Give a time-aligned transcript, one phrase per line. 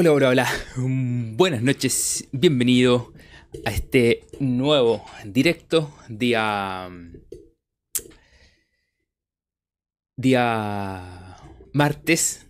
[0.00, 0.48] Hola, hola, hola.
[0.76, 2.28] Buenas noches.
[2.30, 3.12] Bienvenido
[3.64, 5.92] a este nuevo directo.
[6.08, 6.88] Día.
[10.16, 11.36] Día.
[11.72, 12.46] Martes.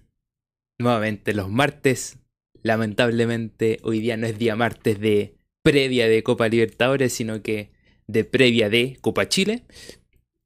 [0.78, 2.18] Nuevamente los martes.
[2.62, 7.70] Lamentablemente hoy día no es día martes de previa de Copa Libertadores, sino que
[8.06, 9.62] de previa de Copa Chile.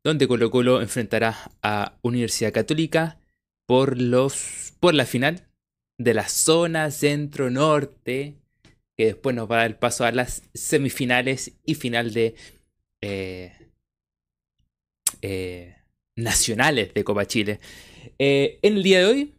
[0.05, 3.19] Donde Colo Colo enfrentará a Universidad Católica
[3.67, 4.75] por los.
[4.79, 5.49] por la final
[6.03, 8.37] de la zona centro-norte,
[8.97, 12.35] que después nos va a dar el paso a las semifinales y final de
[13.01, 13.53] eh,
[15.23, 15.77] eh,
[16.17, 17.61] nacionales de Copa Chile.
[18.19, 19.35] Eh, en el día de hoy,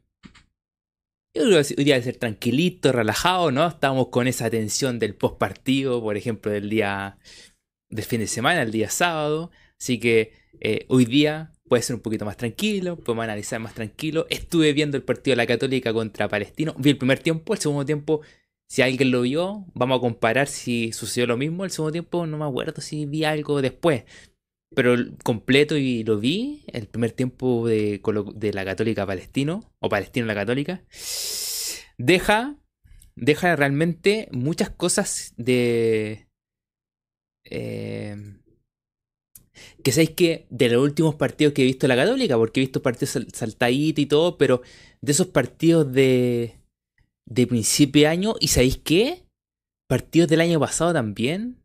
[1.35, 3.67] yo creo que hoy día de ser tranquilito, relajado, ¿no?
[3.67, 7.17] Estamos con esa tensión del post partido, por ejemplo, del día
[7.89, 9.51] del fin de semana, el día sábado.
[9.79, 10.33] Así que
[10.87, 14.27] hoy día puede ser un poquito más tranquilo, podemos analizar más tranquilo.
[14.29, 17.83] Estuve viendo el partido de la Católica contra Palestino, vi el primer tiempo, el segundo
[17.83, 18.21] tiempo,
[18.67, 21.65] si alguien lo vio, vamos a comparar si sucedió lo mismo.
[21.65, 24.03] El segundo tiempo no me acuerdo si vi algo después,
[24.75, 27.99] pero completo y lo vi, el primer tiempo de,
[28.53, 30.83] la Católica Palestino, o Palestino la Católica,
[31.97, 32.55] deja,
[33.15, 36.27] deja realmente muchas cosas de...
[37.45, 38.42] Eh,
[39.83, 42.81] que sabéis que de los últimos partidos que he visto la Católica, porque he visto
[42.81, 44.61] partidos saltaditos y todo, pero
[45.01, 46.57] de esos partidos de,
[47.29, 49.23] de principio de año, ¿y sabéis qué?
[49.89, 51.57] Partidos del año pasado también.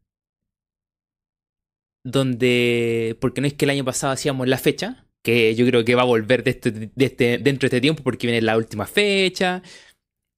[2.04, 5.94] Donde, porque no es que el año pasado hacíamos la fecha, que yo creo que
[5.94, 9.62] va a volver de este, este, dentro de este tiempo porque viene la última fecha.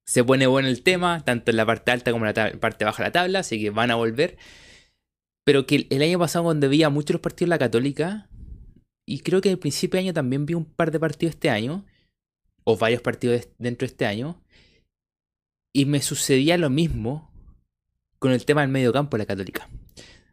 [0.05, 3.03] Se pone bueno el tema, tanto en la parte alta como en la parte baja
[3.03, 4.37] de la tabla, así que van a volver.
[5.43, 8.29] Pero que el año pasado cuando veía muchos los partidos de la Católica,
[9.07, 11.85] y creo que al principio de año también vi un par de partidos este año,
[12.63, 14.41] o varios partidos dentro de este año,
[15.73, 17.31] y me sucedía lo mismo
[18.19, 19.67] con el tema del medio campo de la Católica.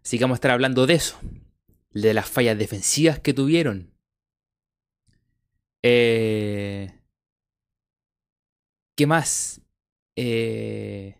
[0.04, 1.18] Así que vamos a estar hablando de eso,
[1.90, 3.92] de las fallas defensivas que tuvieron.
[5.82, 6.92] Eh,
[8.96, 9.62] ¿Qué más?
[10.16, 11.16] Eh,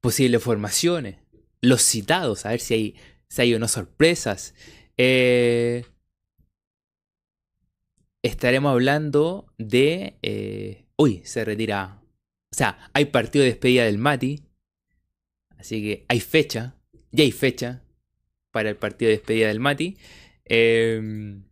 [0.00, 1.25] posibles formaciones
[1.60, 2.94] los citados, a ver si hay,
[3.28, 4.54] si hay unas sorpresas.
[4.96, 5.84] Eh,
[8.22, 10.18] estaremos hablando de...
[10.22, 12.02] Eh, uy, se retira.
[12.52, 14.44] O sea, hay partido de despedida del Mati.
[15.58, 16.76] Así que hay fecha.
[17.12, 17.82] Ya hay fecha
[18.50, 19.96] para el partido de despedida del Mati.
[20.44, 21.44] Em,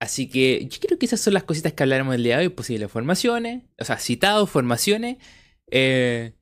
[0.00, 2.48] así que yo creo que esas son las cositas que hablaremos el día de hoy.
[2.50, 3.64] Posibles formaciones.
[3.78, 5.18] O sea, citados, formaciones.
[5.70, 6.34] Eh,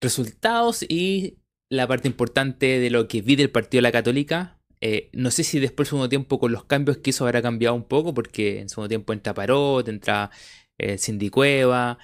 [0.00, 1.38] resultados y
[1.68, 4.60] la parte importante de lo que vi del partido de la Católica.
[4.80, 7.74] Eh, no sé si después del segundo tiempo con los cambios que hizo habrá cambiado
[7.74, 10.30] un poco, porque en segundo tiempo entra Parot, entra
[10.78, 11.98] eh, Cindy Cueva.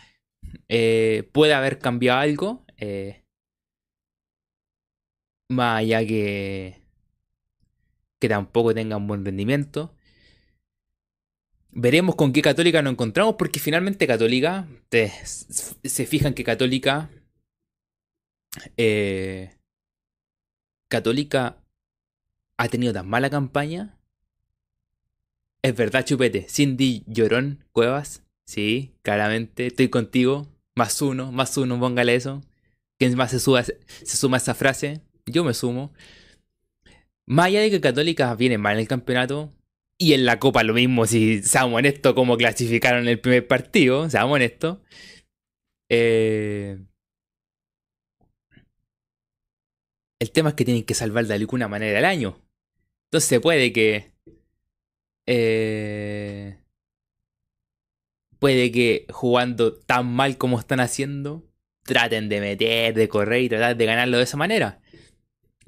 [1.33, 2.65] puede haber cambiado algo.
[5.49, 6.83] más allá que,
[8.19, 9.95] que tampoco tenga un buen rendimiento.
[11.73, 17.11] Veremos con qué Católica nos encontramos, porque finalmente Católica, se fijan que Católica,
[18.77, 19.57] eh,
[20.89, 21.65] Católica
[22.59, 23.99] ha tenido tan mala campaña.
[25.63, 26.47] Es verdad, Chupete.
[26.49, 28.23] Cindy Llorón Cuevas.
[28.45, 29.69] Sí, claramente.
[29.69, 30.49] Estoy contigo.
[30.75, 32.43] Más uno, más uno, póngale eso.
[32.99, 35.01] ¿Quién más se, se suma a esa frase?
[35.25, 35.93] Yo me sumo.
[37.25, 39.53] Más allá de que Católica viene mal en el campeonato,
[40.03, 44.35] y en la Copa lo mismo, si seamos honestos, como clasificaron el primer partido, seamos
[44.35, 44.79] honestos.
[45.89, 46.79] Eh,
[50.21, 52.43] el tema es que tienen que salvar de alguna manera el año.
[53.07, 54.13] Entonces puede que...
[55.29, 56.59] Eh,
[58.41, 61.49] puede que jugando tan mal como están haciendo,
[61.85, 64.81] traten de meter, de correr y tratar de ganarlo de esa manera.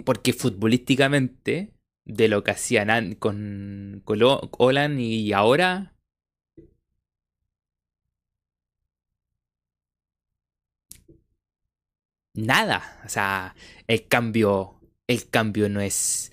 [0.05, 1.74] Porque futbolísticamente
[2.05, 5.95] de lo que hacían con, con y ahora.
[12.35, 13.01] Nada.
[13.05, 13.55] O sea,
[13.87, 14.81] el cambio.
[15.07, 16.33] El cambio no es.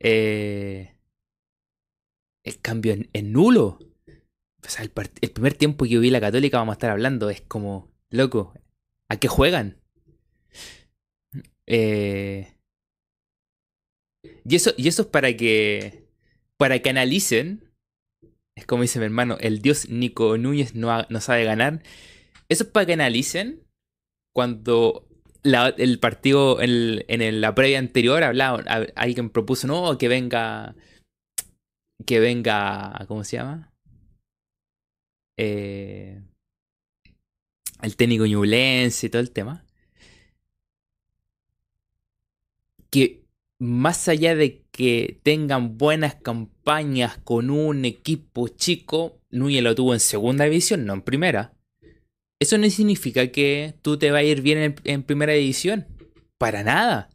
[0.00, 0.94] Eh,
[2.44, 3.78] el cambio es, nulo.
[4.64, 7.30] O sea, el, el, primer tiempo que yo vi la Católica, vamos a estar hablando,
[7.30, 8.54] es como, loco,
[9.08, 9.80] ¿a qué juegan?
[11.66, 12.57] Eh,
[14.48, 16.04] y eso, y eso es para que,
[16.56, 17.70] para que analicen,
[18.54, 21.82] es como dice mi hermano, el dios Nico Núñez no, no sabe ganar.
[22.48, 23.62] Eso es para que analicen
[24.32, 25.06] cuando
[25.44, 28.58] el partido en, la previa anterior hablaba,
[28.96, 30.74] alguien propuso, no, que venga,
[32.06, 33.72] que venga, ¿cómo se llama?
[35.38, 36.20] eh,
[37.80, 39.64] el técnico Ñublense y todo el tema.
[42.90, 43.22] Que
[43.58, 50.00] más allá de que tengan buenas campañas con un equipo chico, Núñez lo tuvo en
[50.00, 51.54] segunda división, no en primera.
[52.40, 55.86] Eso no significa que tú te va a ir bien en, primera división.
[56.38, 57.10] Para nada.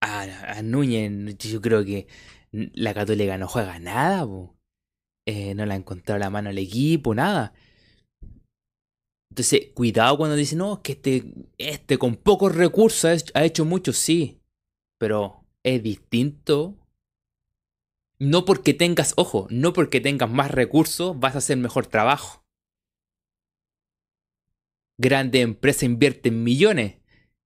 [0.00, 2.08] A, Núñez, yo creo que
[2.50, 4.26] la Católica no juega nada,
[5.26, 7.52] eh, no le ha encontrado la mano al equipo, nada.
[9.30, 14.40] Entonces, cuidado cuando dicen, no, que este, este con pocos recursos ha hecho mucho, sí.
[14.98, 16.76] Pero es distinto.
[18.18, 22.44] No porque tengas, ojo, no porque tengas más recursos vas a hacer mejor trabajo.
[24.98, 26.96] Grandes empresas invierten millones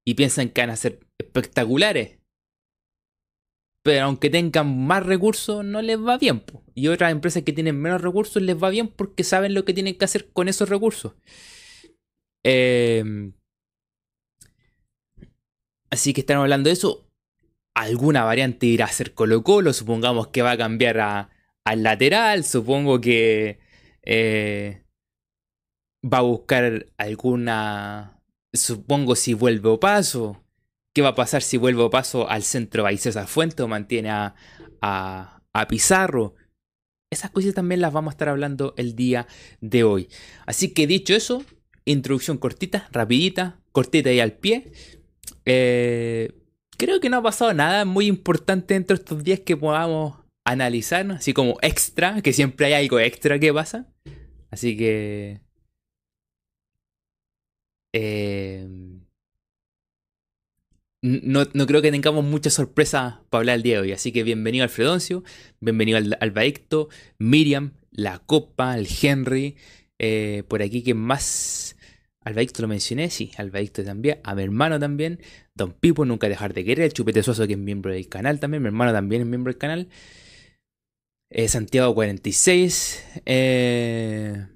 [0.04, 2.18] y piensan que van a ser espectaculares.
[3.82, 6.42] Pero aunque tengan más recursos, no les va bien.
[6.74, 9.96] Y otras empresas que tienen menos recursos les va bien porque saben lo que tienen
[9.96, 11.12] que hacer con esos recursos.
[12.42, 13.32] Em,
[15.90, 17.06] así que estamos hablando de eso.
[17.74, 19.72] Alguna variante irá a ser Colo Colo.
[19.72, 21.00] Supongamos que va a cambiar
[21.64, 22.44] al lateral.
[22.44, 23.58] Supongo que
[24.02, 24.84] eh,
[26.02, 28.20] va a buscar alguna...
[28.52, 30.44] Supongo si vuelve o paso.
[30.94, 34.10] ¿Qué va a pasar si vuelve o paso al centro a César Fuente o mantiene
[34.10, 34.36] a,
[34.80, 36.36] a, a Pizarro?
[37.10, 39.26] Esas cosas también las vamos a estar hablando el día
[39.60, 40.08] de hoy.
[40.46, 41.44] Así que dicho eso,
[41.84, 44.70] introducción cortita, rapidita, cortita y al pie.
[45.44, 46.32] Eh,
[46.84, 51.10] creo que no ha pasado nada muy importante dentro de estos días que podamos analizar,
[51.12, 53.86] así como extra, que siempre hay algo extra que pasa.
[54.50, 55.40] Así que...
[57.94, 58.68] Eh,
[61.00, 63.92] no, creo que tengamos mucha sorpresa para hablar el día de hoy.
[63.92, 65.24] Así que bienvenido al Fredoncio,
[65.60, 66.34] bienvenido al, al
[67.18, 69.56] Miriam, la Copa, el Henry,
[69.98, 71.76] eh, por aquí que más...
[72.20, 75.20] Albaicto lo mencioné, sí, Albaicto también, a mi hermano también,
[75.56, 78.62] Don Pipo, nunca dejar de querer, el Chupete Suazo que es miembro del canal también,
[78.62, 79.88] mi hermano también es miembro del canal,
[81.30, 84.46] eh, Santiago 46, eh,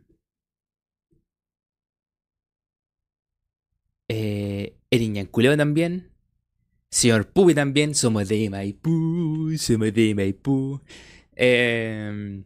[4.08, 4.76] eh,
[5.30, 6.10] Culeo también,
[6.90, 10.80] Señor Pubi también, somos de Maipú, somos de Maipú,
[11.36, 12.42] eh,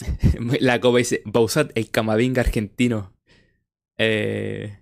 [0.60, 3.12] La copa dice, Bausat, el camavinga argentino.
[3.98, 4.79] Eh,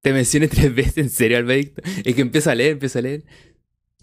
[0.00, 1.82] te mencioné tres veces, en serio, Alberto.
[2.04, 3.24] Es que empiezo a leer, empiezo a leer.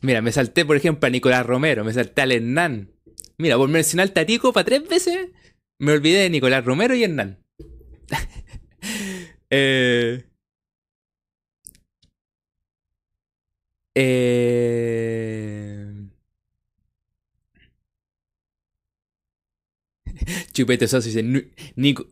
[0.02, 2.92] Mira, me salté, por ejemplo, a Nicolás Romero, me salté al Hernán.
[3.38, 5.30] Mira, por mencionar Tatico para tres veces,
[5.80, 7.40] me olvidé de Nicolás Romero y Hernán.
[9.50, 10.24] eh,
[13.96, 15.77] eh,
[20.54, 21.24] Chupete Soso dice,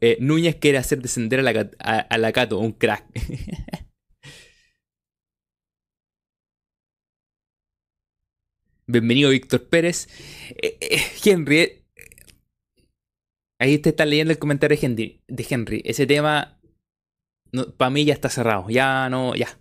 [0.02, 3.06] eh, Núñez quiere hacer descender a la, a, la Cato, un crack.
[8.88, 10.08] Bienvenido Víctor Pérez.
[10.62, 11.84] Eh, eh, Henry,
[13.60, 14.78] ahí te está leyendo el comentario.
[14.78, 15.82] De Henry.
[15.86, 16.60] Ese tema,
[17.78, 18.70] para mí ya está cerrado.
[18.70, 19.58] Ya no, ya.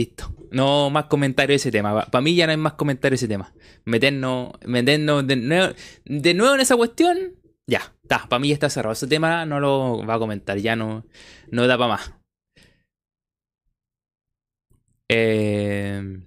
[0.00, 0.34] Listo.
[0.50, 2.06] No más comentarios de ese tema.
[2.06, 3.52] Para mí ya no hay más comentarios de ese tema.
[3.84, 7.34] Meternos, meternos de, nuevo, en esa cuestión.
[7.66, 8.26] Ya, está.
[8.26, 8.94] Para mí ya está cerrado.
[8.94, 10.56] Ese tema no lo va a comentar.
[10.56, 11.04] Ya no,
[11.50, 12.14] no da para más.
[15.10, 16.22] Eh,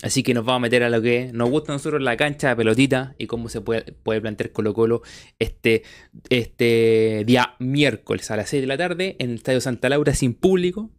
[0.00, 2.48] así que nos vamos a meter a lo que nos gusta a nosotros la cancha
[2.48, 5.02] de pelotita y cómo se puede, puede plantear Colo Colo
[5.38, 5.82] este,
[6.30, 10.32] este día miércoles a las 6 de la tarde en el Estadio Santa Laura sin
[10.32, 10.90] público.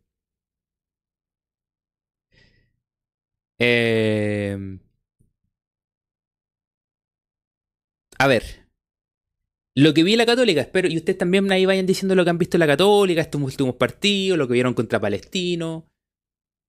[3.60, 4.80] Eh,
[8.18, 8.64] a ver.
[9.76, 12.30] Lo que vi en la Católica, espero, y ustedes también ahí vayan diciendo lo que
[12.30, 15.88] han visto en la Católica, estos últimos partidos, lo que vieron contra Palestino,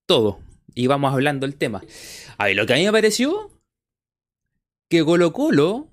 [0.06, 0.40] todo.
[0.74, 1.82] Y vamos hablando del tema.
[2.38, 3.50] A ver, lo que a mí me pareció
[4.88, 5.90] que Colo Colo.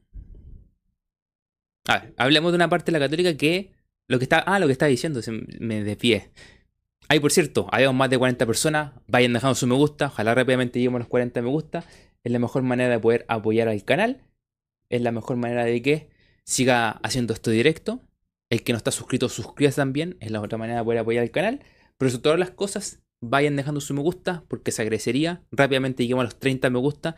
[1.87, 3.71] A ver, hablemos de una parte de la Católica que
[4.07, 4.39] lo que está.
[4.39, 6.31] Ah, lo que está diciendo, se me desvié.
[7.11, 8.93] Ahí, por cierto, habíamos más de 40 personas.
[9.05, 10.05] Vayan dejando su me gusta.
[10.05, 11.83] Ojalá rápidamente lleguemos a los 40 me gusta.
[12.23, 14.21] Es la mejor manera de poder apoyar al canal.
[14.87, 16.09] Es la mejor manera de que
[16.45, 17.99] siga haciendo esto directo.
[18.49, 20.15] El que no está suscrito, suscríbase también.
[20.21, 21.59] Es la otra manera de poder apoyar al canal.
[21.97, 25.43] Pero sobre todas las cosas, vayan dejando su me gusta porque se agradecería.
[25.51, 27.17] Rápidamente lleguemos a los 30 me gusta.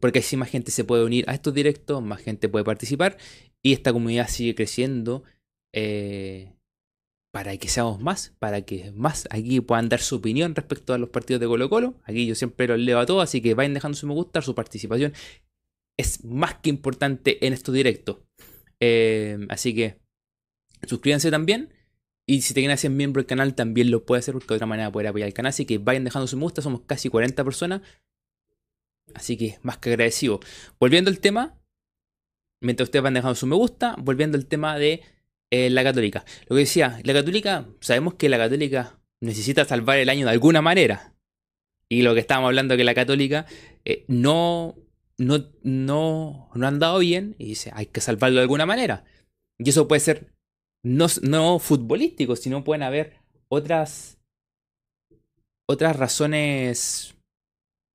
[0.00, 3.18] Porque así más gente se puede unir a estos directos, más gente puede participar.
[3.62, 5.24] Y esta comunidad sigue creciendo.
[5.74, 6.55] Eh,
[7.36, 11.10] para que seamos más, para que más aquí puedan dar su opinión respecto a los
[11.10, 12.00] partidos de Colo Colo.
[12.04, 14.54] Aquí yo siempre los leo a todos, así que vayan dejando su me gusta, su
[14.54, 15.12] participación
[15.98, 18.20] es más que importante en estos directos.
[18.80, 20.00] Eh, así que
[20.86, 21.74] Suscríbanse también.
[22.26, 24.66] Y si te quieren hacer miembro del canal, también lo puede hacer porque de otra
[24.66, 25.50] manera poder apoyar el canal.
[25.50, 26.62] Así que vayan dejando su me gusta.
[26.62, 27.82] Somos casi 40 personas.
[29.12, 30.40] Así que más que agradecido.
[30.80, 31.60] Volviendo al tema,
[32.62, 35.02] mientras ustedes van dejando su me gusta, volviendo al tema de
[35.56, 36.24] eh, la católica.
[36.48, 40.62] Lo que decía, la católica, sabemos que la católica necesita salvar el año de alguna
[40.62, 41.14] manera.
[41.88, 43.46] Y lo que estábamos hablando que la católica
[43.84, 44.74] eh, no,
[45.18, 49.04] no, no, no han dado bien y dice, hay que salvarlo de alguna manera.
[49.58, 50.32] Y eso puede ser
[50.82, 53.14] no, no futbolístico, sino pueden haber
[53.48, 54.18] otras,
[55.68, 57.16] otras razones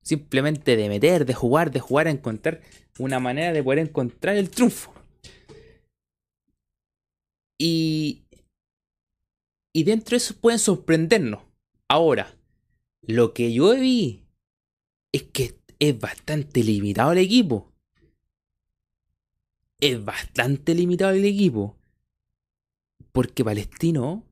[0.02, 2.60] simplemente de meter, de jugar, de jugar, a encontrar
[2.98, 4.91] una manera de poder encontrar el triunfo.
[7.64, 8.24] Y,
[9.72, 11.44] y dentro de eso pueden sorprendernos.
[11.86, 12.34] Ahora,
[13.02, 14.26] lo que yo vi
[15.12, 17.72] es que es bastante limitado el equipo.
[19.78, 21.76] Es bastante limitado el equipo.
[23.12, 24.26] Porque Palestino.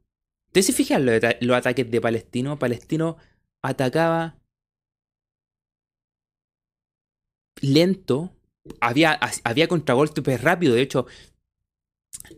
[0.48, 2.58] ¿Ustedes se fijan los, los ataques de Palestino?
[2.58, 3.16] Palestino
[3.62, 4.40] atacaba
[7.60, 8.34] lento.
[8.80, 10.74] Había, había contragolpes rápido.
[10.74, 11.06] De hecho,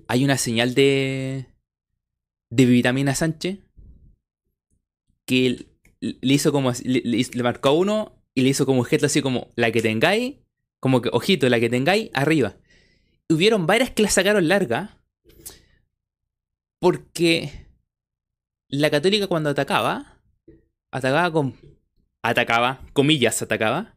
[0.09, 1.47] hay una señal de,
[2.51, 3.59] de Vitamina Sánchez
[5.25, 5.67] que
[6.01, 9.83] le hizo como le, marcó uno y le hizo como objeto así como la que
[9.83, 10.37] tengáis,
[10.81, 12.57] como que ojito, la que tengáis arriba.
[13.29, 14.99] hubieron varias que la sacaron larga
[16.79, 17.69] porque
[18.69, 20.21] la católica cuando atacaba,
[20.91, 21.55] atacaba con
[22.23, 23.97] atacaba, comillas, atacaba,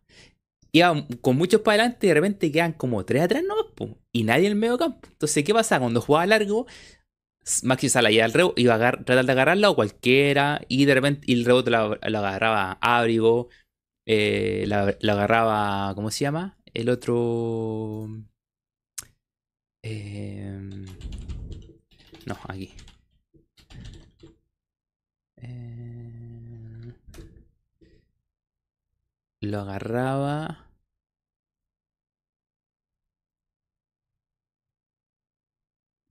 [0.79, 3.55] iba con muchos para adelante y de repente quedan como tres atrás no
[4.11, 5.07] y nadie en el medio campo.
[5.11, 5.79] Entonces, ¿qué pasa?
[5.79, 6.67] Cuando jugaba largo,
[7.63, 11.31] Maxi Sala iba al rebote, iba a tratar de agarrarla o cualquiera, y de repente
[11.31, 13.49] el rebote lo, agarraba Abrigo,
[14.05, 16.57] eh, lo agarraba, ¿cómo se llama?
[16.73, 18.07] El otro...
[19.83, 20.85] Em,
[22.25, 22.73] no, aquí.
[25.37, 26.93] Eh,
[29.41, 30.64] lo agarraba...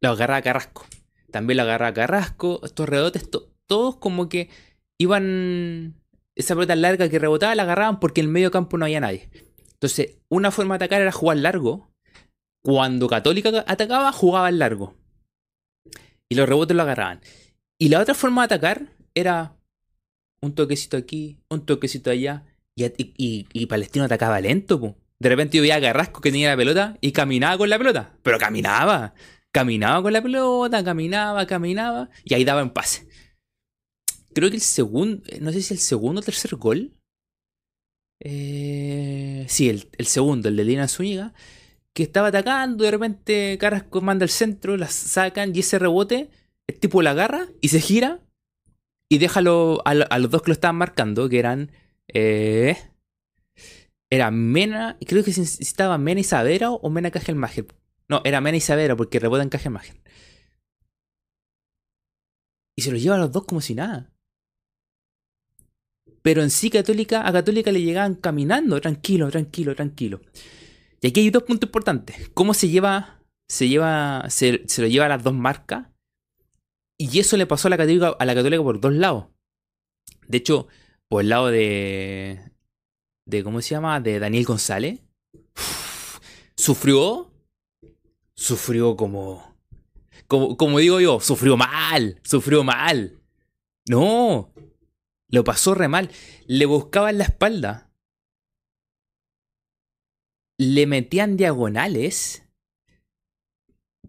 [0.04, 0.84] Lo agarraba Carrasco.
[1.30, 2.60] También lo agarraba Carrasco.
[2.62, 3.26] Estos rebotes,
[3.66, 4.50] todos como que
[4.98, 5.94] iban.
[6.34, 9.30] Esa pelota larga que rebotaba la agarraban porque en el medio campo no había nadie.
[9.72, 11.90] Entonces, una forma de atacar era jugar largo.
[12.62, 14.94] Cuando Católica atacaba, jugaban largo.
[16.28, 17.22] Y los rebotes lo agarraban.
[17.78, 19.56] Y la otra forma de atacar era
[20.42, 22.44] un toquecito aquí, un toquecito allá.
[22.76, 24.98] Y, Palestino atacaba lento.
[25.18, 28.18] De repente yo veía a Carrasco que tenía la pelota y caminaba con la pelota.
[28.22, 29.14] Pero caminaba
[29.54, 33.06] caminaba con la pelota, caminaba, caminaba, y ahí daba en pase.
[34.34, 36.92] Creo que el segundo, no sé si el segundo o tercer gol.
[38.18, 41.34] Eh, sí, el, segundo, el de Lina Zúñiga,
[41.92, 46.30] que estaba atacando, de repente Carrasco manda el centro, la sacan y ese rebote,
[46.66, 48.20] el tipo la agarra y se gira
[49.08, 51.70] y deja a, los dos que lo estaban marcando, que eran...
[52.08, 52.76] Eh,
[54.10, 57.66] era Mena, creo que estaba Mena y Savera o Mena Cajelmacher.
[58.08, 60.00] No, era Mena y Savera porque rebota en caja imagen.
[62.76, 64.12] Y se los lleva a los dos como si nada.
[66.22, 70.20] Pero en sí Católica, a Católica le llegaban caminando, tranquilo, tranquilo, tranquilo.
[71.00, 72.30] Y aquí hay dos puntos importantes.
[72.32, 75.88] ¿Cómo se lleva, se lleva, se, lo lleva a las dos marcas?
[76.98, 79.26] Y eso le pasó a la Católica, a la Católica por dos lados.
[80.26, 80.66] De hecho,
[81.08, 82.40] por el lado de,
[83.26, 84.00] de ¿cómo se llama?
[84.00, 85.00] De Daniel González.
[86.56, 87.33] sufrió
[88.34, 89.56] sufrió como,
[90.26, 93.20] como, como digo yo, sufrió mal, sufrió mal.
[93.86, 94.52] No,
[95.28, 96.10] lo pasó re mal.
[96.46, 97.90] Le buscaban la espalda.
[100.58, 102.42] Le metían diagonales.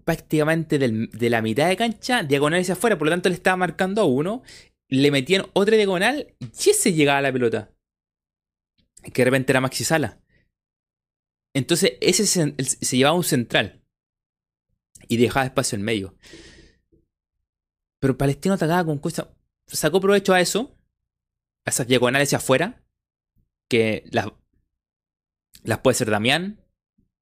[0.03, 2.97] Prácticamente de la mitad de cancha, diagonales afuera.
[2.97, 4.43] Por lo tanto, le estaba marcando a uno.
[4.87, 7.73] Le metían otra diagonal y ese llegaba a la pelota.
[9.01, 10.21] Que de repente era Maxi Sala.
[11.55, 13.84] Entonces, ese se llevaba un central
[15.07, 16.15] y dejaba espacio en medio.
[17.99, 19.27] Pero Palestino atacaba con cosas.
[19.67, 20.77] Sacó provecho a eso,
[21.65, 22.83] a esas diagonales hacia afuera,
[23.69, 24.27] que las,
[25.63, 26.61] las puede ser Damián,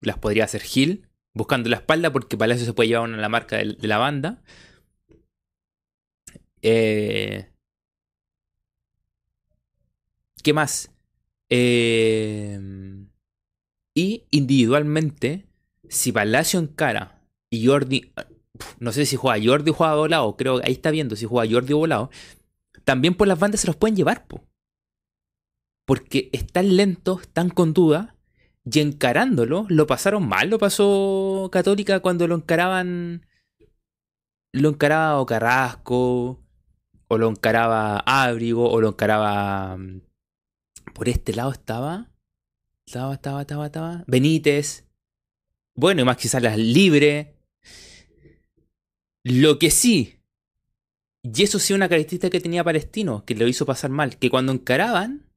[0.02, 3.30] las podría hacer Gil, buscando la espalda, porque para eso se puede llevar una la
[3.30, 4.44] marca de, la banda.
[6.62, 7.50] Eh,
[10.44, 10.92] ¿Qué más?
[11.50, 12.60] Eh,
[13.96, 15.48] y individualmente,
[15.88, 17.23] si Palacio encara
[17.54, 18.12] y Jordi,
[18.80, 21.52] no sé si juega Jordi o juega volado, creo que ahí está viendo si juega
[21.52, 22.10] Jordi o volado,
[22.84, 24.44] también por las bandas se los pueden llevar, po.
[25.86, 28.16] porque están lentos, están con duda,
[28.66, 33.26] y encarándolo, lo pasaron mal, lo pasó Católica cuando lo encaraban
[34.54, 36.44] lo encaraba o Carrasco,
[37.08, 39.78] o lo encaraba Ábrigo, o lo encaraba...
[39.78, 40.02] mm,
[40.94, 42.12] Por este lado estaba...
[42.88, 44.04] Estaba, estaba, estaba, estaba...
[44.08, 44.88] Benítez.
[45.76, 47.33] Bueno, y más quizás las libre.
[49.24, 50.20] Lo que sí,
[51.24, 54.52] y eso sí una característica que tenía Palestino, que lo hizo pasar mal, que cuando
[54.52, 55.30] encaraban,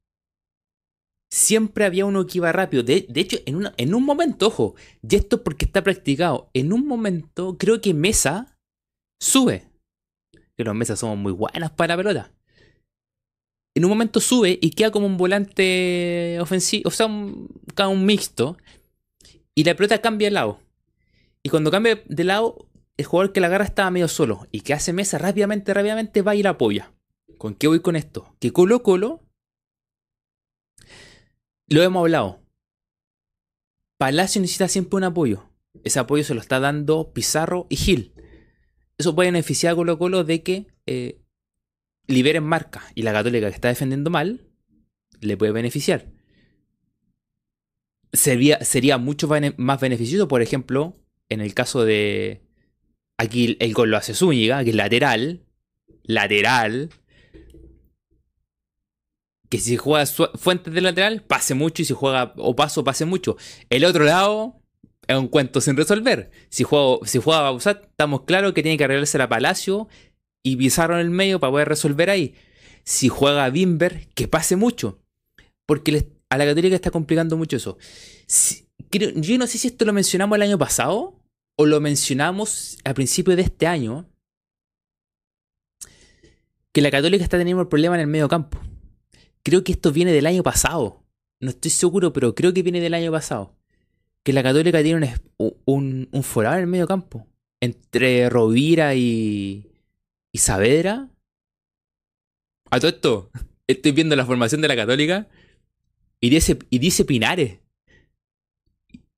[1.31, 2.83] siempre había uno que iba rápido.
[2.83, 4.75] De, de hecho, en, en un momento, ojo,
[5.09, 8.57] y esto porque está practicado, en un momento creo que Mesa
[9.21, 9.71] sube.
[10.57, 12.33] Que los Mesas somos muy buenas para la pelota.
[13.76, 18.57] En un momento sube y queda como un volante ofensivo, o sea, un, un mixto,
[19.55, 20.61] y la pelota cambia de lado.
[21.45, 22.66] Y cuando cambia de lado,
[22.97, 24.47] el jugador que la agarra estaba medio solo.
[24.53, 26.93] Y que hace mesa rápidamente, rápidamente va y la apoya.
[27.38, 28.35] ¿Con qué voy con esto?
[28.41, 29.23] Que Colo Colo.
[31.69, 32.41] Lo hemos hablado.
[33.99, 35.50] Palacio necesita siempre un apoyo.
[35.85, 38.12] Ese apoyo se lo está dando Pizarro y Gil.
[38.99, 41.21] Eso puede beneficiar a Colo Colo de que eh,
[42.07, 42.83] liberen marca.
[42.95, 44.47] Y la Católica que está defendiendo mal,
[45.21, 46.07] le puede beneficiar.
[48.12, 50.97] Sería, mucho más beneficioso, por ejemplo,
[51.29, 52.46] en el caso de.
[53.18, 55.44] Aquí el gol lo hace Zúñiga, que es lateral.
[56.02, 56.90] Lateral.
[59.49, 61.82] Que si juega Fuentes de lateral, pase mucho.
[61.82, 63.37] Y si juega Opaso, pase mucho.
[63.70, 64.61] El otro lado
[65.06, 66.30] es un cuento sin resolver.
[66.49, 69.88] Si juega, si juega Bausat, estamos claros que tiene que arreglarse la Palacio
[70.42, 72.35] y Pizarro en el medio para poder resolver ahí.
[72.85, 75.00] Si juega Bimber, que pase mucho.
[75.64, 77.78] Porque a la Católica está complicando mucho eso.
[78.90, 81.20] Yo no sé si esto lo mencionamos el año pasado
[81.56, 84.06] o lo mencionamos a principio de este año.
[86.72, 88.60] Que la Católica está teniendo un problema en el medio campo.
[89.42, 91.02] Creo que esto viene del año pasado.
[91.40, 93.56] No estoy seguro, pero creo que viene del año pasado.
[94.22, 97.26] Que la Católica tiene un, un, un forado en el medio campo.
[97.60, 99.70] Entre Rovira y,
[100.32, 101.08] y Saavedra.
[102.70, 103.30] A todo esto,
[103.66, 105.28] estoy viendo la formación de la Católica
[106.21, 107.60] y dice, y dice Pinares.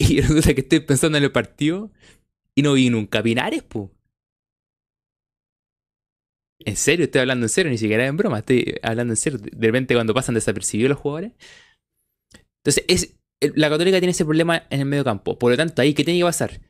[0.01, 1.91] Y resulta que estoy pensando en el partido
[2.59, 3.93] y no vi nunca Pinares, po.
[6.59, 9.39] En serio, estoy hablando en serio, ni siquiera en broma, estoy hablando en serio.
[9.39, 11.35] De repente cuando pasan desapercibidos los jugadores.
[12.57, 13.15] Entonces, es,
[13.55, 15.39] la Católica tiene ese problema en el medio campo.
[15.39, 16.61] Por lo tanto, ahí, ¿qué tiene que pasar?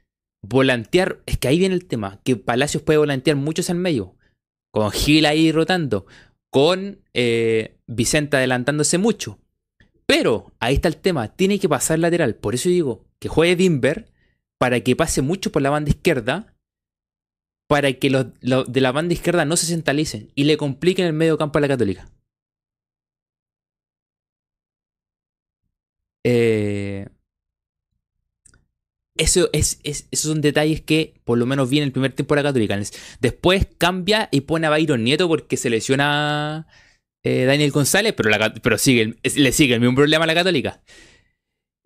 [0.42, 4.14] Volantear, es que ahí viene el tema, que Palacios puede volantear muchos en medio.
[4.70, 6.04] Con Gil ahí rotando,
[6.50, 9.38] con eh, Vicente adelantándose mucho.
[10.04, 12.34] Pero ahí está el tema, tiene que pasar lateral.
[12.34, 14.17] Por eso digo que juegue Dimber
[14.58, 16.54] para que pase mucho por la banda izquierda,
[17.68, 21.38] para que los, de la banda izquierda no se centralicen y le compliquen el medio
[21.38, 22.10] campo a la Católica.
[26.24, 27.06] Eh,
[29.16, 32.34] eso es, es- esos son detalles que por lo menos vi en el primer tiempo
[32.34, 32.78] de la Católica.
[33.20, 36.66] Después cambia y pone a Byron Nieto porque se lesiona
[37.24, 40.82] eh, Daniel González, pero, la pero sigue, le sigue el mismo problema a la Católica.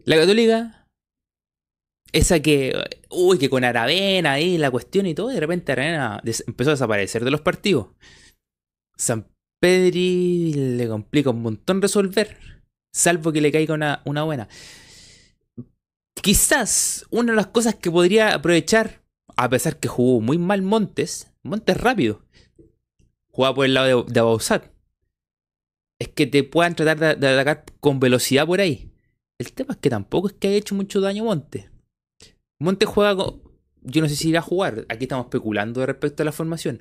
[0.05, 0.82] La Católica,
[2.13, 2.75] esa que,
[3.11, 7.25] uy, que con Aravena ahí la cuestión y todo, de repente Aravena empezó a desaparecer
[7.25, 7.89] de los partidos.
[8.97, 9.29] San
[9.61, 12.37] Pedri le complica un montón resolver,
[12.93, 14.49] salvo que le caiga una, una buena.
[16.15, 19.03] Quizás una de las cosas que podría aprovechar,
[19.37, 22.23] a pesar que jugó muy mal Montes, Montes rápido,
[23.31, 24.71] jugaba por el lado de, de Bausat,
[25.99, 28.93] es que te puedan tratar de, de atacar con velocidad por ahí.
[29.39, 31.72] El tema es que tampoco es que haya hecho mucho daño Montes.
[32.63, 33.25] Montes juega.
[33.85, 36.81] Yo no sé si irá a jugar, aquí estamos especulando respecto a la formación.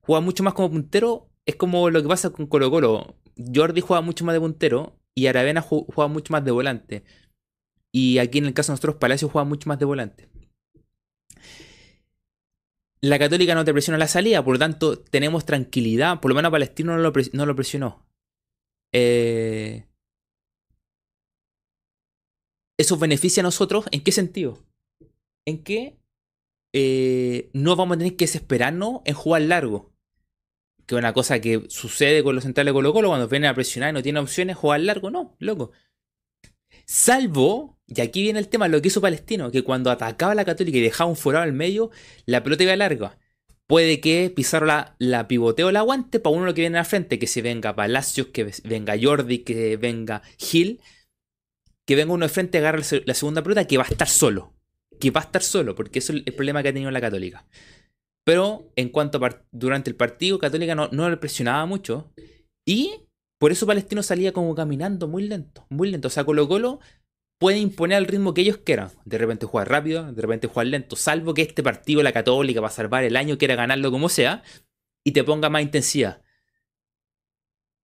[0.00, 3.16] Juega mucho más como puntero, es como lo que pasa con Colo Colo.
[3.54, 7.04] Jordi juega mucho más de puntero y Aravena ju- juega mucho más de volante.
[7.92, 10.28] Y aquí en el caso de nosotros, Palacio juega mucho más de volante.
[13.00, 16.20] La Católica no te presiona la salida, por lo tanto, tenemos tranquilidad.
[16.20, 18.06] Por lo menos Palestino no lo, pres- no lo presionó.
[18.94, 19.84] Eh,
[22.78, 24.58] Eso beneficia a nosotros, ¿en qué sentido?
[25.46, 25.98] En que
[26.72, 29.94] eh, no vamos a tener que desesperarnos en jugar largo.
[30.84, 33.54] Que es una cosa que sucede con los centrales de Colo Colo cuando vienen a
[33.54, 35.72] presionar y no tienen opciones, jugar largo, no, loco.
[36.84, 40.44] Salvo, y aquí viene el tema, lo que hizo Palestino, que cuando atacaba a la
[40.44, 41.90] Católica y dejaba un forado al medio,
[42.26, 43.18] la pelota iba larga.
[43.66, 47.18] Puede que Pizarro la, la pivoteo la aguante para uno lo que viene al frente,
[47.18, 50.80] que se venga Palacios, que venga Jordi, que venga Gil,
[51.84, 54.55] que venga uno de frente, agarre la segunda pelota, que va a estar solo.
[54.98, 57.46] Que va a estar solo, porque eso es el problema que ha tenido la Católica.
[58.24, 62.12] Pero en cuanto a durante el partido, Católica no, no le presionaba mucho.
[62.66, 63.06] Y
[63.38, 66.08] por eso Palestino salía como caminando muy lento, muy lento.
[66.08, 66.80] O sea, Colo Colo
[67.38, 68.90] pueden imponer el ritmo que ellos quieran.
[69.04, 72.72] De repente jugar rápido, de repente jugar lento, salvo que este partido, la Católica, para
[72.72, 74.42] salvar el año, quiera ganarlo como sea
[75.04, 76.22] y te ponga más intensidad.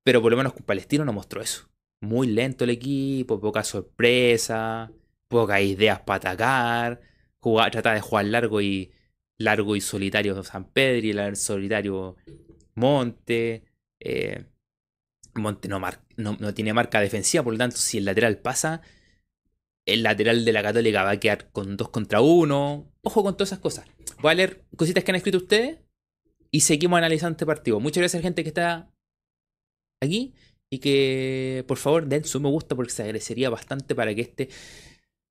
[0.04, 1.68] Pero por lo menos con Palestino no mostró eso.
[2.00, 4.90] Muy lento el equipo, poca sorpresa,
[5.32, 7.00] pocas ideas para atacar,
[7.40, 8.92] jugar, tratar de jugar largo y
[9.38, 12.16] largo y solitario San Pedro y solitario
[12.74, 13.64] Monte.
[13.98, 14.44] Eh,
[15.34, 15.80] Monte no,
[16.16, 18.82] no, tiene marca defensiva, por lo tanto, si el lateral pasa,
[19.86, 22.92] el lateral de la Católica va a quedar con dos contra uno.
[23.02, 23.86] Ojo con todas esas cosas.
[24.20, 25.78] Voy a leer cositas que han escrito ustedes
[26.50, 27.80] y seguimos analizando este partido.
[27.80, 28.92] Muchas gracias a la gente que está
[30.00, 30.34] aquí
[30.70, 34.48] y que por favor den su me gusta porque se agradecería bastante para que este,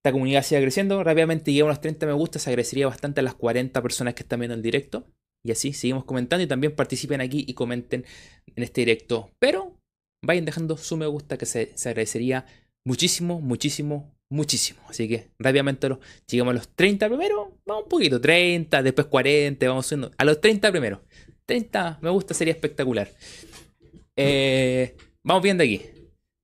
[0.04, 1.04] esta comunidad siga creciendo.
[1.04, 4.24] Rápidamente llegue a unos 30 me gusta, se agradecería bastante a las 40 personas que
[4.24, 5.06] están viendo el directo.
[5.46, 8.06] Y así seguimos comentando y también participen aquí y comenten
[8.56, 9.30] en este directo.
[9.38, 9.78] Pero
[10.26, 12.48] vayan dejando su me gusta que se, se agradecería
[12.84, 14.80] muchísimo, muchísimo, muchísimo.
[14.88, 19.68] Así que rápidamente los, llegamos a los 30 primero, vamos un poquito, 30, después 40,
[19.68, 20.12] vamos subiendo.
[20.18, 21.04] A los 30 primero.
[21.46, 23.12] 30 me gusta, sería espectacular.
[24.16, 25.82] Eh, vamos viendo aquí.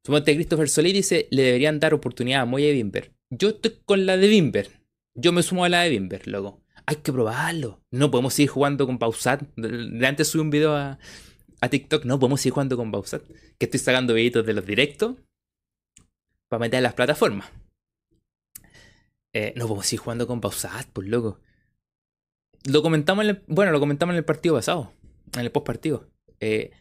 [0.05, 3.16] Suponte Christopher Solí dice, le deberían dar oportunidad a Moya y.
[3.29, 4.69] Yo estoy con la de Bimber.
[5.15, 6.61] Yo me sumo a la de Bimber, loco.
[6.85, 7.81] Hay que probarlo.
[7.91, 9.43] No podemos seguir jugando con Pausat.
[10.05, 10.99] Antes subí un video a,
[11.59, 12.05] a TikTok.
[12.05, 13.23] No podemos seguir jugando con Pausat.
[13.57, 15.15] Que estoy sacando videitos de los directos
[16.47, 17.49] para meter en las plataformas.
[19.33, 21.39] Eh, no podemos seguir jugando con Pausat, pues loco.
[22.63, 24.93] Lo comentamos en el, bueno, lo comentamos en el partido pasado,
[25.33, 26.09] en el post partido.
[26.39, 26.71] Eh,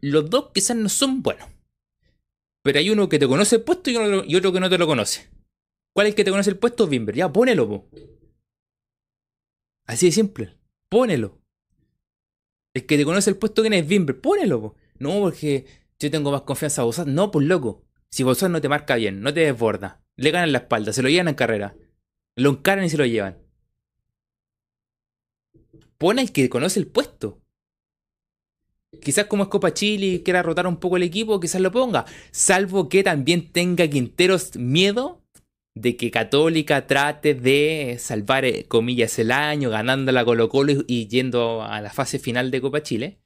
[0.00, 1.48] los dos quizás no son buenos.
[2.68, 5.30] Pero hay uno que te conoce el puesto y, otro que no te lo conoce.
[5.94, 6.86] ¿Cuál es el que te conoce el puesto?
[6.86, 7.14] Bimber.
[7.14, 7.88] Ya, ponelo, po.
[9.86, 10.58] Así de simple.
[10.90, 11.40] Pónelo.
[12.74, 14.20] El que te conoce el puesto, ¿quién es Bimber?
[14.20, 14.76] Pónelo, po.
[14.98, 15.64] No, porque
[15.98, 17.06] yo tengo más confianza a vos.
[17.06, 17.86] No, pues loco.
[18.10, 21.08] Si vos no te marca bien, no te desborda, le ganan la espalda, se lo
[21.08, 21.74] llevan en carrera.
[22.36, 23.38] Lo encaran y se lo llevan.
[25.96, 27.40] Pone el que conoce el puesto.
[29.02, 32.06] Quizás como es Copa Chile y quiera rotar un poco el equipo, quizás lo ponga.
[32.30, 35.22] Salvo que también tenga Quinteros miedo
[35.74, 41.06] de que Católica trate de salvar, eh, comillas, el año, ganando la Colo Colo y,
[41.06, 43.20] yendo a la fase final de Copa Chile.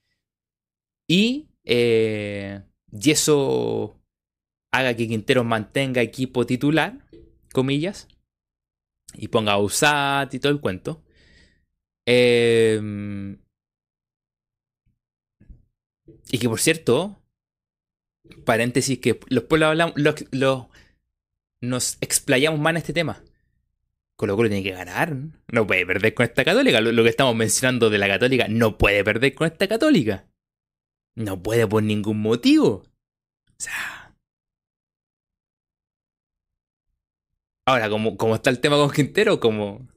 [1.08, 4.00] Y, eh, y eso
[4.72, 7.06] haga que Quinteros mantenga equipo titular,
[7.52, 8.08] comillas,
[9.14, 11.04] y ponga a USAT y todo el cuento.
[12.04, 13.36] Eh,
[16.30, 17.18] y que por cierto,
[18.44, 19.94] paréntesis, que los pueblos hablamos,
[21.60, 23.22] nos explayamos más en este tema.
[24.16, 25.16] Colo Colo tiene que ganar.
[25.48, 26.80] No puede perder con esta católica.
[26.80, 30.26] Lo, que estamos mencionando de la católica, no puede perder con esta católica.
[31.14, 32.84] No puede por ningún motivo.
[33.46, 34.14] O sea.
[37.66, 39.88] Ahora, como, como está el tema con Quintero, como.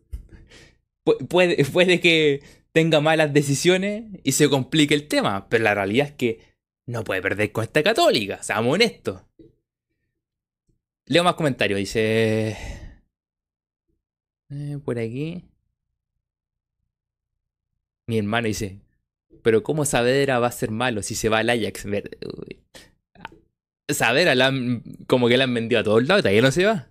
[1.30, 2.42] Puede, puede que
[2.76, 5.48] tenga malas decisiones y se complique el tema.
[5.48, 6.42] Pero la realidad es que
[6.86, 9.22] no puede perder con esta católica, seamos honestos.
[11.06, 12.58] Leo más comentarios, dice...
[14.50, 15.46] Eh, por aquí.
[18.08, 18.82] Mi hermano dice,
[19.42, 21.88] pero ¿cómo Saavedra va a ser malo si se va al Ajax?
[23.88, 24.52] Saavedra
[25.08, 26.90] como que la han vendido a todos lados, todavía no se va.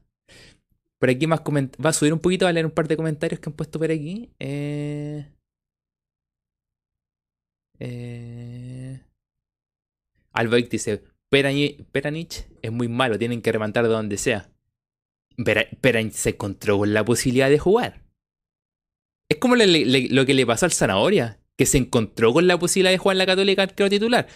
[0.99, 3.51] Por aquí más va a subir un poquito, a leer un par de comentarios que
[3.51, 4.31] han puesto por aquí.
[4.39, 5.27] Eh...
[7.79, 9.01] Eh...
[10.71, 14.51] dice, Peranich es muy malo, tienen que remontar de donde sea.
[15.81, 18.05] Peranich se encontró con la posibilidad de jugar.
[19.29, 22.99] Es como lo que le pasó al Zanahoria, que se encontró con la posibilidad de
[22.99, 24.29] jugar en la Católica arquero titular.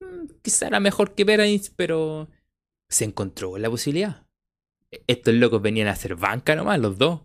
[0.00, 2.28] Mm, quizá era mejor que Peranich, pero
[2.88, 4.26] se encontró con la posibilidad.
[5.06, 7.20] Estos locos venían a hacer banca nomás, los dos.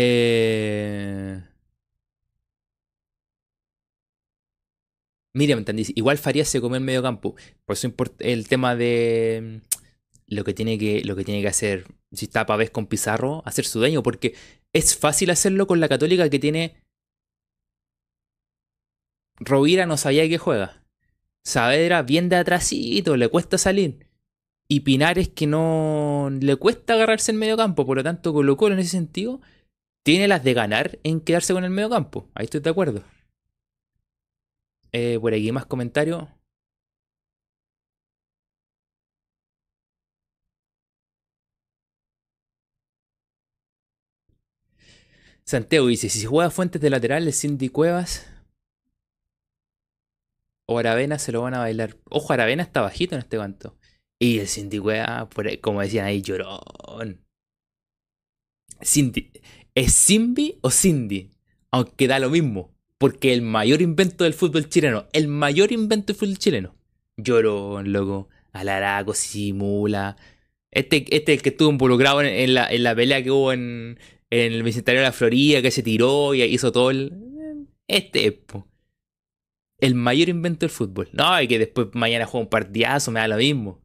[0.00, 1.42] Eh...
[5.34, 7.34] Miriam dice, igual Farías se come en medio campo.
[7.64, 11.86] Por eso el tema de mm, lo que tiene que, lo que, tiene que hacer,
[12.12, 14.34] si está Pavés con Pizarro, hacer su daño, porque
[14.72, 16.76] es fácil hacerlo con la Católica que tiene...
[19.40, 20.84] Rovira no sabía que juega.
[21.44, 24.06] Saavedra bien de atrásito, le cuesta salir.
[24.68, 28.78] Y Pinares que no le cuesta agarrarse en medio campo, por lo tanto colocó en
[28.80, 29.40] ese sentido
[30.08, 32.30] tiene las de ganar en quedarse con el medio campo.
[32.34, 33.04] Ahí estoy de acuerdo.
[34.90, 36.26] Eh, por aquí más comentarios.
[45.44, 48.26] Santiago dice, si juega Fuentes de laterales, Cindy Cuevas
[50.66, 51.98] o Aravena se lo van a bailar.
[52.08, 53.76] Ojo, Aravena está bajito en este canto.
[54.18, 55.28] Y el Cindy Wea,
[55.60, 57.28] como decían ahí, llorón.
[58.82, 59.30] Cindy.
[59.78, 61.30] ¿Es Simbi o Cindy?
[61.70, 62.74] Aunque da lo mismo.
[62.98, 66.74] Porque el mayor invento del fútbol chileno, el mayor invento del fútbol chileno.
[67.16, 68.28] Llorón, loco.
[68.50, 70.16] Alaraco, simula.
[70.72, 74.00] Este, este es el que estuvo involucrado en, la, en la, pelea que hubo en,
[74.30, 77.12] en, el Bicentenario de la Florida, que se tiró y hizo todo el.
[77.86, 78.34] Este es,
[79.78, 81.08] el mayor invento del fútbol.
[81.12, 83.80] No, y que después mañana juega un partidazo, me da lo mismo.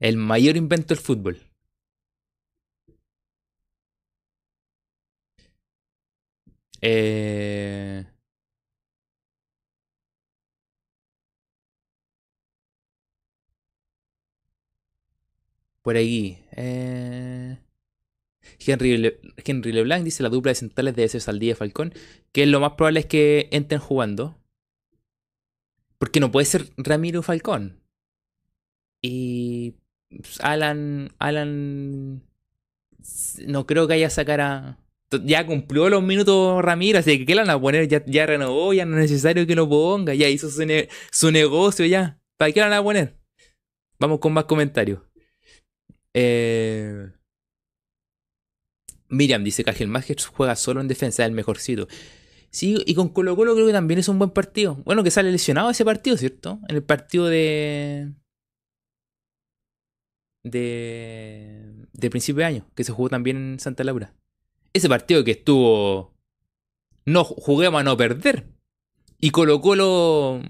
[0.00, 1.40] El mayor invento del fútbol.
[6.86, 8.04] Eh...
[15.82, 16.38] Por aquí.
[16.52, 17.56] Eh...
[18.66, 21.94] Henry, Henry LeBlanc dice la dupla de centrales debe ser Saldía y Falcón.
[22.32, 24.36] Que lo más probable es que entren jugando.
[25.98, 27.80] Porque no puede ser Ramiro Falcón.
[29.00, 29.74] Y
[30.40, 31.14] Alan.
[31.18, 32.22] Alan.
[33.46, 34.83] No creo que haya sacar a.
[35.24, 37.88] Ya cumplió los minutos Ramiro, así que ¿qué le van a poner?
[38.06, 42.20] Ya, renovó, ya no es necesario que lo ponga, ya hizo su, negocio, ya.
[42.36, 43.16] ¿Para qué le van a poner?
[43.98, 45.00] Vamos con más comentarios.
[46.14, 47.10] Eh...
[49.08, 49.92] Miriam dice que el
[50.32, 51.86] juega solo en defensa, es el mejorcito.
[52.50, 54.76] Sí, y con Colo Colo creo que también es un buen partido.
[54.84, 56.60] Bueno, que sale lesionado ese partido, ¿cierto?
[56.68, 58.12] En el partido de.
[60.44, 61.74] de.
[61.92, 64.14] de principio de año, que se jugó también en Santa Laura.
[64.74, 66.14] Ese partido que estuvo.
[67.06, 68.46] No juguemos a no perder.
[69.18, 70.42] Y Colo Colo.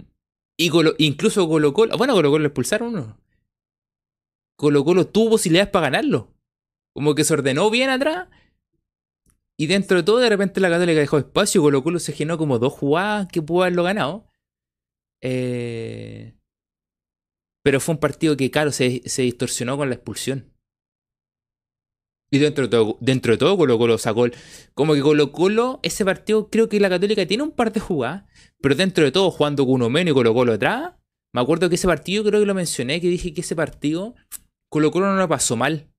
[0.56, 1.96] Y incluso Colo Colo.
[1.96, 3.20] Bueno, Colo Colo lo expulsaron uno.
[4.56, 6.34] Colo Colo tuvo posibilidades para ganarlo.
[6.92, 8.28] Como que se ordenó bien atrás
[9.56, 11.62] y dentro de todo, de repente la Católica dejó espacio.
[11.62, 14.26] Colo Colo se generó como dos jugadas que pudo haberlo ganado.
[15.20, 16.34] Eh,
[17.62, 20.52] pero fue un partido que, claro, se, distorsionó con la expulsión.
[22.34, 24.26] Y dentro de todo, dentro de todo Colo Colo sacó.
[24.74, 28.24] Como que Colo Colo, ese partido, creo que la Católica tiene un par de jugadas.
[28.60, 30.94] Pero dentro de todo, jugando con uno menos y Colo Colo atrás.
[31.32, 34.16] Me acuerdo que ese partido, creo que lo mencioné, que dije que ese partido,
[34.68, 35.94] Colo Colo no lo pasó mal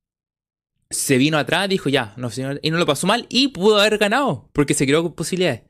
[0.90, 2.30] se vino atrás, dijo ya, no,
[2.62, 5.64] y no lo pasó mal y pudo haber ganado, porque se creó con posibilidades.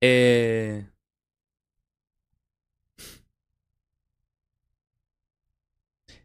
[0.00, 0.86] Eh...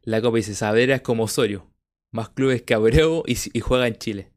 [0.03, 1.69] La Copa dice, Saavedra es como Osorio,
[2.11, 4.31] más clubes que Abreu y, juega en Chile.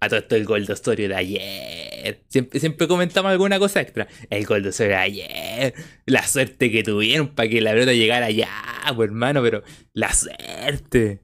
[0.00, 2.24] A todo esto el gol de Osorio de ayer.
[2.28, 4.06] Siempre, siempre comentamos alguna cosa extra.
[4.28, 5.74] El gol de Osorio de ayer.
[6.06, 8.50] La suerte que tuvieron para que la pelota llegara allá,
[8.94, 9.62] pues hermano, pero
[9.94, 11.20] la suerte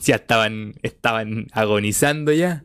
[0.00, 2.64] ya estaban, estaban agonizando ya.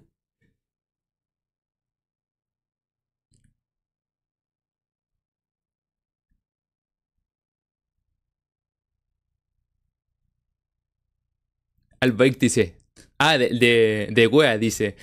[12.00, 12.76] Albaik dice.
[13.18, 14.96] Ah, de, de, de dice.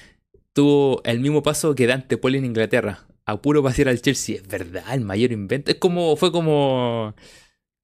[0.52, 3.06] Tuvo el mismo paso que Dante Poli en Inglaterra.
[3.26, 4.36] A puro pasear al Chelsea.
[4.36, 5.70] Es verdad, el mayor invento.
[5.70, 6.16] Es como.
[6.16, 7.14] Fue como.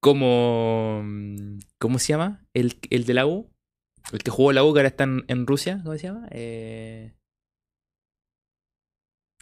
[0.01, 1.03] Como.
[1.79, 2.46] ¿Cómo se llama?
[2.55, 3.51] El, el de la U.
[4.12, 6.27] El que jugó la U, que ahora está en, Rusia, ¿cómo se llama?
[6.33, 7.12] Eh,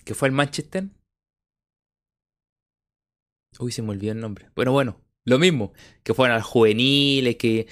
[0.05, 0.85] que fue al Manchester.
[3.59, 4.51] Uy, se me olvidó el nombre.
[4.55, 5.73] Bueno, bueno, lo mismo.
[6.03, 7.67] Que fueron al juveniles, que.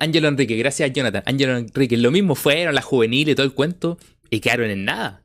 [0.00, 1.22] Ángelo Enrique, gracias Jonathan.
[1.26, 3.98] Ángelo Enrique, lo mismo fueron las juveniles, todo el cuento,
[4.30, 5.22] y quedaron en nada.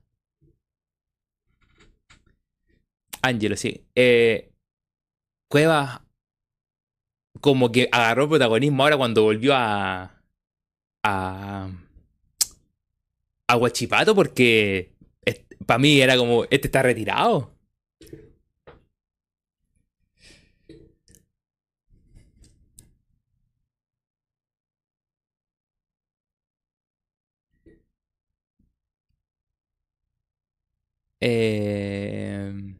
[3.21, 3.85] Ángelo, sí.
[3.95, 4.51] Eh,
[5.49, 6.05] Cueva
[7.41, 10.21] como que agarró protagonismo ahora cuando volvió a,
[11.03, 11.69] a,
[13.47, 14.93] a porque
[15.65, 17.53] para mí era como, este está retirado.
[31.21, 32.75] Eh...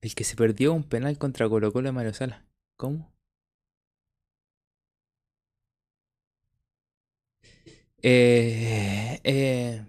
[0.00, 2.46] El que se perdió un penal contra Colo Colo de Mario Sala.
[2.76, 3.12] ¿Cómo?
[8.02, 9.82] Eh, eh.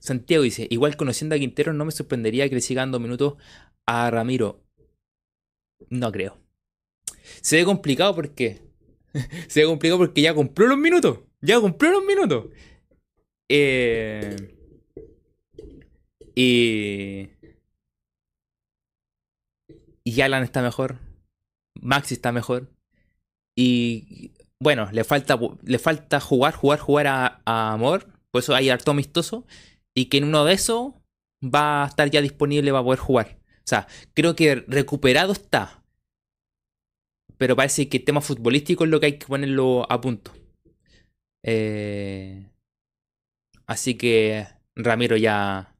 [0.00, 3.34] Santiago dice, igual conociendo a Quintero no me sorprendería que le siga dando minutos
[3.86, 4.64] a Ramiro.
[5.88, 6.38] No creo.
[7.40, 8.62] Se ve complicado porque...
[9.48, 11.20] Se ve complicado porque ya cumplió los minutos.
[11.40, 12.46] Ya cumplió los minutos.
[13.48, 14.56] Eh...
[16.34, 17.28] Y.
[20.04, 20.98] Y Alan está mejor.
[21.74, 22.70] Maxi está mejor.
[23.56, 24.32] Y.
[24.58, 28.06] Bueno, le falta, le falta jugar, jugar, jugar a, a Amor.
[28.30, 29.46] Por eso hay harto amistoso.
[30.00, 30.94] Y que en uno de esos
[31.44, 33.38] va a estar ya disponible para poder jugar.
[33.58, 35.84] O sea, creo que recuperado está.
[37.36, 40.32] Pero parece que el tema futbolístico es lo que hay que ponerlo a punto.
[41.42, 42.48] Eh,
[43.66, 45.76] así que Ramiro ya.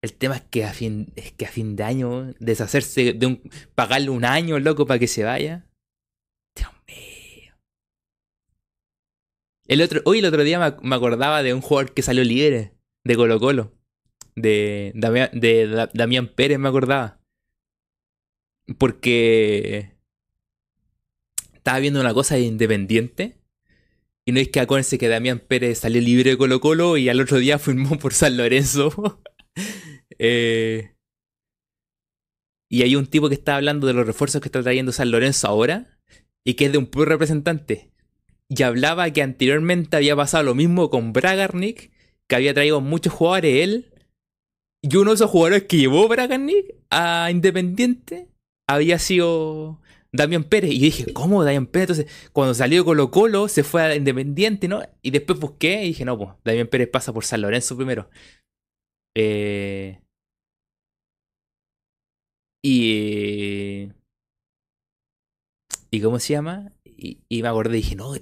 [0.00, 3.50] El tema es que a fin, que a fin de año, deshacerse de un.
[3.74, 5.66] pagarle un año, loco, para que se vaya.
[6.54, 7.52] Dios mío.
[9.66, 12.77] El otro, hoy el otro día me, acordaba de un jugador que salió libre
[13.08, 13.72] de Colo Colo.
[14.36, 17.20] De, Damián, de Pérez, me acordaba.
[18.76, 19.96] Porque
[21.54, 23.38] estaba viendo una cosa de independiente
[24.26, 27.18] y no es que acuérdense que Damián Pérez salió libre de Colo Colo y al
[27.18, 28.92] otro día firmó por San Lorenzo.
[30.20, 30.96] Eh,
[32.68, 35.46] y hay un tipo que está hablando de los refuerzos que está trayendo San Lorenzo
[35.46, 36.00] ahora
[36.42, 37.92] y que es de un puro representante.
[38.48, 41.92] Y hablaba que anteriormente había pasado lo mismo con Bragarnik,
[42.28, 43.92] que había traído muchos jugadores él.
[44.82, 48.28] Y uno de esos jugadores que llevó Bragarnik a Independiente
[48.68, 49.80] había sido
[50.12, 50.70] Damián Pérez.
[50.70, 51.98] Y dije, ¿cómo Damián Pérez?
[51.98, 54.82] Entonces, cuando salió Colo Colo, se fue a Independiente, ¿no?
[55.02, 58.08] Y después busqué y dije, no, pues, Damián Pérez pasa por San Lorenzo primero.
[59.16, 60.00] Eh...
[62.62, 63.88] Y...
[65.90, 66.72] ¿Y cómo se llama?
[66.84, 68.12] Y, me acordé, dije, no,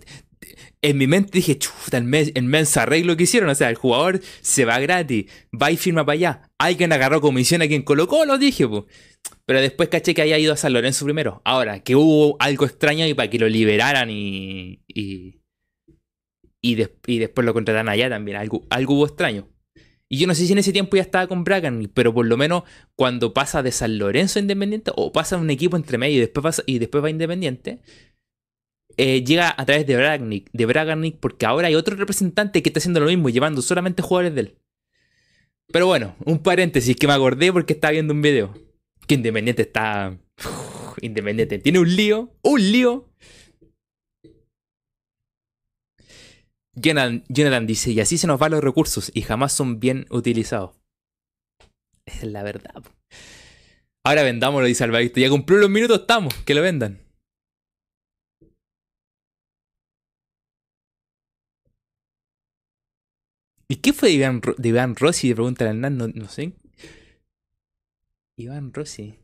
[0.83, 3.49] en mi mente dije, chuta, el, mes, arreglo que hicieron.
[3.49, 6.51] O sea, el jugador se va gratis, va y firma para allá.
[6.59, 8.85] Alguien agarró comisión a quien colocó, lo dije, pues.
[9.45, 11.43] Pero después caché que había ido a San Lorenzo primero.
[11.45, 14.83] Ahora, que hubo algo extraño y para que lo liberaran y.
[14.87, 15.41] y,
[16.61, 18.37] y, después lo contrataran allá también.
[18.37, 19.49] Algo, algo hubo extraño.
[20.09, 22.37] Y yo no sé si en ese tiempo ya estaba con Bragan, pero por lo
[22.37, 22.63] menos
[22.95, 26.43] cuando pasa de San Lorenzo a Independiente, o pasa un equipo entre medio y después,
[26.43, 27.81] pasa, y después va Independiente,
[28.97, 33.01] eh, llega a través de Braganic, de porque ahora hay otro representante que está haciendo
[33.01, 34.59] lo mismo, llevando solamente jugadores de él.
[35.73, 38.55] Pero bueno, un paréntesis que me acordé porque estaba viendo un video.
[39.07, 40.17] Que Independiente está.
[41.01, 43.11] Independiente tiene un lío, un lío.
[46.75, 50.73] Jonathan, dice, y así se nos van los recursos y jamás son bien utilizados.
[52.05, 52.83] Es la verdad.
[54.05, 55.19] Ahora vendámoslo, dice Alvarito.
[55.19, 57.06] Ya cumplió los minutos, estamos, que lo vendan.
[63.69, 65.35] ¿Y qué fue de Iván, Iván Rossi?
[65.35, 66.53] Pregunta el Hernán, no, sé.
[68.37, 69.19] Iván Rossi.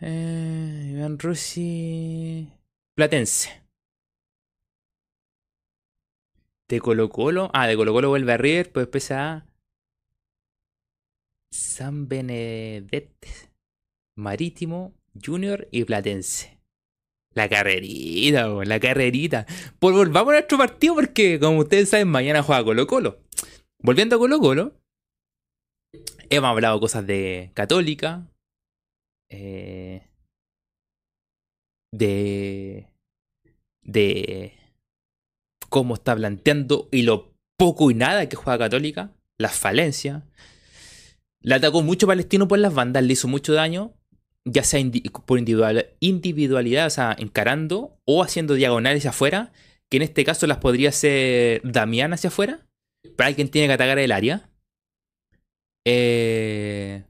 [0.00, 2.48] Eh, Iván Rossi.
[2.94, 3.62] Platense.
[6.68, 7.50] De Colo Colo.
[7.52, 9.46] Ah, de Colo Colo vuelve a River, pues después a.
[11.50, 13.50] San Benedette.
[14.16, 16.58] Marítimo Junior y Platense.
[17.34, 19.46] La carrerita, la carrerita.
[19.78, 23.20] Pues volvamos a nuestro partido porque, como ustedes saben, mañana juega Colo Colo.
[23.80, 24.80] Volviendo a Colo Colo,
[26.30, 28.28] hemos hablado cosas de Católica,
[29.28, 30.08] eh,
[31.92, 32.88] de,
[33.82, 34.52] de
[35.68, 40.22] cómo está planteando y lo poco y nada que juega Católica, las falencias.
[41.40, 43.92] Le atacó mucho Palestino por las bandas, le hizo mucho daño
[44.44, 44.80] ya sea
[45.26, 49.52] por individualidad, o sea, encarando o haciendo diagonales afuera,
[49.90, 52.66] que en este caso las podría hacer Damián hacia afuera,
[53.16, 54.50] para alguien tiene que atacar el área.
[55.86, 57.04] Eh,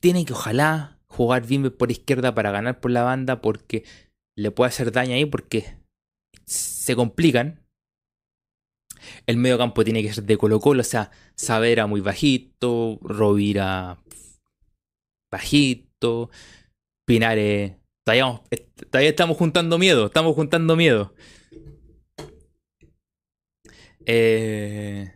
[0.00, 3.84] tiene que ojalá jugar bien por izquierda para ganar por la banda porque
[4.36, 5.76] le puede hacer daño ahí porque
[6.46, 7.60] se complican.
[9.26, 13.98] El medio campo tiene que ser de Colo Colo, o sea, Savera muy bajito, Rovira
[15.30, 16.30] bajito,
[17.06, 17.76] Pinares.
[18.04, 21.14] Todavía, estamos juntando miedo, estamos juntando miedo.
[24.06, 25.12] Eh,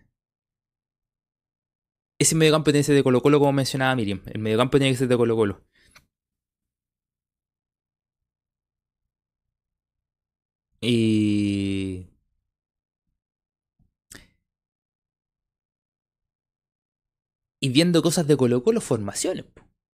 [2.19, 4.21] ese mediocampo tiene que ser de Colo Colo, como mencionaba Miriam.
[4.27, 5.63] El mediocampo tiene que ser de Colo Colo.
[10.81, 12.07] Y...
[17.61, 19.47] Y viendo cosas de Colo Colo, formaciones.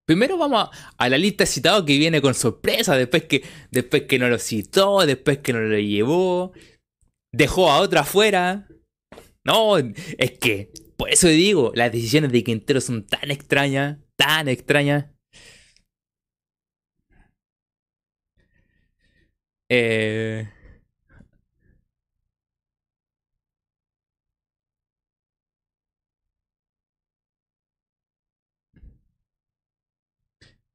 [0.09, 4.19] Primero vamos a, la lista de citados que viene con sorpresa, después que, después que
[4.19, 6.53] no lo citó, después que no lo llevó,
[7.31, 8.67] dejó a otra afuera.
[9.45, 15.11] No, es que, por eso digo, las decisiones de Quintero son tan extrañas, tan extrañas.
[19.69, 20.49] Eh,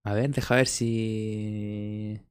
[0.05, 2.21] A ver, deja ver si...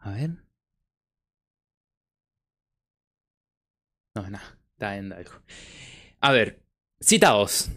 [0.00, 0.30] A ver.
[4.14, 5.32] No, nada, está viendo algo.
[6.20, 6.62] A ver,
[7.00, 7.70] citados.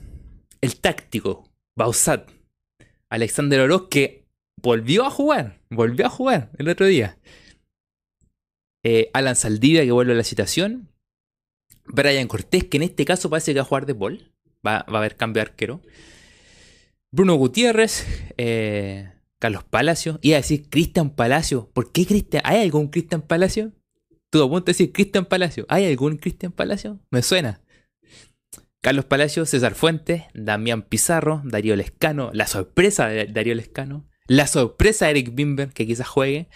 [0.62, 2.30] El táctico, Bausat.
[3.10, 4.26] Alexander Oroz que
[4.62, 5.60] volvió a jugar.
[5.70, 7.18] Volvió a jugar el otro día.
[8.84, 10.90] Eh, Alan Saldivia que vuelve a la citación.
[11.86, 14.32] Brian Cortés, que en este caso parece que va a jugar de bol.
[14.66, 15.82] Va, va a haber cambio de arquero.
[17.12, 18.06] Bruno Gutiérrez.
[18.38, 20.20] Eh, Carlos Palacio.
[20.22, 21.70] Iba a decir Cristian Palacio.
[21.74, 22.44] ¿Por qué Cristian?
[22.46, 23.72] ¿Hay algún Cristian Palacio?
[24.30, 25.66] Tú a decir Cristian Palacio.
[25.70, 27.00] ¿Hay algún Cristian Palacio?
[27.10, 27.62] Me suena.
[28.82, 35.06] Carlos Palacio, César Fuentes, Damián Pizarro, Darío Lescano, la sorpresa de Darío Lescano, la sorpresa
[35.06, 36.48] de Eric Bimber, que quizás juegue,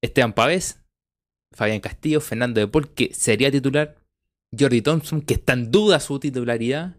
[0.00, 0.80] Esteban Pavés,
[1.54, 3.96] Fabián Castillo, Fernando de Paul, que sería titular,
[4.56, 6.96] Jordi Thompson, que está en duda su titularidad,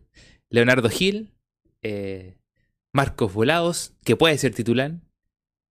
[0.50, 1.32] Leonardo Gil,
[1.82, 2.38] eh,
[2.94, 4.94] Marcos Volados, que puede ser titular,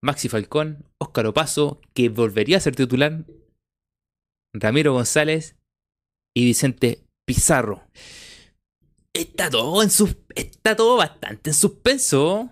[0.03, 3.25] Maxi Falcón, Óscar Opaso, que volvería a ser titular,
[4.53, 5.57] Ramiro González
[6.35, 7.85] y Vicente Pizarro.
[9.15, 12.51] Está todo en sus, está todo bastante en suspenso.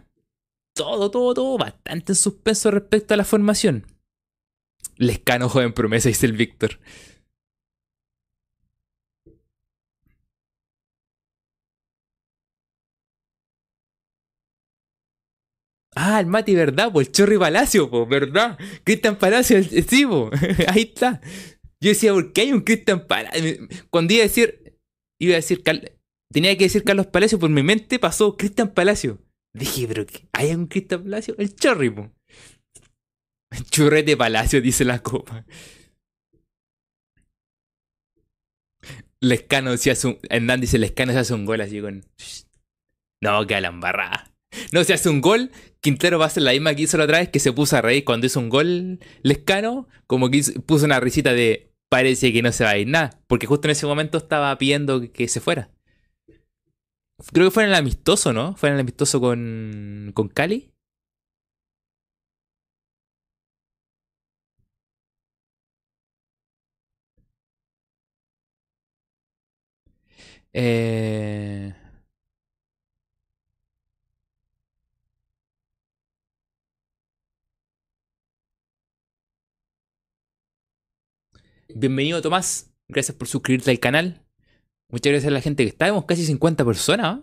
[0.75, 3.92] Todo, todo, todo bastante en suspenso respecto a la formación.
[4.97, 6.79] Lescano joven promesa, dice el Víctor.
[15.95, 16.91] Ah, el Mati, ¿verdad?
[16.93, 18.59] Pues el Chorri Palacio, ¿verdad?
[18.85, 20.05] Cristian Palacio, sí,
[20.69, 21.21] ahí está.
[21.81, 23.69] Yo decía, ¿por qué hay un Cristian Palacio?
[23.91, 24.79] Cuando iba a decir,
[25.21, 25.63] iba a decir,
[26.33, 29.19] tenía que decir Carlos Palacio, por mi mente pasó Cristian Palacio.
[29.55, 31.35] Dije, pero ¿hay un Cristian Palacio?
[31.37, 31.93] El Chorri,
[33.59, 33.71] pues.
[33.71, 35.45] Churrete Palacio, dice la copa.
[39.21, 40.19] Lescano si hace un.
[40.29, 42.05] Hernán dice Lescano se hace un gol así con.
[43.21, 44.33] No, que la embarrada.
[44.73, 45.51] No, se hace un gol.
[45.81, 47.83] Quintero va a hacer la misma que hizo la otra vez, que se puso a
[47.83, 49.89] reír cuando hizo un gol Lescano.
[50.07, 51.73] Como que puso una risita de.
[51.89, 53.21] Parece que no se va a ir nada.
[53.29, 55.71] Porque justo en ese momento estaba pidiendo que se fuera.
[57.33, 58.57] Creo que fue en el amistoso, ¿no?
[58.57, 60.11] Fue en el amistoso con.
[60.15, 60.72] con Cali.
[70.55, 71.75] Eh...
[81.75, 84.23] Bienvenido Tomás, gracias por suscribirte al canal.
[84.91, 87.21] Muchas gracias a la gente que está, vemos casi 50 personas.
[87.21, 87.23] ¿eh?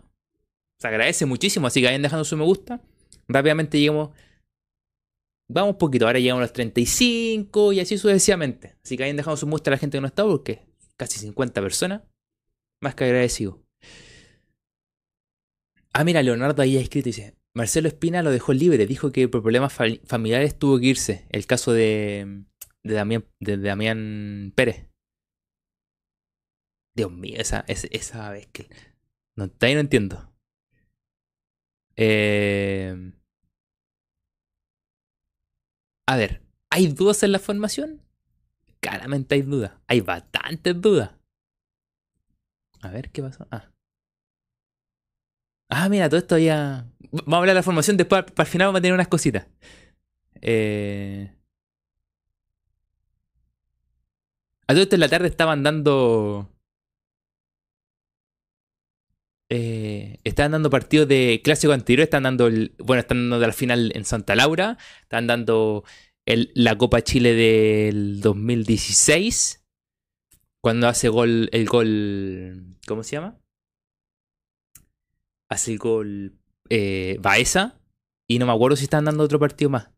[0.80, 2.82] Se agradece muchísimo, así que vayan dejando su me gusta.
[3.28, 4.10] Rápidamente llegamos.
[5.52, 8.76] Vamos poquito, ahora llegamos a los 35 y así sucesivamente.
[8.84, 10.66] Así que vayan dejando su me gusta a la gente que no está porque
[10.98, 12.02] casi 50 personas.
[12.82, 13.62] Más que agradecido.
[15.94, 19.28] Ah, mira, Leonardo ahí ha escrito y dice: Marcelo Espina lo dejó libre, dijo que
[19.28, 21.28] por problemas familiares tuvo que irse.
[21.30, 22.46] El caso de,
[22.84, 22.94] de,
[23.58, 24.88] Damián, Pérez.
[26.96, 28.70] Dios mío, esa, esa, vez que.
[29.36, 30.32] No, ahí no entiendo.
[31.96, 33.12] Eh,
[36.08, 38.02] a ver, ¿hay dudas en la formación?
[38.80, 39.74] Claramente hay dudas.
[39.88, 41.19] Hay bastantes dudas.
[42.82, 43.48] A ver, ¿qué pasó?
[43.52, 43.70] Ah.
[45.70, 46.88] Ah, mira, todo esto ya.
[47.12, 49.48] Vamos a hablar de la formación, después para el final vamos a tener unas cositas.
[50.42, 51.36] Eh...
[54.68, 56.48] A todo esto en la tarde estaban dando.
[59.52, 63.92] Eh, estaban dando partidos de clásico anterior, están dando el, bueno, están dando la final
[63.96, 65.84] en Santa Laura, están dando
[66.28, 69.59] el, la Copa Chile del 2016,
[70.62, 73.40] cuando hace gol el gol, ¿cómo se llama?
[75.50, 76.40] hace el gol
[76.70, 77.76] eh, Baeza.
[78.28, 79.90] Y no me acuerdo si están dando otro partido más.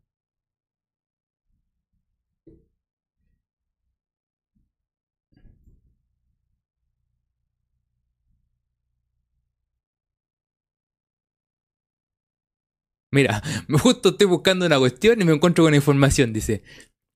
[13.10, 13.42] Mira,
[13.82, 16.32] justo estoy buscando una cuestión y me encuentro con información.
[16.32, 16.62] Dice,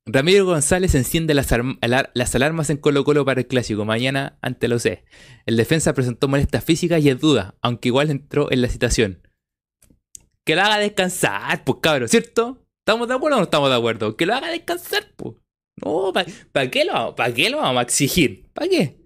[0.08, 3.84] Ramiro González enciende las, alarmas en Colo Colo para el clásico.
[3.84, 5.04] Mañana ante lo C.
[5.46, 9.20] El defensa presentó molestias físicas y es duda, aunque igual entró en la citación.
[10.44, 12.64] Que lo haga descansar, pues cabrón, ¿cierto?
[12.78, 14.16] ¿Estamos de acuerdo o no estamos de acuerdo?
[14.16, 15.34] Que lo haga descansar, pues.
[15.84, 16.12] No,
[16.52, 18.46] ¿para qué, lo, ¿para qué lo vamos a exigir?
[18.54, 18.96] ¿Para qué?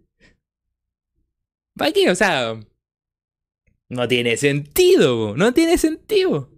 [1.77, 2.11] ¿Para qué?
[2.11, 2.61] O sea,
[3.89, 6.51] no tiene sentido, no tiene sentido.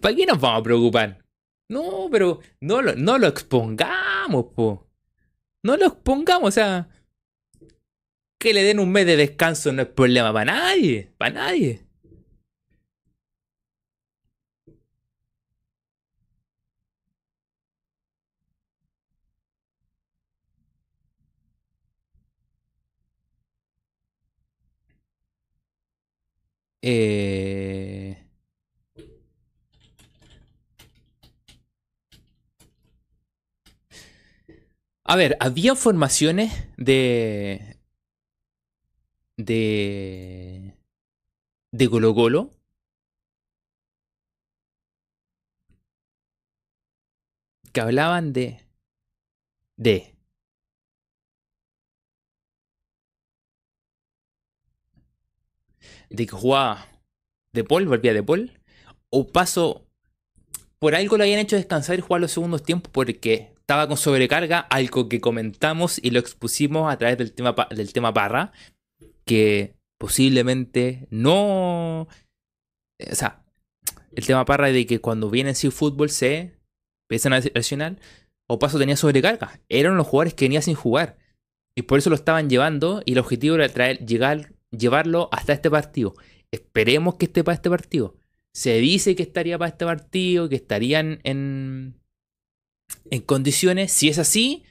[0.00, 1.24] ¿Para qué nos vamos a preocupar?
[1.68, 4.88] No, pero no lo, no lo expongamos, po.
[5.62, 6.88] No lo expongamos, o sea.
[8.38, 11.86] Que le den un mes de descanso no es problema para nadie, para nadie.
[26.82, 27.79] Eh...
[35.10, 37.76] A ver, había formaciones de.
[39.36, 40.76] de.
[41.72, 42.52] de Colo Colo.
[47.72, 48.60] Que hablaban de.
[49.76, 50.14] de.
[56.08, 56.86] de que jugaba
[57.52, 58.60] de Paul, volvía de Paul,
[59.10, 59.88] o paso,
[60.78, 64.58] por algo lo habían hecho descansar y jugar los segundos tiempos porque estaba con sobrecarga,
[64.58, 68.50] algo que comentamos y lo expusimos a través del tema, del tema Parra,
[69.24, 72.00] que posiblemente no...
[72.02, 73.44] O sea,
[74.10, 76.58] el tema Parra de que cuando viene sin fútbol se
[77.04, 78.00] empiezan a lesionar,
[78.48, 79.60] o paso tenía sobrecarga.
[79.68, 81.16] Eran los jugadores que venían sin jugar.
[81.76, 85.70] Y por eso lo estaban llevando y el objetivo era traer, llegar llevarlo hasta este
[85.70, 86.16] partido.
[86.50, 88.16] Esperemos que esté para este partido.
[88.52, 91.99] Se dice que estaría para este partido, que estarían en,
[93.10, 93.92] en condiciones.
[93.92, 94.64] Si es así,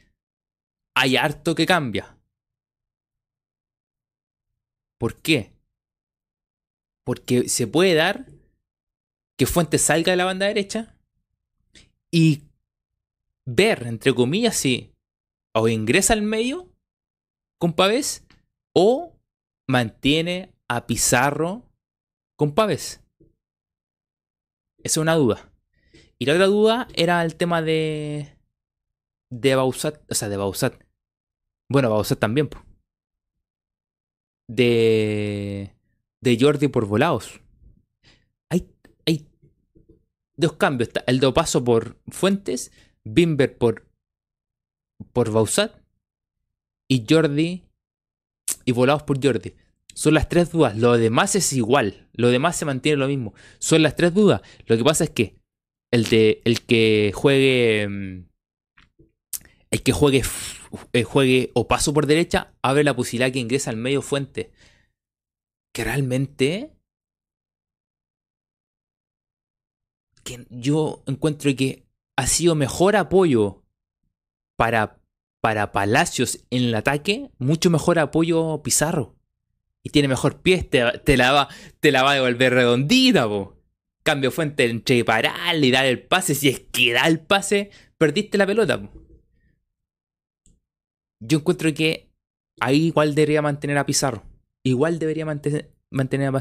[0.95, 2.17] hay harto que cambia.
[4.97, 5.53] ¿Por qué?
[7.05, 8.27] Porque se puede dar
[9.37, 10.97] que Fuentes salga de la banda derecha
[12.11, 12.43] y
[13.45, 14.91] ver, entre comillas, si
[15.53, 16.69] o ingresa al medio
[17.57, 18.25] con Pavés
[18.73, 19.15] o
[19.67, 21.63] mantiene a Pizarro
[22.35, 23.01] con Pavés?
[24.79, 25.48] Esa es una duda.
[26.19, 28.35] Y la otra duda era el tema de.
[29.29, 29.99] de Bausat.
[30.11, 30.75] O sea, de Bausat.
[31.69, 32.49] Bueno, Bausat también.
[34.47, 35.73] De.
[36.19, 37.39] de Jordi por volados.
[38.49, 38.69] Hay,
[39.05, 39.25] hay
[40.35, 40.89] dos cambios.
[41.07, 42.73] El de paso por Fuentes,
[43.05, 43.87] Bimber por.
[45.13, 45.73] por Bausat.
[46.89, 47.63] Y Jordi
[48.65, 49.55] y volados por Jordi.
[49.93, 50.75] Son las tres dudas.
[50.77, 52.09] Lo demás es igual.
[52.11, 53.33] Lo demás se mantiene lo mismo.
[53.59, 54.41] Son las tres dudas.
[54.65, 55.38] Lo que pasa es que
[55.91, 57.87] el, de, el que juegue.
[57.87, 58.29] Mm,
[59.71, 60.23] el que juegue,
[60.93, 64.51] eh, juegue o paso por derecha abre la posibilidad que ingresa al medio fuente.
[65.73, 66.73] Que realmente.
[70.23, 71.85] Que yo encuentro que
[72.17, 73.63] ha sido mejor apoyo
[74.57, 74.99] para
[75.41, 79.15] para Palacios en el ataque, mucho mejor apoyo Pizarro.
[79.83, 81.17] Y tiene mejor pie, te, va, te
[81.91, 83.58] la va a devolver redondita, po.
[84.09, 86.33] Cambio fuente entre parar y dar el pase.
[86.33, 88.89] Si es que da el pase, perdiste la pelota.
[91.19, 92.09] Yo encuentro que
[92.59, 94.23] ahí igual debería mantener a Pizarro.
[94.63, 95.69] Igual debería mantener,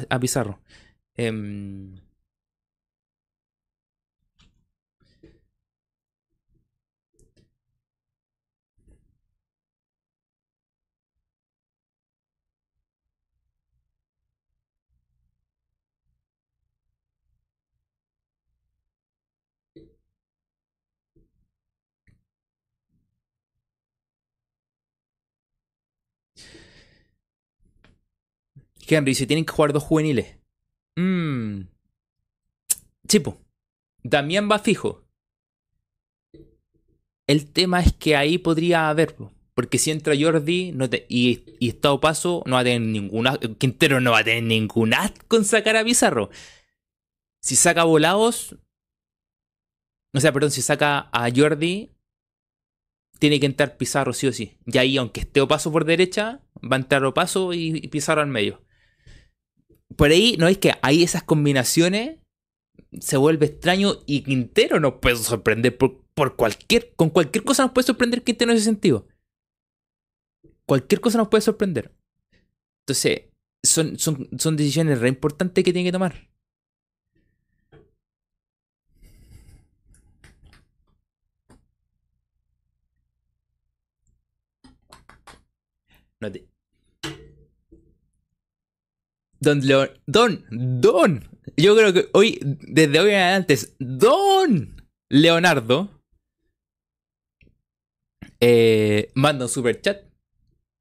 [0.08, 0.62] a, Pizarro.
[1.16, 1.30] Eh,
[28.94, 30.36] Henry, si tienen que jugar dos juveniles.
[30.96, 31.62] Mmm.
[33.06, 33.40] Chipo.
[34.02, 35.04] Damián va fijo.
[37.26, 39.16] El tema es que ahí podría haber.
[39.54, 40.74] Porque si entra Jordi
[41.08, 43.38] y, y Estado Paso, no va a tener ninguna.
[43.58, 46.30] Quintero no va a tener ninguna con sacar a Pizarro.
[47.40, 48.56] Si saca volados.
[50.14, 51.92] O sea, perdón, si saca a Jordi,
[53.18, 54.56] tiene que entrar Pizarro sí o sí.
[54.66, 58.67] Y ahí, aunque esté Paso por derecha, va a entrar Opaso y Pizarro al medio
[59.98, 62.18] por ahí, ¿no es que hay esas combinaciones?
[63.00, 66.94] Se vuelve extraño y Quintero nos puede sorprender por, cualquier.
[66.94, 69.08] Con cualquier cosa nos puede sorprender Quintero en ese sentido.
[70.66, 71.92] Cualquier cosa nos puede sorprender.
[72.82, 73.22] Entonces,
[73.64, 76.28] son, son, son decisiones re importantes que tiene que tomar.
[86.20, 86.46] No te,
[89.40, 89.90] Don León.
[90.06, 91.28] Don, Don.
[91.56, 94.76] Yo creo que hoy, desde hoy en adelante es Don.
[95.10, 95.90] Leonardo
[98.40, 100.04] eh, manda un super chat.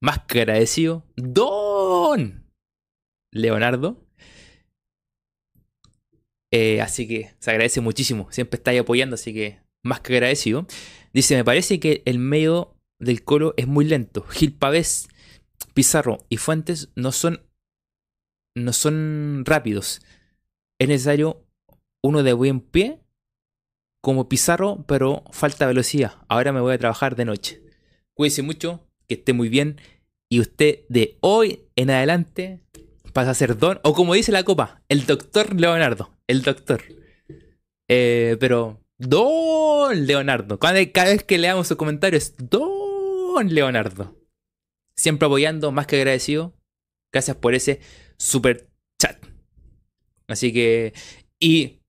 [0.01, 1.03] Más que agradecido.
[1.15, 2.45] Don
[3.31, 4.05] Leonardo.
[6.51, 8.27] Eh, así que se agradece muchísimo.
[8.31, 10.65] Siempre estáis apoyando, así que más que agradecido.
[11.13, 14.23] Dice, me parece que el medio del colo es muy lento.
[14.23, 15.07] Gil Pavés,
[15.73, 17.41] Pizarro y Fuentes no son,
[18.57, 20.01] no son rápidos.
[20.79, 21.45] Es necesario
[22.03, 22.99] uno de buen pie
[24.01, 26.15] como Pizarro, pero falta velocidad.
[26.27, 27.61] Ahora me voy a trabajar de noche.
[28.13, 29.79] Cuídense mucho, que esté muy bien.
[30.29, 32.61] Y usted de hoy en adelante
[33.13, 36.11] pasa a ser don, o como dice la copa, el doctor Leonardo.
[36.27, 36.83] El doctor.
[37.87, 40.59] Eh, pero, don Leonardo.
[40.59, 44.15] Cada, cada vez que leamos sus comentarios, don Leonardo.
[44.95, 46.53] Siempre apoyando, más que agradecido.
[47.11, 47.79] Gracias por ese
[48.17, 49.23] super chat.
[50.27, 50.93] Así que,
[51.39, 51.79] y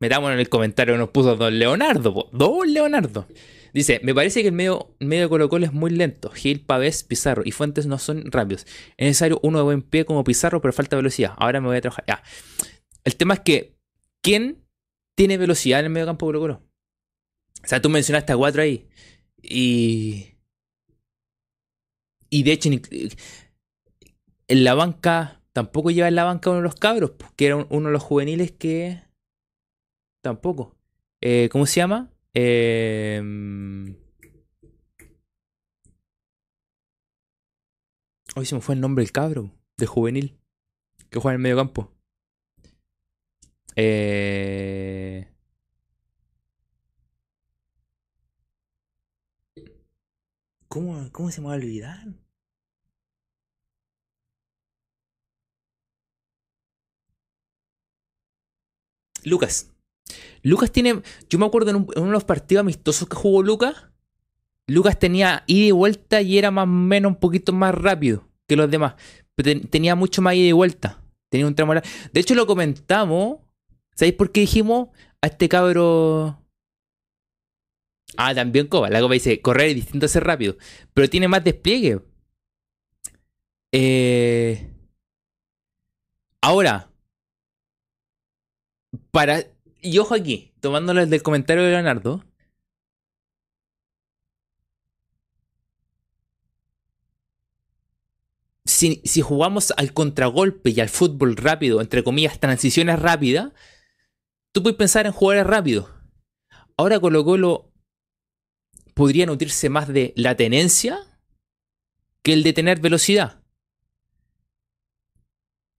[0.00, 2.28] metamos en el comentario que nos puso Don Leonardo.
[2.32, 3.26] Don Leonardo.
[3.72, 6.30] Dice, me parece que el medio, medio de Colo Colo es muy lento.
[6.30, 8.66] Gil, Pavés, Pizarro y Fuentes no son rápidos.
[8.96, 11.34] Es necesario uno de buen pie como Pizarro, pero falta velocidad.
[11.36, 12.04] Ahora me voy a trabajar.
[12.06, 12.22] Ya.
[13.04, 13.76] El tema es que,
[14.22, 14.64] ¿quién
[15.16, 16.62] tiene velocidad en el medio campo de Colo Colo?
[17.62, 18.88] O sea, tú mencionaste a cuatro ahí.
[19.42, 20.34] Y...
[22.30, 22.68] Y de hecho,
[24.48, 27.88] en la banca, tampoco lleva en la banca uno de los cabros, que era uno
[27.88, 29.02] de los juveniles que
[30.22, 30.76] Tampoco.
[31.20, 32.12] Eh, ¿Cómo se llama?
[32.32, 33.20] Eh,
[38.36, 40.38] Hoy se me fue el nombre del cabro, de juvenil,
[41.10, 41.92] que juega en el medio campo.
[43.74, 45.28] Eh...
[50.68, 52.06] ¿Cómo, ¿Cómo se me va a olvidar?
[59.24, 59.70] Lucas.
[60.42, 61.02] Lucas tiene.
[61.28, 63.88] Yo me acuerdo en, uno de los partidos amistosos que jugó Lucas.
[64.66, 68.56] Lucas tenía ida y vuelta y era más o menos un poquito más rápido que
[68.56, 68.94] los demás.
[69.34, 71.02] Pero tenía mucho más ida y vuelta.
[71.28, 71.74] Tenía un tramo.
[71.74, 73.38] De hecho, lo comentamos.
[73.94, 74.88] ¿Sabéis por qué dijimos
[75.20, 76.42] a este cabro?
[78.16, 78.88] Ah, también Coba.
[78.90, 80.56] La Coba dice: correr es distinto a ser rápido.
[80.94, 82.00] Pero tiene más despliegue.
[83.72, 84.70] Eh...
[86.40, 86.87] Ahora.
[89.10, 89.44] Para
[89.80, 92.24] y ojo aquí, tomándolo del comentario de Leonardo.
[98.64, 103.52] Si, si, jugamos al contragolpe y al fútbol rápido, entre comillas, transiciones rápidas,
[104.52, 105.88] tú puedes pensar en jugadores rápidos.
[106.76, 107.72] Ahora Colo Colo
[108.94, 110.98] podría nutrirse más de la tenencia
[112.22, 113.42] que el de tener velocidad.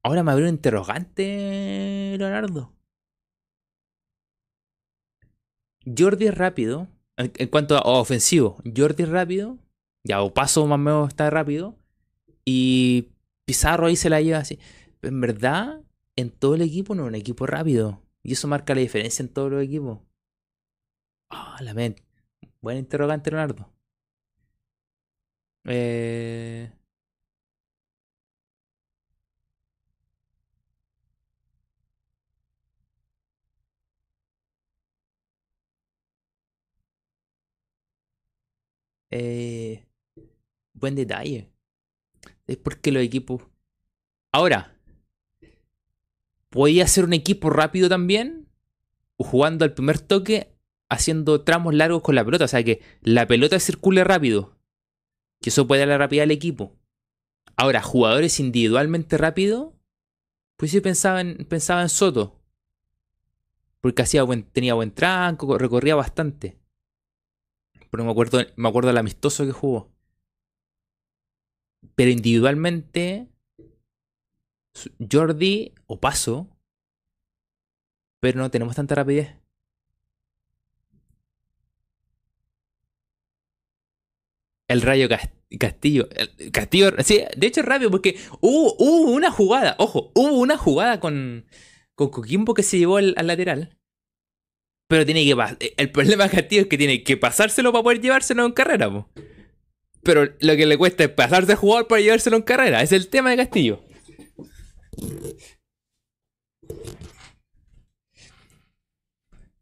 [0.03, 2.78] Ahora me abrió un interrogante, Leonardo.
[5.97, 6.87] Jordi rápido.
[7.17, 9.57] En, cuanto a ofensivo, Jordi rápido.
[10.03, 11.75] Ya, o paso más o menos está rápido.
[12.45, 13.09] Y
[13.45, 14.59] Pizarro ahí se la lleva así.
[15.01, 15.81] En verdad,
[16.15, 18.01] en todo el equipo no es un equipo rápido.
[18.23, 19.99] Y eso marca la diferencia en todos los equipos.
[21.29, 22.03] Ah, la mente.
[22.61, 23.71] Buen interrogante, Leonardo.
[25.65, 26.71] Eh.
[39.11, 39.85] Eh,
[40.73, 41.49] buen detalle.
[42.47, 43.43] Es porque los equipos.
[44.31, 44.75] Ahora,
[46.49, 48.47] podía ser un equipo rápido también,
[49.17, 50.55] jugando al primer toque,
[50.89, 52.45] haciendo tramos largos con la pelota.
[52.45, 54.57] O sea, que la pelota circule rápido.
[55.41, 56.75] Que eso puede dar la rapidez al equipo.
[57.55, 59.73] Ahora, jugadores individualmente rápidos,
[60.57, 62.41] pues yo pensaba en, pensaba en Soto.
[63.81, 66.58] Porque hacía buen, tenía buen tranco, recorría bastante.
[67.91, 69.91] Pero me acuerdo, me acuerdo del amistoso que jugó.
[71.95, 73.27] Pero individualmente,
[75.11, 76.49] Jordi o Paso,
[78.19, 79.35] pero no tenemos tanta rapidez.
[84.67, 85.09] El Rayo
[85.59, 86.07] Castillo.
[86.51, 88.75] Castillo, sí, de hecho es rápido porque hubo,
[89.11, 91.47] una jugada, ojo, hubo una jugada con,
[91.95, 93.78] con Coquimbo que se llevó al lateral.
[94.89, 98.01] Pero tiene que eh, El problema de Castillo es que tiene que pasárselo para poder
[98.01, 99.07] llevárselo en carrera, po.
[100.01, 102.81] Pero lo que le cuesta es pasarse a jugar para llevárselo en carrera.
[102.81, 103.85] Es el tema de Castillo.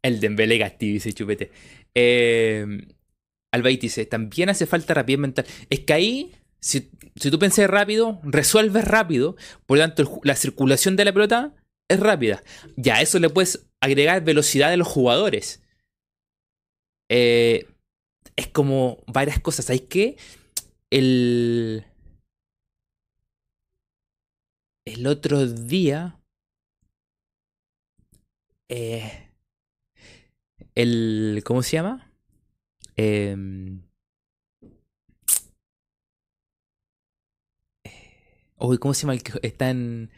[0.00, 1.50] El Dembele Castillo, dice Chupete.
[1.94, 2.86] Eh,
[3.80, 5.44] dice, también hace falta rapidez mental.
[5.68, 9.36] Es que ahí, si, si tú pensás rápido, resuelves rápido.
[9.66, 11.54] Por lo tanto, la circulación de la pelota
[11.88, 12.42] es rápida.
[12.76, 15.62] Ya, eso le puedes agregar velocidad de los jugadores.
[17.08, 17.66] eh,
[18.36, 19.70] es como varias cosas.
[19.70, 20.16] Hay que
[20.90, 21.84] el
[24.86, 26.20] el otro día
[28.68, 29.30] eh,
[30.74, 32.12] el ¿cómo se llama?
[32.96, 33.36] Eh,
[38.60, 40.10] Uy, ¿cómo se llama el que está en,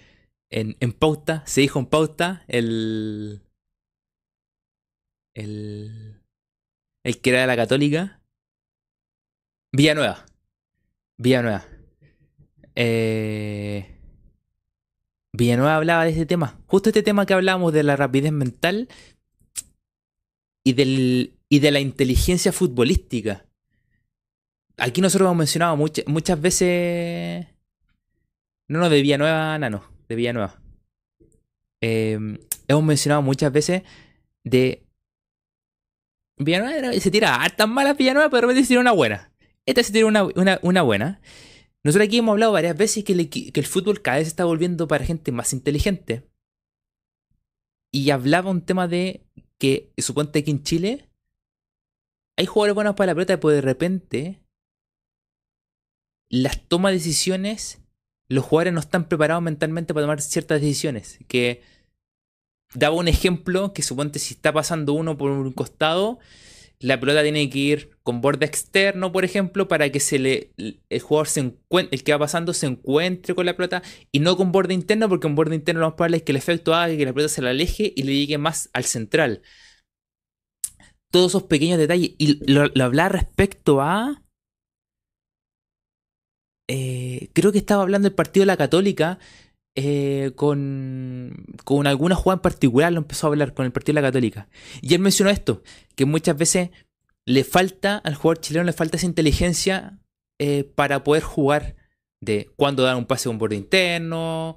[0.50, 1.44] en, en pauta?
[1.46, 3.42] Se dijo en pauta el.
[5.40, 6.20] El.
[7.02, 8.20] El que era de la Católica.
[9.72, 10.26] Villanueva.
[11.16, 11.66] Villanueva.
[12.74, 13.98] Eh,
[15.32, 16.60] Villanueva hablaba de este tema.
[16.66, 18.88] Justo este tema que hablábamos de la rapidez mental
[20.64, 23.46] y, del, y de la inteligencia futbolística.
[24.76, 27.46] Aquí nosotros hemos mencionado muchas muchas veces
[28.70, 30.60] no, no, de Villanueva, no, de Villanueva.
[31.80, 32.38] Eh,
[32.68, 33.82] hemos mencionado muchas veces
[34.44, 34.86] de.
[36.40, 39.32] Villanueva se tira hartas malas Villanueva, pero de repente tira una buena.
[39.66, 40.24] Esta se tira una,
[40.62, 41.20] una, buena.
[41.84, 44.88] Nosotros aquí hemos hablado varias veces que, que, el fútbol cada vez se está volviendo
[44.88, 46.26] para gente más inteligente.
[47.92, 49.26] Y hablaba un tema de
[49.58, 51.08] que, suponte que en Chile
[52.36, 54.40] hay jugadores buenos para la pelota, pero de repente
[56.30, 57.80] las tomas de decisiones
[58.30, 61.18] los jugadores no están preparados mentalmente para tomar ciertas decisiones.
[61.26, 61.62] Que
[62.74, 66.18] daba un ejemplo que suponte si está pasando uno por un costado,
[66.78, 71.00] la pelota tiene que ir con borde externo, por ejemplo, para que se le, el
[71.00, 74.50] jugador se encuentre, el que va pasando se encuentre con la pelota y no con
[74.50, 77.04] borde interno, porque en borde interno lo más probable es que el efecto haga que
[77.04, 79.42] la pelota se la aleje y le llegue más al central.
[81.10, 82.12] Todos esos pequeños detalles.
[82.18, 84.22] Y lo, lo hablaba respecto a
[86.72, 89.18] eh, creo que estaba hablando del partido de la Católica
[89.76, 94.02] eh, con, con alguna jugada en particular, lo empezó a hablar con el partido de
[94.02, 94.48] la Católica.
[94.82, 95.62] Y él mencionó esto,
[95.94, 96.70] que muchas veces
[97.26, 99.98] le falta al jugador chileno, le falta esa inteligencia
[100.38, 101.76] eh, para poder jugar
[102.20, 104.56] de cuándo dar un pase con borde interno,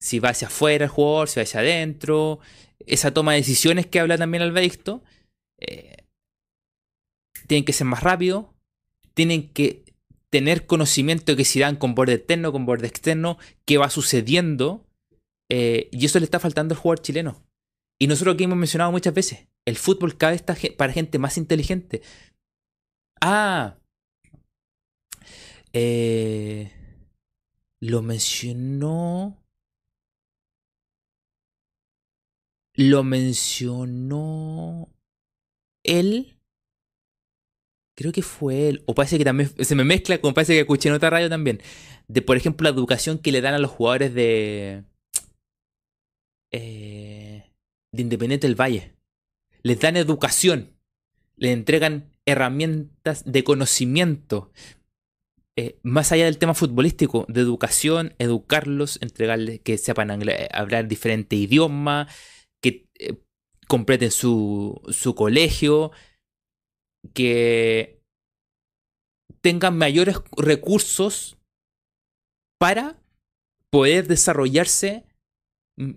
[0.00, 2.40] si va hacia afuera el jugador, si va hacia adentro,
[2.86, 5.02] esa toma de decisiones que habla también Alberto,
[7.46, 8.54] tienen que ser más rápido,
[9.14, 9.84] tienen que
[10.30, 14.86] tener conocimiento que si dan con borde interno, con borde externo, qué va sucediendo.
[15.50, 17.42] Eh, y eso le está faltando al jugador chileno.
[17.98, 21.36] Y nosotros aquí hemos mencionado muchas veces, el fútbol cada vez está para gente más
[21.36, 22.00] inteligente.
[23.20, 23.76] Ah,
[25.72, 26.72] eh,
[27.80, 29.36] lo mencionó.
[32.76, 34.88] Lo mencionó
[35.84, 36.39] él
[38.00, 40.88] creo que fue él, o parece que también se me mezcla con parece que escuché
[40.88, 41.60] en otra radio también,
[42.08, 44.84] de por ejemplo la educación que le dan a los jugadores de,
[46.50, 47.44] eh,
[47.92, 48.94] de Independiente del Valle.
[49.62, 50.70] Les dan educación,
[51.36, 54.50] les entregan herramientas de conocimiento,
[55.56, 62.10] eh, más allá del tema futbolístico, de educación, educarlos, entregarles que sepan hablar diferentes idiomas,
[62.62, 63.18] que eh,
[63.68, 65.92] completen su, su colegio,
[67.14, 68.02] que
[69.40, 71.38] tengan mayores recursos
[72.58, 73.00] para
[73.70, 75.06] poder desarrollarse
[75.76, 75.92] mm,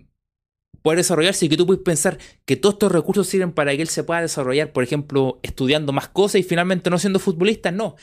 [0.84, 3.88] poder desarrollarse y que tú puedes pensar que todos estos recursos sirven para que él
[3.88, 7.96] se pueda desarrollar, por ejemplo, estudiando más cosas y finalmente no siendo futbolista, no,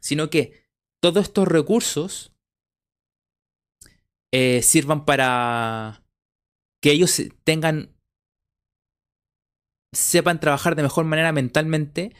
[0.00, 0.64] sino que
[1.00, 2.32] todos estos recursos
[4.32, 6.02] eh, sirvan para
[6.82, 7.94] que ellos tengan,
[9.92, 12.16] sepan trabajar de mejor manera mentalmente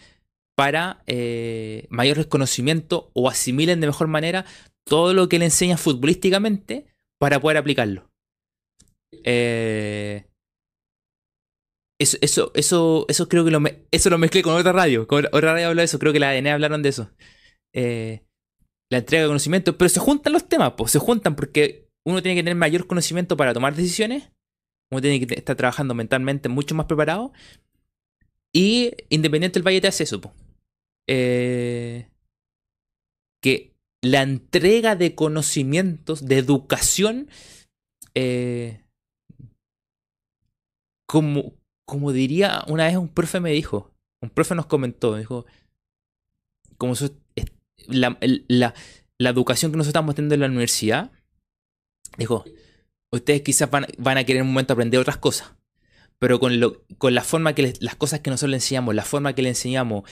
[0.57, 4.45] para eh, mayor reconocimiento o asimilen de mejor manera
[4.85, 6.87] todo lo que le enseña futbolísticamente
[7.19, 8.11] para poder aplicarlo.
[9.25, 10.27] Eh,
[11.99, 15.07] eso, eso, eso, eso creo que lo, eso lo mezclé con otra radio.
[15.09, 17.11] Otra radio habló de eso, creo que la ADN hablaron de eso.
[17.73, 18.25] Eh,
[18.91, 22.37] la entrega de conocimiento, pero se juntan los temas, pues se juntan porque uno tiene
[22.37, 24.31] que tener mayor conocimiento para tomar decisiones,
[24.91, 27.33] uno tiene que estar trabajando mentalmente mucho más preparado
[28.53, 30.21] y Independiente del Valle te hace eso,
[31.07, 32.09] eh,
[33.43, 37.29] que la entrega de conocimientos, de educación,
[38.15, 38.81] eh,
[41.07, 41.55] como,
[41.87, 45.47] como diría una vez un profe me dijo, un profe nos comentó, dijo,
[46.79, 46.95] como
[47.89, 48.75] la, la,
[49.19, 51.13] educación que nosotros estamos teniendo en la universidad,
[52.19, 52.45] dijo,
[53.11, 55.55] ustedes quizás van, van a querer en un momento aprender otras cosas,
[56.19, 59.35] pero con, lo, con la forma que las cosas que nosotros le enseñamos, la forma
[59.35, 60.09] que le enseñamos,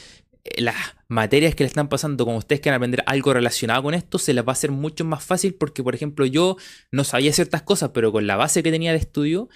[0.57, 0.77] las
[1.09, 4.45] materias que le están pasando, como ustedes quieren aprender algo relacionado con esto, se les
[4.45, 6.57] va a hacer mucho más fácil porque, por ejemplo, yo
[6.91, 9.49] no sabía ciertas cosas, pero con la base que tenía de estudio,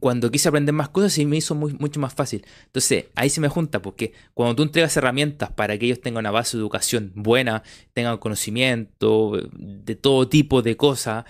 [0.00, 2.44] cuando quise aprender más cosas se me hizo mucho más fácil.
[2.66, 6.30] Entonces, ahí se me junta, porque cuando tú entregas herramientas para que ellos tengan una
[6.30, 11.24] base de educación buena, tengan conocimiento de todo tipo de cosas,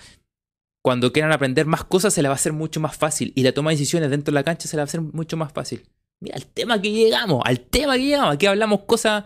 [0.81, 3.31] cuando quieran aprender más cosas se les va a hacer mucho más fácil.
[3.35, 5.37] Y la toma de decisiones dentro de la cancha se les va a hacer mucho
[5.37, 5.83] más fácil.
[6.23, 9.25] Mira, al tema que llegamos, al tema que llegamos, aquí hablamos cosas,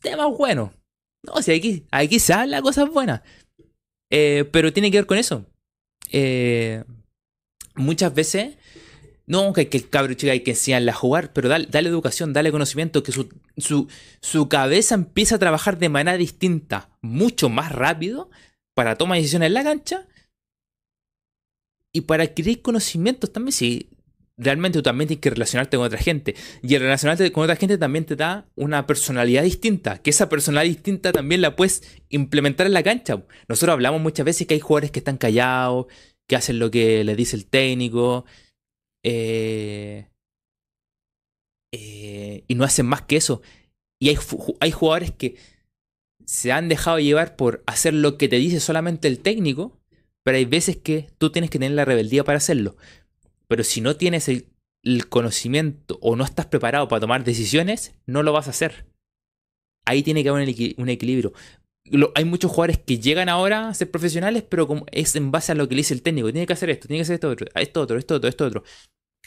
[0.00, 0.70] temas buenos.
[1.22, 3.20] No, si aquí, aquí se habla cosas buenas.
[4.10, 5.46] Eh, pero tiene que ver con eso.
[6.10, 6.82] Eh,
[7.76, 8.56] muchas veces,
[9.26, 12.50] no, que, que el cabro chico hay que enseñarle a jugar, pero dale, educación, dale
[12.50, 13.86] conocimiento, que su, su,
[14.20, 18.30] su, cabeza empieza a trabajar de manera distinta, mucho más rápido,
[18.74, 20.08] para tomar decisiones en la cancha
[21.92, 23.52] y para adquirir conocimientos también.
[23.52, 23.90] Sí,
[24.40, 26.34] realmente tú también tienes que relacionarte con otra gente.
[26.62, 29.98] Y el relacionarte con otra gente también te da una personalidad distinta.
[29.98, 33.22] Que esa personalidad distinta también la puedes implementar en la cancha.
[33.48, 35.86] Nosotros hablamos muchas veces que hay jugadores que están callados,
[36.26, 38.24] que hacen lo que les dice el técnico.
[39.04, 40.06] Eh,
[41.72, 43.42] eh, y no hacen más que eso.
[44.00, 44.18] Y hay,
[44.60, 45.36] hay jugadores que
[46.24, 49.76] se han dejado llevar por hacer lo que te dice solamente el técnico.
[50.22, 52.76] Pero hay veces que tú tienes que tener la rebeldía para hacerlo.
[53.50, 54.46] Pero si no tienes el,
[55.08, 58.86] conocimiento o no estás preparado para tomar decisiones, no lo vas a hacer.
[59.84, 60.44] Ahí tiene que haber
[60.78, 61.32] un, equilibrio.
[62.14, 65.56] hay muchos jugadores que llegan ahora a ser profesionales, pero como es en base a
[65.56, 66.30] lo que le dice el técnico.
[66.30, 68.62] Tiene que hacer esto, tiene que hacer esto otro, esto otro, esto otro, esto otro.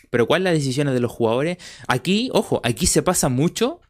[0.10, 1.58] Pero ¿cuáles las decisiones de los jugadores?
[1.90, 3.82] Aquí, ojo, aquí se pasa mucho.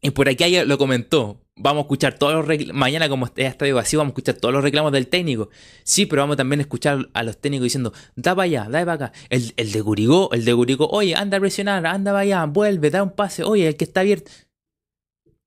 [0.00, 2.74] Y por aquí lo comentó vamos a escuchar todos los reclamos.
[2.78, 5.50] Mañana, como está estadio vacío, vamos a escuchar todos los reclamos del técnico.
[5.84, 8.92] Sí, pero vamos también a escuchar a los técnicos diciendo, da para allá, da para
[8.92, 9.12] acá.
[9.30, 12.90] El, el de Gurigó, el de Gurigó, oye, anda a presionar, anda para allá, vuelve,
[12.90, 14.30] da un pase, oye, el que está abierto.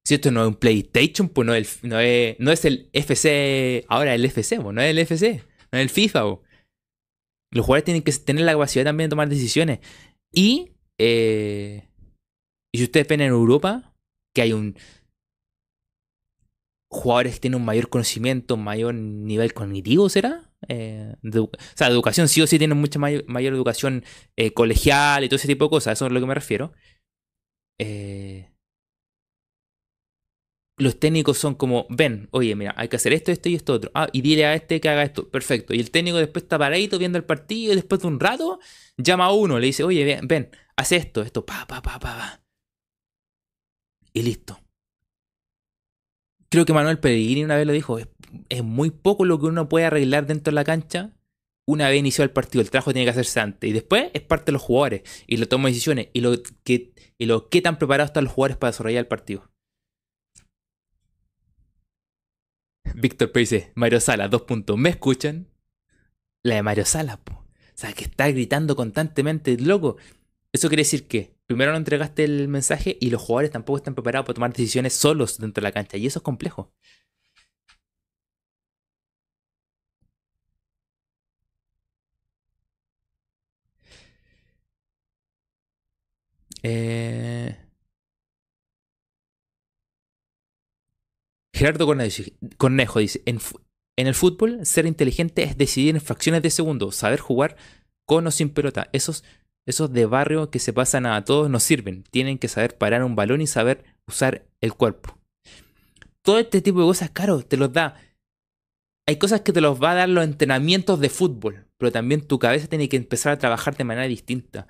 [0.03, 3.85] Si esto no es un PlayStation, pues no es, no es, no es el FC,
[3.87, 6.23] ahora el FC, pues no es el FC, no es el FIFA.
[6.23, 6.39] Pues.
[7.51, 9.79] Los jugadores tienen que tener la capacidad también de tomar decisiones.
[10.33, 11.87] Y, eh,
[12.73, 13.93] y si ustedes ven en Europa,
[14.33, 14.75] que hay un
[16.91, 20.51] jugadores que tienen un mayor conocimiento, mayor nivel cognitivo, ¿será?
[20.67, 23.23] Eh, o sea, educación sí o sí tienen mucha mayor,
[23.53, 24.03] educación
[24.35, 26.73] eh, colegial y todo ese tipo de cosas, eso es a lo que me refiero.
[27.79, 28.51] Eh,
[30.77, 33.91] los técnicos son como, ven, oye, mira, hay que hacer esto, esto y esto otro.
[33.93, 35.29] Ah, y dile a este que haga esto.
[35.29, 35.73] Perfecto.
[35.73, 38.59] Y el técnico después está paradito viendo el partido y después de un rato
[38.97, 42.17] llama a uno, le dice, oye, ven, ven haz esto, esto, pa, pa, pa, pa,
[42.17, 42.43] pa.
[44.13, 44.60] Y listo
[46.51, 49.85] creo que Manuel Pellegrini una vez lo dijo, es, muy poco lo que uno puede
[49.85, 51.13] arreglar dentro de la cancha
[51.65, 52.61] una vez inició el partido.
[52.61, 53.69] El trabajo tiene que hacerse antes.
[53.69, 55.03] Y después es parte de los jugadores.
[55.25, 56.09] Y lo toma decisiones.
[56.11, 59.49] Y lo que, y lo que tan preparados están los jugadores para desarrollar el partido.
[62.95, 63.39] Víctor P.
[63.39, 64.77] dice, Mario Sala, dos puntos.
[64.77, 65.47] ¿Me escuchan?
[66.43, 67.21] La de Mario Sala.
[67.25, 67.43] O
[67.75, 69.95] sea, que está gritando constantemente, loco.
[70.51, 74.25] Eso quiere decir que primero no entregaste el mensaje y los jugadores tampoco están preparados
[74.25, 75.97] para tomar decisiones solos dentro de la cancha.
[75.97, 76.71] Y eso es complejo.
[86.63, 87.57] Eh,
[91.53, 91.85] Gerardo
[92.57, 93.39] Cornejo dice, en,
[93.95, 97.55] el fútbol ser inteligente es decidir en fracciones de segundos, saber jugar
[98.05, 98.89] con o sin pelota.
[98.93, 99.23] Esos
[99.71, 102.03] esos de barrio que se pasan a todos no sirven.
[102.11, 105.17] Tienen que saber parar un balón y saber usar el cuerpo.
[106.21, 107.95] Todo este tipo de cosas, claro, te los da.
[109.07, 112.37] Hay cosas que te los va a dar los entrenamientos de fútbol, pero también tu
[112.37, 114.67] cabeza tiene que empezar a trabajar de manera distinta.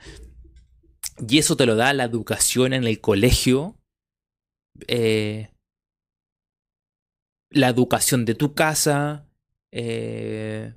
[1.27, 3.77] Y eso te lo da la educación en el colegio,
[4.87, 5.49] eh,
[7.49, 9.27] la educación de tu casa,
[9.71, 10.73] eh,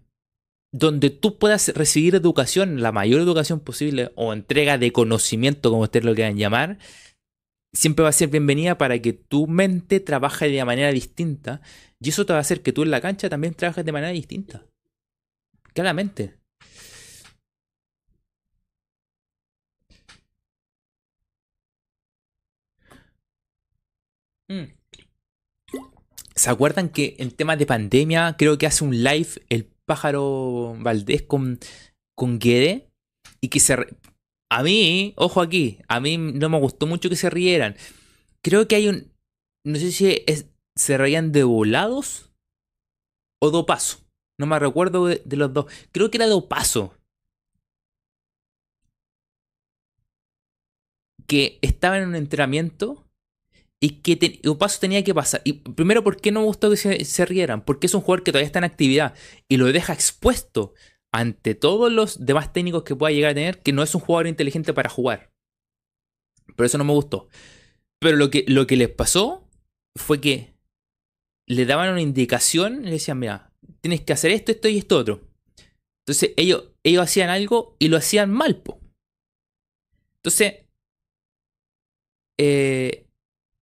[0.77, 6.05] donde tú puedas recibir educación, la mayor educación posible, o entrega de conocimiento, como ustedes
[6.05, 6.79] lo quieran llamar,
[7.73, 11.61] siempre va a ser bienvenida para que tu mente trabaje de manera distinta.
[12.01, 14.13] Y eso te va a hacer que tú en la cancha también trabajes de manera
[14.13, 14.67] distinta.
[15.75, 16.35] Claramente.
[24.49, 24.75] Mm.
[26.35, 31.23] ¿Se acuerdan que en temas de pandemia creo que hace un live el Pájaro Valdés
[31.23, 31.59] con,
[32.17, 32.91] con Guede
[33.41, 33.77] y que se...
[34.51, 37.77] A mí, ojo aquí, a mí no me gustó mucho que se rieran.
[38.43, 39.13] Creo que hay un...
[39.65, 42.31] No sé si es, se reían de volados
[43.41, 43.99] o do paso.
[44.39, 45.67] No me recuerdo de, los dos.
[45.93, 46.95] Creo que era do paso.
[51.27, 53.04] Que estaba en un entrenamiento
[53.85, 55.43] y que un paso tenía que pasar.
[55.45, 57.63] Y primero, ¿por qué no me gustó que se, rieran?
[57.67, 59.15] Porque es un jugador que todavía está en actividad
[59.47, 60.73] y lo deja expuesto
[61.13, 64.27] ante todos los demás técnicos que pueda llegar a tener, que no es un jugador
[64.27, 65.35] inteligente para jugar.
[66.57, 67.29] Pero eso no me gustó.
[67.99, 69.47] Pero lo que, lo que les pasó
[69.95, 70.55] fue que
[71.47, 74.97] le daban una indicación y le decían, mira, tienes que hacer esto, esto y esto
[74.97, 75.29] otro.
[76.07, 78.63] Entonces ellos, ellos hacían algo y lo hacían mal.
[78.63, 78.81] Po.
[80.17, 80.65] Entonces,
[82.39, 83.04] eh,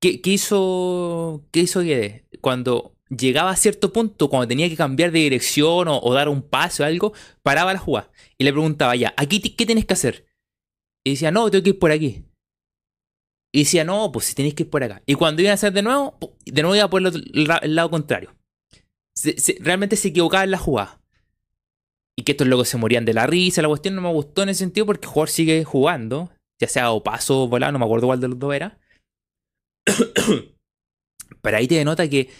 [0.02, 2.24] ¿qué, hizo, ¿qué hizo Guedes?
[2.40, 6.82] Cuando llegaba a cierto punto, cuando tenía que cambiar de dirección o, dar un paso
[6.82, 10.26] o algo, paraba la jugada y le preguntaba ya, ¿aquí qué tienes que hacer?
[11.04, 12.24] Y decía, no, tengo que ir por aquí.
[13.52, 15.02] Y decía, no, pues si tenéis que ir por acá.
[15.06, 18.34] Y cuando iban a hacer de nuevo, de nuevo iba por el, lado contrario.
[19.60, 21.00] realmente se equivocaba en la jugada.
[22.16, 23.62] Y que estos locos se morían de la risa.
[23.62, 26.30] La cuestión no me gustó en ese sentido porque el jugador sigue jugando.
[26.60, 28.78] Ya sea o paso o volado, no me acuerdo cuál de los dos era.
[31.42, 32.30] Pero ahí te denota que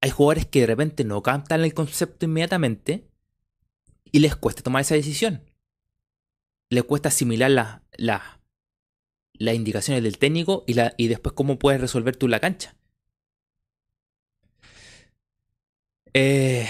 [0.00, 3.08] hay jugadores que de repente no captan el concepto inmediatamente
[4.04, 5.42] y les cuesta tomar esa decisión.
[6.70, 8.40] Les cuesta asimilar las la,
[9.34, 12.76] las indicaciones del técnico y, la, y después cómo puedes resolver tú la cancha.
[16.14, 16.66] Eh,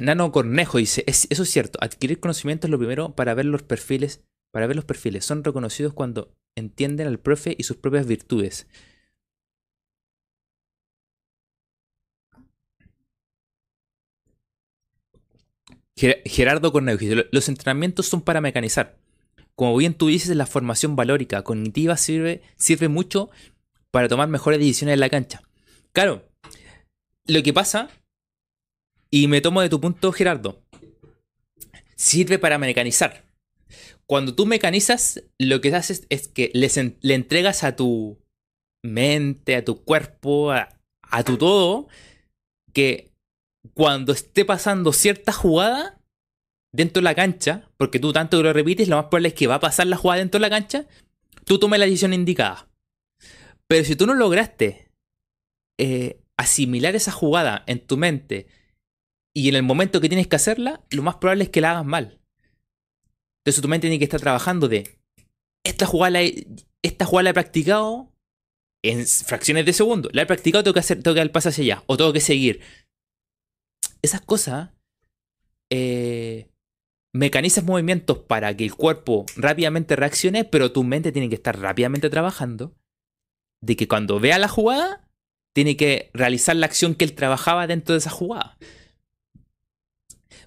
[0.00, 4.22] Nano Cornejo dice, eso es cierto, adquirir conocimiento es lo primero para ver los perfiles.
[4.50, 8.66] Para ver los perfiles, son reconocidos cuando entienden al profe y sus propias virtudes.
[15.94, 18.98] Gerardo Cornejo dice, los entrenamientos son para mecanizar.
[19.54, 23.30] Como bien tú dices, la formación valórica cognitiva sirve, sirve mucho
[23.90, 25.42] para tomar mejores decisiones en la cancha.
[25.92, 26.28] Claro,
[27.26, 27.90] lo que pasa,
[29.10, 30.62] y me tomo de tu punto, Gerardo,
[31.94, 33.31] sirve para mecanizar.
[34.06, 38.18] Cuando tú mecanizas, lo que haces es que le entregas a tu
[38.84, 40.68] mente, a tu cuerpo, a,
[41.02, 41.88] a tu todo,
[42.72, 43.12] que
[43.74, 46.02] cuando esté pasando cierta jugada,
[46.74, 49.56] dentro de la cancha, porque tú tanto lo repites, lo más probable es que va
[49.56, 50.86] a pasar la jugada dentro de la cancha,
[51.44, 52.68] tú tomes la decisión indicada.
[53.68, 54.90] Pero si tú no lograste
[55.78, 58.48] eh, asimilar esa jugada en tu mente
[59.34, 61.84] y en el momento que tienes que hacerla, lo más probable es que la hagas
[61.84, 62.18] mal.
[63.42, 64.98] Entonces tu mente tiene que estar trabajando de
[65.64, 66.46] esta jugada la he,
[66.82, 68.12] esta jugada la practicado
[68.82, 70.08] en fracciones de segundo.
[70.12, 71.84] La he practicado, tengo que hacer, tengo que dar el paso hacia allá.
[71.86, 72.60] O tengo que seguir.
[74.02, 74.70] Esas cosas
[75.70, 76.48] eh,
[77.12, 82.10] mecanizas movimientos para que el cuerpo rápidamente reaccione, pero tu mente tiene que estar rápidamente
[82.10, 82.74] trabajando.
[83.60, 85.08] De que cuando vea la jugada,
[85.52, 88.56] tiene que realizar la acción que él trabajaba dentro de esa jugada.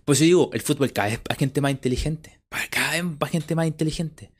[0.03, 2.41] Pues yo digo, el fútbol cada vez para gente más inteligente.
[2.69, 4.31] Cada vez para gente más inteligente.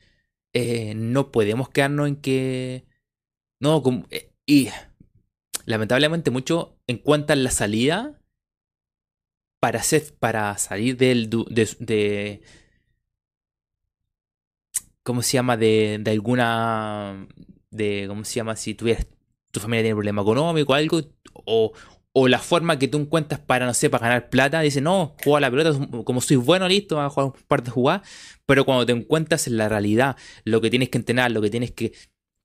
[0.52, 2.86] Eh, no podemos quedarnos en que.
[3.60, 4.68] No, como, eh, y
[5.66, 8.20] lamentablemente mucho encuentran la salida
[9.60, 12.42] para, hacer, para salir del, de,
[15.02, 15.56] ¿Cómo se llama?
[15.56, 17.26] De, de alguna.
[17.70, 18.56] De, ¿Cómo se llama?
[18.56, 19.06] Si tuvieras,
[19.52, 21.00] tu familia tiene problema económico o algo.
[21.44, 21.72] O,
[22.18, 24.62] o la forma que tú encuentras para, no sé, para ganar plata.
[24.62, 27.70] Dice, no, juega la pelota, como soy bueno, listo, vas a jugar un par de
[27.70, 28.08] jugadas.
[28.46, 31.72] Pero cuando te encuentras en la realidad, lo que tienes que entrenar, lo que tienes
[31.72, 31.92] que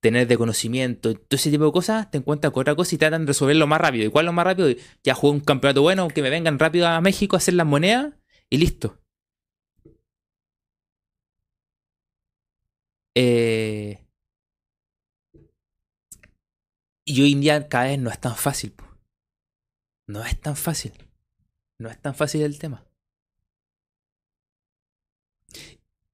[0.02, 3.22] tener de conocimiento, todo ese tipo de cosas, te encuentras con otra cosa y tratan
[3.22, 4.06] de resolverlo más rápido.
[4.06, 4.68] ¿Y cuál lo más rápido?
[5.06, 8.14] Ya jugué un campeonato bueno, que me vengan rápido a México a hacer las monedas
[8.50, 9.00] y listo.
[13.16, 14.06] Eh,
[17.06, 18.74] y hoy en día cada vez no es tan fácil.
[20.12, 20.92] No es tan fácil.
[21.78, 22.84] No es tan fácil el tema.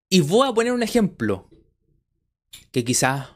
[0.09, 1.49] Y voy a poner un ejemplo
[2.71, 3.29] que quizás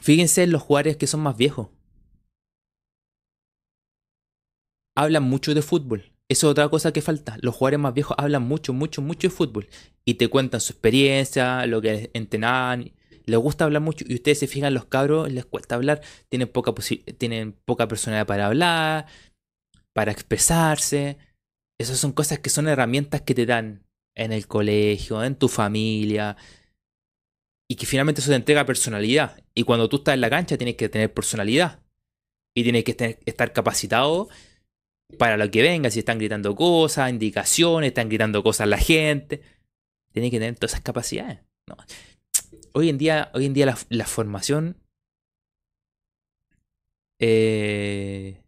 [0.00, 1.68] Fíjense en los jugadores que son más viejos.
[4.96, 6.12] Hablan mucho de fútbol.
[6.28, 7.36] Eso es otra cosa que falta.
[7.42, 9.68] Los jugadores más viejos hablan mucho, mucho, mucho de fútbol.
[10.04, 12.92] Y te cuentan su experiencia, lo que entrenaban.
[13.30, 14.04] Les gusta hablar mucho.
[14.08, 16.00] Y ustedes se fijan, los cabros les cuesta hablar.
[16.28, 16.74] Tienen poca,
[17.16, 19.06] tienen poca personalidad para hablar,
[19.92, 21.16] para expresarse.
[21.78, 26.36] Esas son cosas que son herramientas que te dan en el colegio, en tu familia,
[27.70, 29.42] y que finalmente eso te entrega personalidad.
[29.54, 31.80] Y cuando tú estás en la cancha tienes que tener personalidad.
[32.52, 34.28] Y tienes que estar capacitado
[35.18, 35.88] para lo que venga.
[35.90, 39.40] Si están gritando cosas, indicaciones, están gritando cosas la gente.
[40.12, 41.38] Tienes que tener todas esas capacidades.
[42.72, 44.76] Hoy en día, hoy en día la, formación
[47.18, 48.42] eh,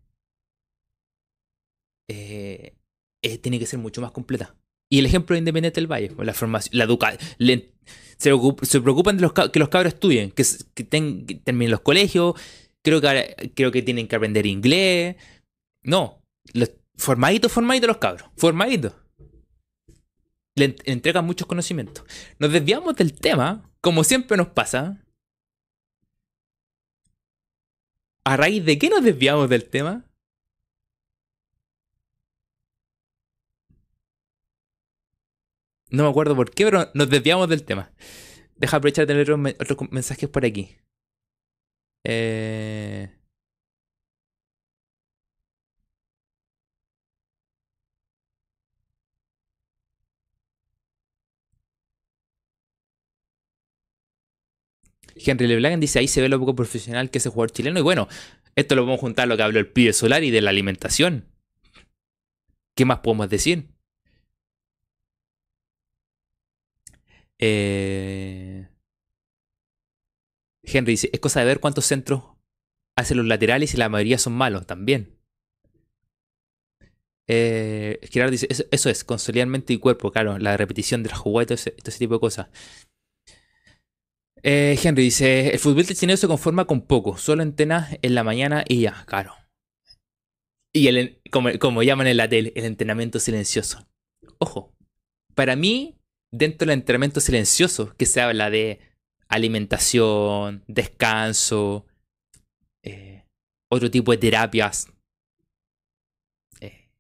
[2.09, 2.75] eh,
[3.23, 4.55] eh, tiene que ser mucho más completa.
[4.89, 7.19] Y el ejemplo de Independiente del Valle, pues, la formación, la educación,
[8.19, 10.45] se, preocupan de los, que los cabros estudien, que,
[10.85, 12.35] terminen los colegios,
[12.83, 15.17] creo que, creo que tienen que aprender inglés.
[15.83, 16.23] No,
[16.97, 18.29] Formadito, formadito los cabros.
[18.37, 18.95] Formadito.
[20.55, 22.05] Le, le entregan muchos conocimientos.
[22.39, 25.05] Nos desviamos del tema, como siempre nos pasa.
[28.25, 30.05] ¿A raíz de qué nos desviamos del tema?
[35.91, 37.93] No me acuerdo por qué, pero nos desviamos del tema.
[38.57, 40.77] Deja aprovechar de leer otros, me- otros mensajes por aquí.
[42.05, 42.92] Eh...
[55.25, 57.79] Henry LeBlanc dice, ahí se ve lo poco profesional que es el jugador chileno.
[57.79, 58.09] Y bueno,
[58.57, 61.27] esto lo podemos juntar a lo que habló el pibe solar y de la alimentación.
[62.75, 63.69] ¿Qué más podemos decir?
[67.39, 68.69] Eh...
[70.65, 72.23] Henry dice, es cosa de ver cuántos centros
[72.97, 75.19] hacen los laterales y la mayoría son malos también.
[77.27, 77.99] Eh,
[78.31, 81.71] dice, eso, es, consolidar mente y cuerpo, claro, la repetición de la jugada y ese,
[81.71, 82.49] todo ese tipo de cosas.
[84.43, 88.65] Eh, Henry dice, el fútbol chileno se conforma con poco, solo entrenas en la mañana
[88.69, 89.35] y ya, claro.
[90.75, 93.87] Y el, como, como llaman en la tele, el entrenamiento silencioso.
[94.39, 94.75] Ojo,
[95.35, 95.97] para mí,
[96.33, 98.81] dentro del entrenamiento silencioso, que se habla de
[99.29, 101.87] alimentación, descanso,
[102.83, 103.25] eh,
[103.71, 104.93] otro tipo de terapias
[106.61, 106.91] eh,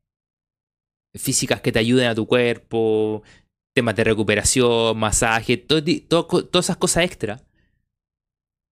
[1.14, 3.22] físicas que te ayuden a tu cuerpo,
[3.74, 7.42] temas de recuperación, masaje, todas esas cosas extra.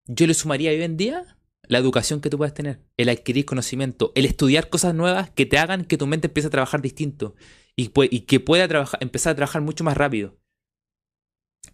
[0.07, 1.37] Yo le sumaría hoy en día
[1.71, 5.57] la educación que tú puedes tener, el adquirir conocimiento, el estudiar cosas nuevas que te
[5.57, 7.37] hagan que tu mente empiece a trabajar distinto
[7.77, 10.37] y, que pueda trabajar, empezar a trabajar mucho más rápido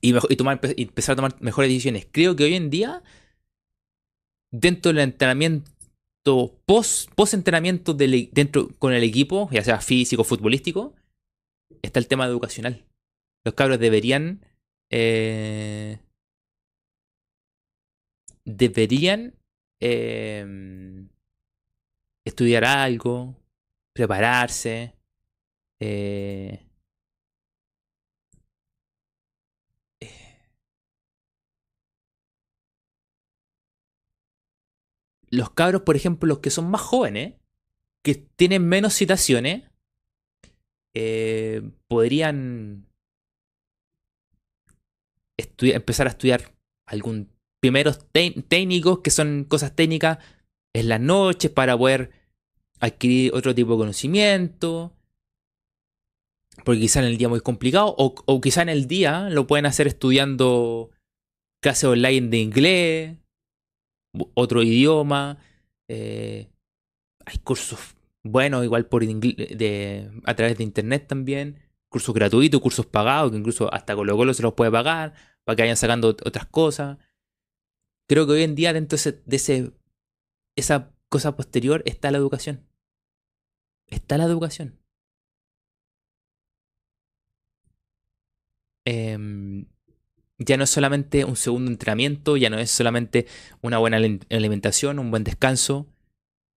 [0.03, 2.07] y, tomar, empezar a tomar mejores decisiones.
[2.11, 3.03] Creo que hoy en día,
[4.51, 5.73] dentro del entrenamiento,
[6.67, 10.95] post, entrenamiento dentro con el equipo, ya sea físico, futbolístico,
[11.83, 12.85] está el tema educacional.
[13.47, 14.45] Los cabros deberían.
[14.91, 16.01] eh,
[18.45, 19.37] deberían
[19.79, 20.45] eh,
[22.25, 23.37] estudiar algo,
[23.93, 24.97] prepararse.
[25.79, 26.67] eh,
[35.31, 37.35] los cabros, por ejemplo, los que son más jóvenes,
[38.03, 39.71] que tienen menos citaciones,
[40.95, 42.89] eh, podrían
[45.37, 46.53] empezar a estudiar
[46.87, 47.31] algún
[47.61, 50.19] primeros técnicos que son cosas técnicas
[50.75, 52.11] en las noches para poder
[52.81, 54.93] adquirir otro tipo de conocimiento.
[56.65, 59.67] Porque quizá en el día muy complicado, o, o quizá en el día lo pueden
[59.67, 60.91] hacer estudiando
[61.63, 63.17] clases online de inglés,
[64.35, 65.39] otro idioma.
[65.89, 66.49] eh,
[67.25, 71.59] hay cursos buenos, igual por de, a través de internet también.
[71.97, 75.63] Cursos gratuitos, cursos pagados, que incluso hasta Colo Colo se los puede pagar para que
[75.63, 76.99] vayan sacando ot- otras cosas.
[78.07, 79.73] Creo que hoy en día dentro de, ese-
[80.57, 82.67] esa cosa posterior está la educación.
[83.87, 84.79] Está la educación.
[88.85, 89.67] Em,
[90.39, 93.27] ya no es solamente un segundo entrenamiento, ya no es solamente
[93.63, 95.87] una buena alim- alimentación, un buen descanso,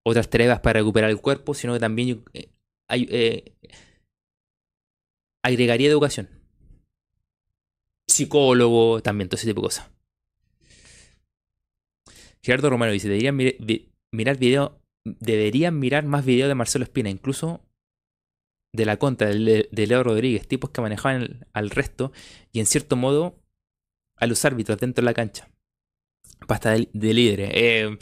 [0.03, 2.49] otras tareas para recuperar el cuerpo, sino que también eh,
[2.89, 3.53] hay- eh,
[5.43, 6.29] agregaría educación.
[8.07, 9.89] Psicólogo, también, todo ese tipo de cosas.
[12.41, 13.37] Gerardo Romero dice, deberían
[14.11, 17.61] mirar video, deberían mirar más videos de Marcelo Espina, incluso
[18.73, 22.11] de la contra de, Le- de Leo Rodríguez, tipos que manejaban al resto
[22.51, 23.41] y en cierto modo
[24.15, 25.49] a los árbitros dentro de la cancha.
[26.47, 27.51] Pasta de, de líderes.
[27.53, 27.97] Eh,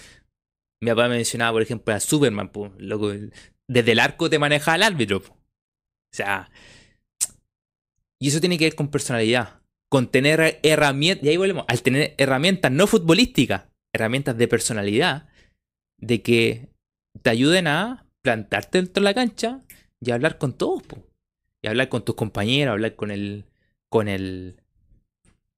[0.82, 2.74] mi papá mencionaba, por ejemplo, a Superman, po,
[3.68, 5.18] desde el arco te maneja al árbitro.
[5.18, 6.52] O sea,
[8.20, 12.16] y eso tiene que ver con personalidad, con tener herramientas, y ahí volvemos, al tener
[12.18, 15.30] herramientas no futbolísticas, herramientas de personalidad,
[15.98, 16.70] de que
[17.22, 19.62] te ayuden a plantarte dentro de la cancha
[20.02, 21.04] y hablar con todos, po.
[21.62, 23.46] y hablar con tus compañeros, hablar con el,
[23.90, 24.62] con el,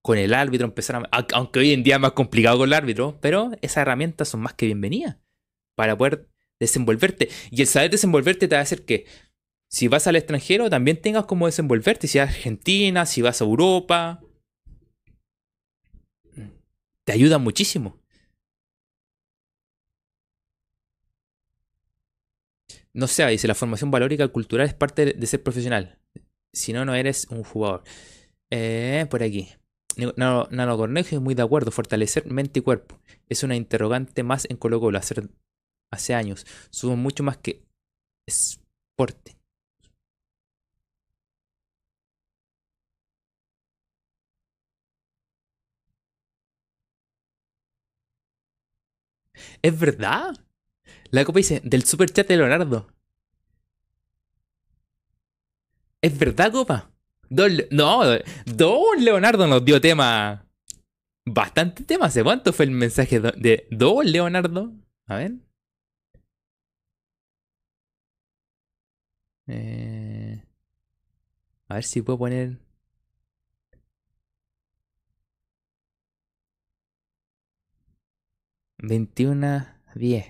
[0.02, 3.18] con el árbitro, empezar a, aunque hoy en día es más complicado con el árbitro,
[3.22, 5.18] pero esas herramientas son más que bienvenidas
[5.76, 6.28] para poder
[6.60, 7.30] desenvolverte.
[7.52, 9.06] Y el saber desenvolverte te va a hacer que
[9.70, 12.08] si vas al extranjero también tengas cómo desenvolverte.
[12.08, 14.22] Si vas a Argentina, si vas a Europa,
[17.06, 18.00] te ayuda muchísimo.
[22.94, 26.00] No sé, dice, la formación valórica cultural es parte de- ser profesional.
[26.54, 27.84] Si no, no eres un jugador.
[28.52, 29.50] Eh, por aquí.
[30.18, 31.72] Nano, Cornejo, muy de acuerdo.
[31.72, 33.00] Fortalecer mente y cuerpo.
[33.30, 35.00] Es una interrogante más en Colo Colo
[35.92, 36.46] hace años.
[36.72, 37.64] Somos mucho más que
[38.28, 39.39] esporte.
[49.62, 50.36] ¿Es verdad?
[51.12, 52.88] La copa dice, del super chat de Leonardo.
[56.02, 56.92] ¿Es verdad, copa?
[57.30, 58.02] no,
[58.46, 60.46] Don Leonardo nos dio tema.
[61.26, 62.06] Bastante tema.
[62.08, 64.74] ¿Hace cuánto fue el mensaje de Don Leonardo?
[65.08, 65.34] A ver.
[69.48, 70.44] Eh,
[71.68, 72.58] a ver si puedo poner.
[78.82, 80.26] Veintiuna diez.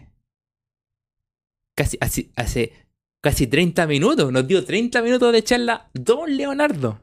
[1.75, 1.97] Casi,
[2.35, 2.73] hace,
[3.21, 4.31] casi 30 minutos.
[4.31, 7.01] Nos dio 30 minutos de charla Don Leonardo.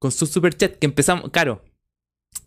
[0.00, 1.30] Con su super chat que empezamos.
[1.30, 1.64] Claro.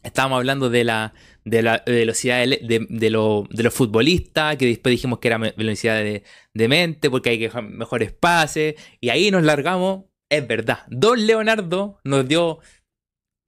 [0.03, 1.13] Estábamos hablando de la,
[1.45, 6.23] de la velocidad de, de, los futbolistas, que después dijimos que era velocidad de,
[6.53, 8.75] de mente, porque hay que dejar mejores pases.
[8.99, 10.05] Y ahí nos largamos.
[10.29, 10.85] Es verdad.
[10.87, 12.59] Don Leonardo nos dio.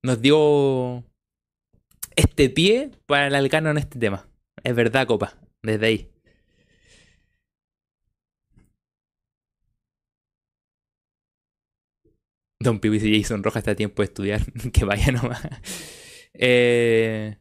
[0.03, 1.03] Nos dio.
[2.15, 4.27] Este pie para alargarnos en este tema.
[4.63, 5.37] Es verdad, copa.
[5.61, 6.09] Desde ahí.
[12.59, 14.41] Don Pibi y Jason Roja está a tiempo de estudiar.
[14.73, 15.41] que vaya nomás.
[16.33, 17.37] Eh,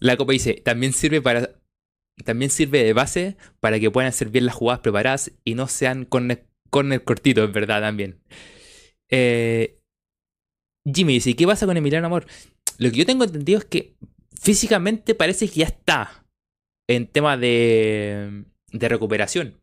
[0.00, 1.60] la copa dice, también sirve para.
[2.24, 6.04] También sirve de base para que puedan ser bien las jugadas preparadas y no sean
[6.04, 8.20] con el cortito, es verdad, también.
[9.10, 9.80] Eh,
[10.92, 12.26] Jimmy dice, ¿qué pasa con Emiliano Amor?
[12.78, 13.94] Lo que yo tengo entendido es que
[14.40, 16.24] físicamente parece que ya está
[16.88, 19.60] en tema de, recuperación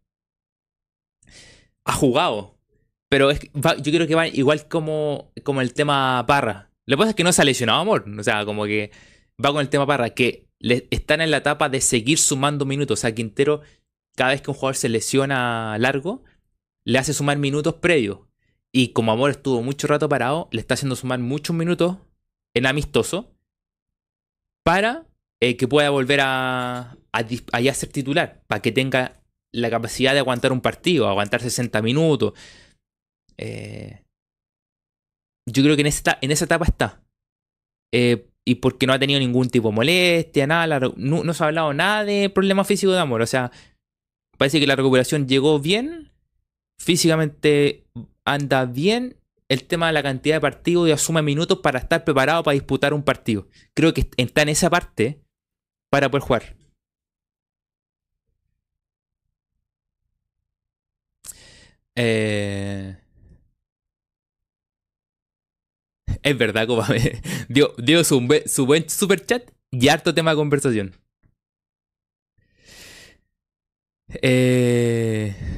[1.84, 2.56] ha jugado.
[3.10, 6.72] Pero yo creo que va igual como, como el tema Parra.
[6.86, 8.06] Lo que pasa es que no se ha lesionado amor.
[8.18, 8.92] O sea, como que
[9.44, 13.00] va con el tema Parra, que le, están en la etapa de seguir sumando minutos.
[13.00, 13.62] O sea, Quintero,
[14.16, 16.24] cada vez que un jugador se lesiona largo,
[16.86, 18.20] le hace sumar minutos previos.
[18.74, 21.98] Y como Amor estuvo mucho rato parado, le está haciendo sumar muchos minutos
[22.56, 23.34] en amistoso
[24.64, 25.06] para
[25.42, 27.20] eh, que pueda volver a, a,
[27.52, 29.22] a, ser titular, para que tenga
[29.52, 32.34] la capacidad de aguantar un partido, aguantar 60 minutos.
[33.38, 34.04] Eh,
[35.50, 37.02] yo creo que en esa, en esa etapa está.
[37.94, 41.74] Eh, y porque no ha tenido ningún tipo de molestia, nada, no, se ha hablado
[41.74, 43.22] nada de problema físico de amor.
[43.22, 43.52] O sea,
[44.38, 46.11] parece que la recuperación llegó bien,
[46.82, 47.86] físicamente
[48.26, 49.18] anda bien.
[49.50, 52.94] El tema de la cantidad de partidos y asume minutos para estar preparado para disputar
[52.94, 53.48] un partido.
[53.74, 55.22] Creo que está en esa parte
[55.90, 56.56] para poder jugar.
[61.96, 62.98] Eh...
[66.24, 66.88] Es verdad, Copa.
[67.50, 70.96] dio, dio su, su, buen super chat y harto tema de conversación.
[74.22, 75.51] Eh...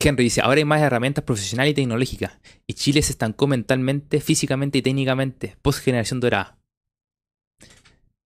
[0.00, 2.38] Henry dice, ahora hay más herramientas profesionales y tecnológicas.
[2.66, 5.56] Y Chile se estancó mentalmente, físicamente y técnicamente.
[5.62, 6.58] Post generación dorada.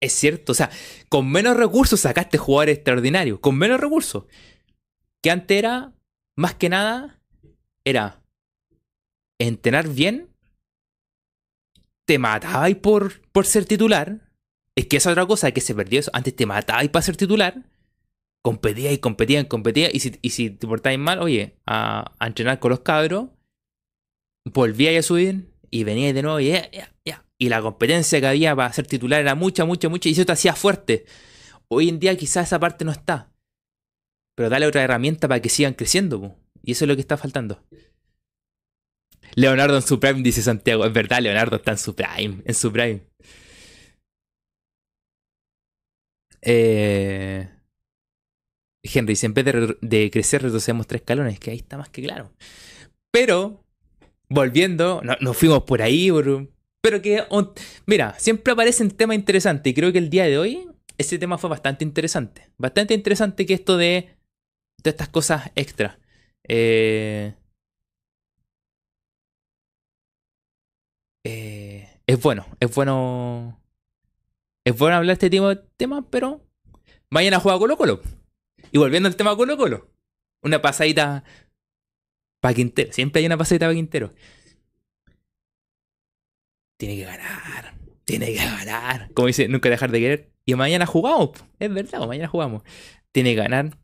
[0.01, 0.71] Es cierto, o sea,
[1.11, 3.41] con menos recursos sacaste jugadores extraordinarios.
[3.41, 4.25] Con menos recursos.
[5.23, 5.93] Que antes era,
[6.37, 7.21] más que nada,
[7.85, 8.23] era
[9.39, 10.29] entrenar bien.
[12.07, 14.31] Te matabais por, por ser titular.
[14.75, 16.11] Es que esa otra cosa que se perdió eso.
[16.15, 17.63] Antes te matabais para ser titular.
[18.43, 19.91] Competía y competía y competía.
[19.93, 23.29] Y si, y si te portabais mal, oye, a, entrenar con los cabros.
[24.47, 27.25] Volvíais a subir y veníais de nuevo y ya.
[27.39, 30.09] Y la competencia que había para ser titular era mucha, mucha, mucha.
[30.09, 31.07] Y eso te hacía fuerte.
[31.69, 33.33] Hoy en día quizás esa parte no está.
[34.37, 36.37] Pero dale otra herramienta para que sigan creciendo.
[36.62, 37.65] Y eso es lo que está faltando.
[39.35, 40.85] Leonardo en su prime, dice Santiago.
[40.85, 42.43] Es verdad, Leonardo está en su prime.
[42.45, 43.03] En su prime.
[46.43, 47.49] Eh...
[48.82, 52.02] Henry dice, en vez de, de crecer retrocedemos tres escalones, que ahí está más que
[52.02, 52.32] claro.
[53.11, 53.65] Pero,
[54.28, 56.11] volviendo, no, nos fuimos por ahí,
[56.81, 57.24] pero que,
[57.86, 60.66] mira, siempre aparecen temas interesantes y creo que el día de hoy
[60.97, 62.51] ese tema fue bastante interesante.
[62.59, 64.11] Bastante interesante que esto de,
[64.82, 65.98] de estas cosas extra.
[66.47, 67.35] Eh,
[71.24, 73.59] eh, es bueno, es bueno.
[74.65, 76.43] Es bueno hablar de este tipo de temas, pero
[77.11, 78.02] vayan a jugar Colo Colo.
[78.73, 79.91] Y volviendo al tema Colo Colo.
[80.43, 81.25] Una pasadita
[82.41, 82.93] para Quintero.
[82.93, 84.15] Siempre hay una pasadita para Quintero.
[86.79, 87.75] Tiene que ganar.
[88.05, 89.13] Tiene que ganar.
[89.13, 90.31] Como dice, nunca dejar de querer.
[90.47, 91.31] Y mañana jugamos.
[91.59, 92.63] Es verdad, mañana jugamos.
[93.13, 93.77] Tiene que ganar.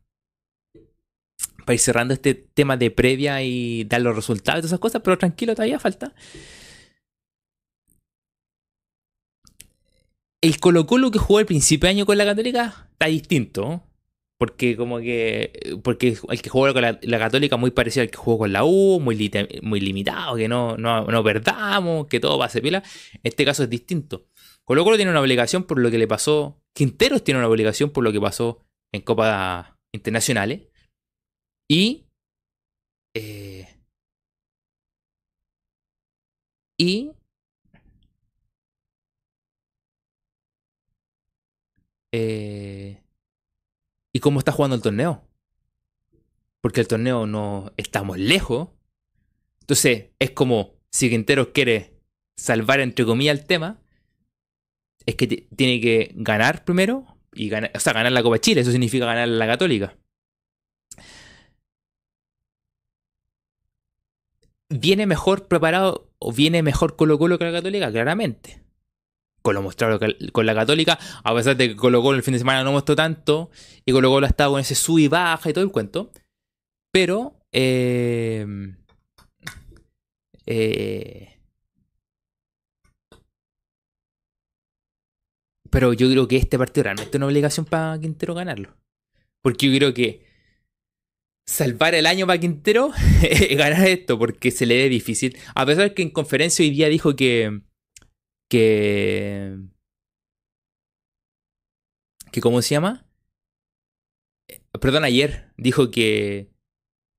[1.65, 5.01] Para ir cerrando este tema de previa y dar los resultados y todas esas cosas.
[5.03, 6.13] Pero tranquilo, todavía falta.
[10.41, 13.86] El Colo Colo que jugó al principio de año con la Católica está distinto.
[14.37, 15.79] Porque como que.
[15.83, 18.99] Porque el que juega con la, Católica muy parecido al que jugó con la U,
[18.99, 19.31] muy,
[19.63, 22.83] muy limitado, que no, no, perdamos, que todo ser pila.
[23.23, 24.27] Este caso es distinto.
[24.63, 26.61] Colo tiene una obligación por lo que le pasó.
[26.73, 30.67] Quinteros tiene una obligación por lo que pasó en Copas Internacionales.
[31.69, 32.05] Y.
[33.15, 33.67] Eh,
[36.77, 37.11] y.
[42.11, 43.01] Eh,
[44.17, 45.21] y cómo está jugando el torneo.
[46.59, 48.69] Porque el torneo no estamos lejos.
[49.61, 51.93] Entonces, es como si Quinteros quiere
[52.35, 53.79] salvar entre comillas el tema,
[55.05, 58.71] es que tiene que ganar primero y ganar, o sea, ganar la Copa Chile, eso
[58.71, 59.95] significa ganar la Católica.
[64.69, 67.91] ¿Viene mejor preparado o viene mejor Colo Colo que la Católica?
[67.91, 68.66] Claramente
[69.47, 69.97] con lo mostrado
[70.33, 72.97] con la Católica, a pesar de que Colo Colo el fin de semana no mostró
[72.97, 73.49] tanto,
[73.85, 76.11] y Colo Colo ha estado con ese sub y baja y todo el cuento.
[76.91, 78.45] Pero, eh,
[80.45, 81.39] eh,
[85.69, 88.75] pero yo creo que este partido realmente es una obligación para Quintero ganarlo.
[89.41, 90.25] Porque yo creo que
[91.45, 92.91] salvar el año para Quintero
[93.23, 95.37] es ganar esto, porque se le ve difícil.
[95.55, 97.61] A pesar que en conferencia hoy día dijo que
[98.49, 99.57] que...
[102.31, 103.05] que ¿Cómo se llama?
[104.49, 106.49] Eh, perdón, ayer dijo que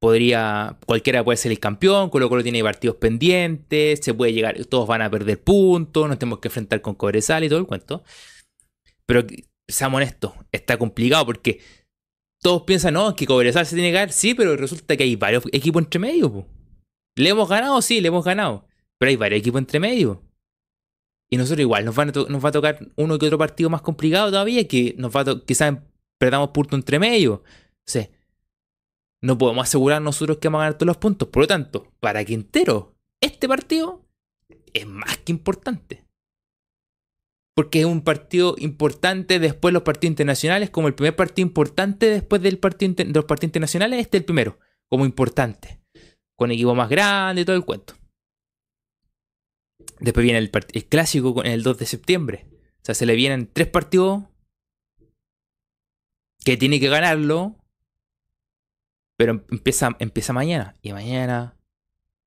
[0.01, 4.87] podría cualquiera puede ser el campeón, Colo Colo tiene partidos pendientes, se puede llegar, todos
[4.87, 8.05] van a perder puntos, nos tenemos que enfrentar con Cobresal y todo el cuento.
[9.07, 9.27] Pero
[9.67, 11.61] seamos honestos, está complicado porque
[12.41, 15.45] todos piensan, no, que Cobresal se tiene que ganar, sí, pero resulta que hay varios
[15.53, 16.47] equipos entre medio.
[17.17, 17.83] ¿Le hemos ganado?
[17.83, 18.69] Sí, le hemos ganado.
[18.99, 20.23] Pero hay varios equipos entre medio.
[21.31, 24.67] Y nosotros igual, nos, nos va a tocar uno que otro partido más complicado todavía,
[24.67, 25.77] que nos va a quizás
[26.19, 27.43] perdamos punto entre medio.
[27.87, 27.91] O
[29.21, 31.29] no podemos asegurar nosotros que vamos a ganar todos los puntos.
[31.29, 34.05] Por lo tanto, para Quintero, este partido
[34.73, 36.05] es más que importante.
[37.55, 42.07] Porque es un partido importante después de los partidos internacionales, como el primer partido importante
[42.07, 45.81] después del partido de los partidos internacionales, este es el primero, como importante.
[46.37, 47.98] Con equipo más grande todo el cuento.
[50.01, 50.51] Después viene el,
[50.89, 52.47] clásico en el 2 de septiembre.
[52.83, 54.25] O sea, se le vienen tres partidos
[56.45, 57.57] que tiene que ganarlo.
[59.17, 60.77] Pero empieza, empieza mañana.
[60.81, 61.57] Y mañana,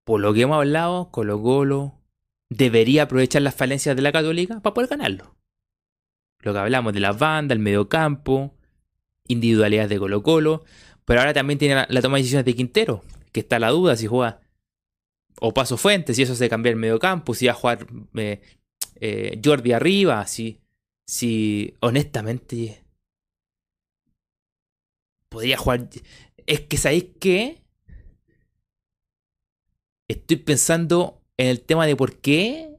[0.03, 2.01] por lo que hemos hablado, Colo Colo
[2.49, 5.37] debería aprovechar las falencias de la Católica para poder ganarlo.
[6.39, 8.53] Lo que hablamos de las bandas, el mediocampo,
[9.27, 10.65] individualidades de Colo Colo.
[11.05, 14.07] Pero ahora también tiene la toma de decisiones de Quintero, que está la duda si
[14.07, 14.40] juega
[15.39, 18.41] o Paso Fuentes, si eso se cambia el medio campo, si va a jugar eh,
[18.99, 20.59] eh, Jordi arriba, si,
[21.07, 22.83] si honestamente
[25.29, 25.89] podría jugar.
[26.45, 27.63] Es que sabéis que
[30.07, 32.77] estoy pensando en el tema de por qué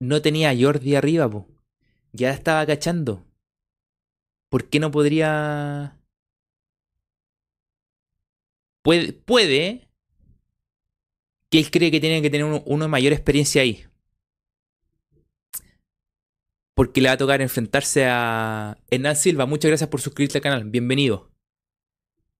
[0.00, 1.46] no tenía Jordi arriba, po.
[2.12, 3.24] ya estaba cachando.
[4.50, 6.00] ¿Por qué no podría...
[8.82, 9.87] Puede, puede
[11.50, 13.86] que él cree que tiene que tener uno, de mayor experiencia ahí.
[16.74, 19.46] Porque le va a tocar enfrentarse a Hernán Silva.
[19.46, 20.64] Muchas gracias por suscribirte al canal.
[20.64, 21.30] Bienvenido.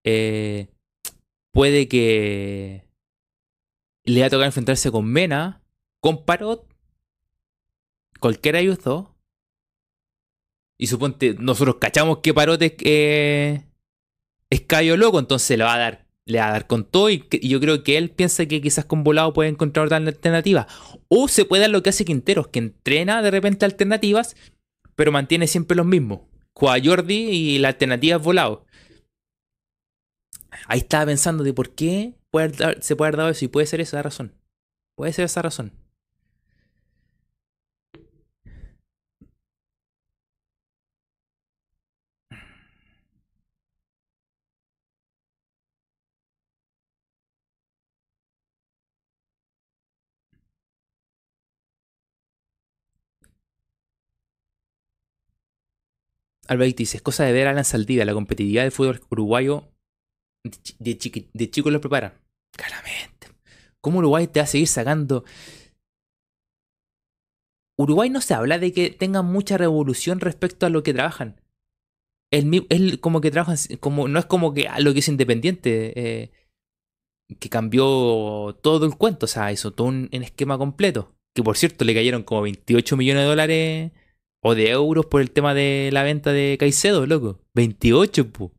[0.04, 0.68] Eh,
[1.52, 2.84] puede que
[4.04, 5.62] le va a tocar enfrentarse con Mena,
[6.00, 6.66] con Parot,
[8.20, 8.78] cualquiera de ellos.
[10.76, 13.64] Y suponte, nosotros cachamos que Parot es, eh,
[14.50, 17.24] es Cayo Loco, entonces le va a dar le va a dar con todo y,
[17.42, 20.66] yo creo que él piensa que quizás con volado puede encontrar otra alternativa.
[21.08, 24.36] O se puede dar lo que hace Quinteros, que entrena de repente alternativas,
[24.94, 26.20] pero mantiene siempre los mismos.
[26.54, 28.66] Juega Jordi y la alternativa es volado.
[30.66, 32.14] Ahí estaba pensando de por qué
[32.80, 34.34] se puede haber dado eso y puede ser esa razón.
[34.96, 35.72] Puede ser esa razón.
[56.48, 59.68] Albert dice, es cosa de ver a Alan Saldivia, la competitividad del fútbol uruguayo
[60.78, 60.98] de,
[61.50, 62.14] chicos lo preparan.
[62.56, 63.28] Claramente.
[63.80, 65.24] ¿Cómo Uruguay te va a seguir sacando?
[67.78, 71.40] Uruguay no se habla de que tengan mucha revolución respecto a lo que trabajan.
[72.30, 72.44] Es
[72.98, 76.32] como que trabajan, como, no es como que lo que es independiente, eh,
[77.38, 81.14] que cambió todo el cuento, o sea, hizo todo un, un esquema completo.
[81.34, 83.92] Que por cierto le cayeron como 28 millones de dólares
[84.50, 87.38] O de euros por el tema de la venta de Caicedo, loco.
[87.52, 88.50] 28, pu.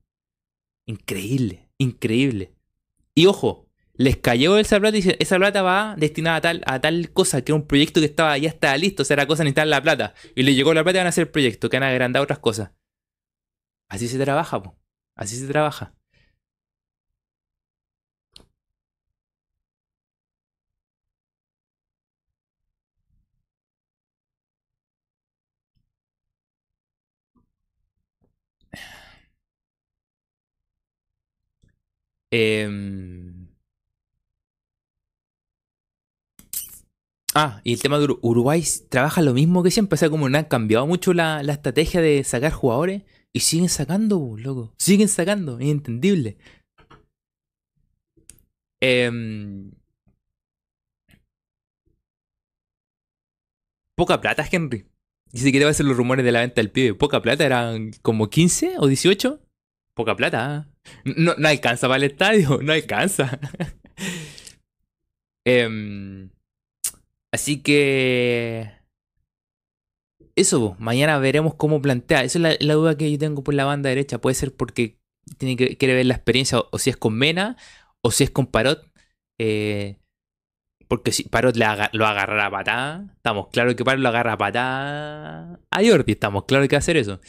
[0.86, 2.54] Increíble, increíble.
[3.16, 7.12] Y ojo, les cayó esa plata y esa plata va destinada a tal, a tal
[7.12, 9.66] cosa, que era un proyecto que estaba ya estaba listo, o sea, era cosa necesitar
[9.66, 10.14] la plata.
[10.36, 12.22] Y le llegó la plata y van a hacer el proyecto, que van a agrandar
[12.22, 12.70] otras cosas.
[13.88, 14.76] Así se trabaja, po.
[15.16, 15.96] Así se trabaja.
[32.32, 33.40] Em,
[37.36, 39.96] Ah, y el tema de Uruguay trabaja lo mismo que siempre.
[39.96, 43.04] O sea, como no han cambiado mucho la, estrategia de sacar jugadores
[43.34, 44.74] y siguen sacando, loco.
[44.78, 46.38] Siguen sacando, es entendible.
[48.82, 49.72] Em,
[53.96, 54.86] poca plata, Henry.
[55.32, 56.96] Dice que debe ser los rumores de la venta del pibe.
[56.96, 59.40] Poca plata, eran como 15 o 18.
[60.00, 60.70] Poca plata.
[61.04, 63.38] No, no alcanza para el estadio, no alcanza.
[65.46, 66.30] eh,
[67.32, 68.72] Así que...
[70.36, 72.24] Eso, mañana veremos cómo plantea.
[72.24, 74.22] Esa es la, duda que yo tengo por la banda derecha.
[74.22, 74.98] Puede ser porque
[75.38, 77.58] tiene que, quiere ver la experiencia o, si es con Mena
[78.02, 78.82] o si es con Parot.
[79.38, 79.98] Eh,
[80.88, 85.60] porque si Parot lo agarrará a patada, estamos claros que Parot lo agarra a patada
[85.70, 86.14] a Jordi.
[86.14, 87.20] Estamos claros que va a hacer eso.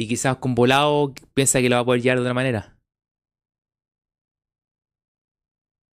[0.00, 2.74] Y quizás con Volado piensa que lo va a poder llevar de otra manera.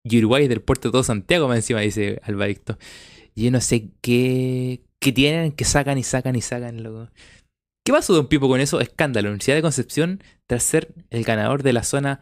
[0.03, 2.79] Y Uruguay del puerto de todo Santiago, más encima, dice Albadicto.
[3.35, 7.11] Y yo no sé qué, qué tienen, que sacan y sacan y sacan, loco.
[7.85, 8.81] ¿Qué pasó, Don Pipo, con eso?
[8.81, 9.25] Escándalo.
[9.25, 12.21] La Universidad de Concepción, tras ser el ganador de la zona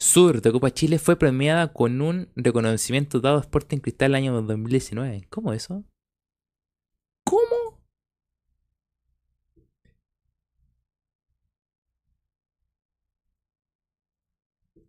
[0.00, 4.32] sur de Copa Chile, fue premiada con un reconocimiento dado a Sporting Cristal el año
[4.32, 5.26] 2019.
[5.28, 5.82] ¿Cómo eso?
[7.24, 7.73] ¿Cómo?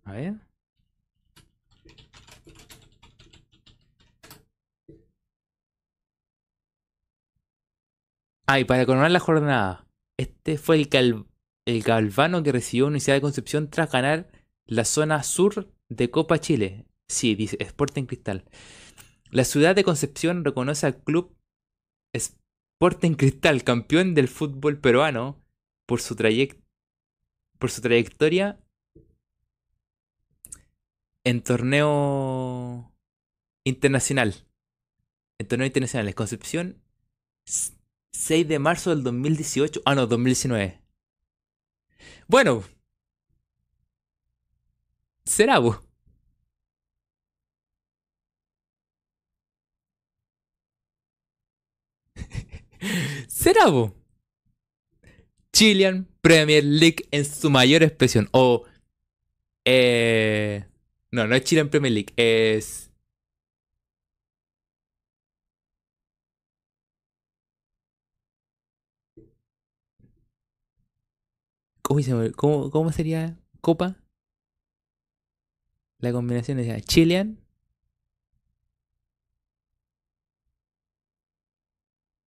[0.05, 0.35] A ver.
[8.47, 9.87] Ah, y para coronar la jornada,
[10.17, 11.25] este fue el,
[11.65, 14.29] el Galvano que recibió Universidad de Concepción tras ganar
[14.67, 16.85] la zona sur de Copa Chile.
[17.07, 18.45] Sí, dice Sporting Cristal.
[19.31, 21.35] La ciudad de Concepción reconoce al club
[22.13, 25.43] Sporting Cristal, campeón del fútbol peruano,
[25.87, 26.15] por su,
[27.57, 28.59] por su trayectoria
[31.25, 32.95] en torneo
[33.65, 34.47] internacional.
[35.39, 36.15] En torneo internacional.
[36.15, 36.81] Concepción
[38.13, 39.81] 6 de marzo del 2018.
[39.85, 40.81] Ah, no, 2019.
[42.27, 42.63] Bueno.
[45.25, 45.79] Será, vos.
[53.27, 53.91] Será, vos.
[55.51, 58.29] Chilean Premier League en su mayor expresión.
[58.31, 58.65] O.
[59.65, 60.65] Eh,
[61.15, 62.13] no, no es Chilean Premier League.
[62.17, 62.91] Es.
[71.81, 73.95] ¿Cómo, cómo, sería Copa?
[75.99, 77.37] La combinación de Chilean.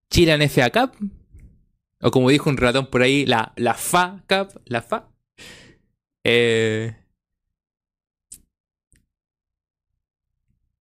[0.09, 0.95] Chilean FA Cup.
[2.01, 4.61] O como dijo un ratón por ahí, la, la FA Cup.
[4.65, 5.11] La FA.
[6.23, 6.95] Eh,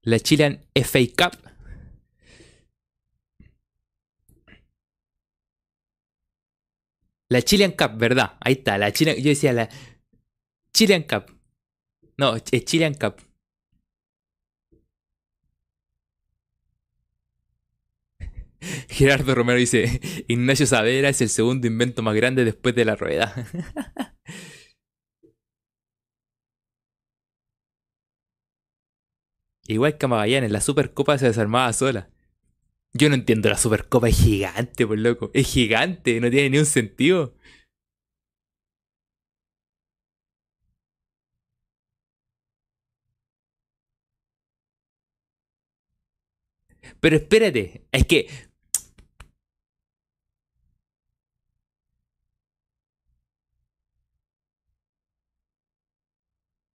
[0.08, 1.36] la Chilean FA Cup.
[7.30, 8.36] La Chilean Cup, ¿verdad?
[8.40, 9.18] Ahí está, la Chilean.
[9.18, 9.68] Yo decía la
[10.72, 11.26] Chilean Cup.
[12.16, 13.16] No, es Chilean Cup.
[18.88, 23.34] Gerardo Romero dice: Ignacio Savera es el segundo invento más grande después de la rueda.
[29.68, 32.10] Igual que Magallanes, la Supercopa se desarmaba sola.
[32.94, 35.30] Yo no entiendo, la Supercopa es gigante, por loco.
[35.34, 37.34] Es gigante, no tiene ni un sentido.
[47.00, 48.28] Pero espérate, es que...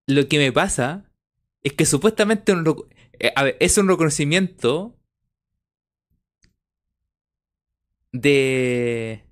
[0.08, 1.13] Lo que me pasa
[1.64, 2.54] es que supuestamente
[3.20, 4.96] eh, es un reconocimiento
[8.12, 9.24] de...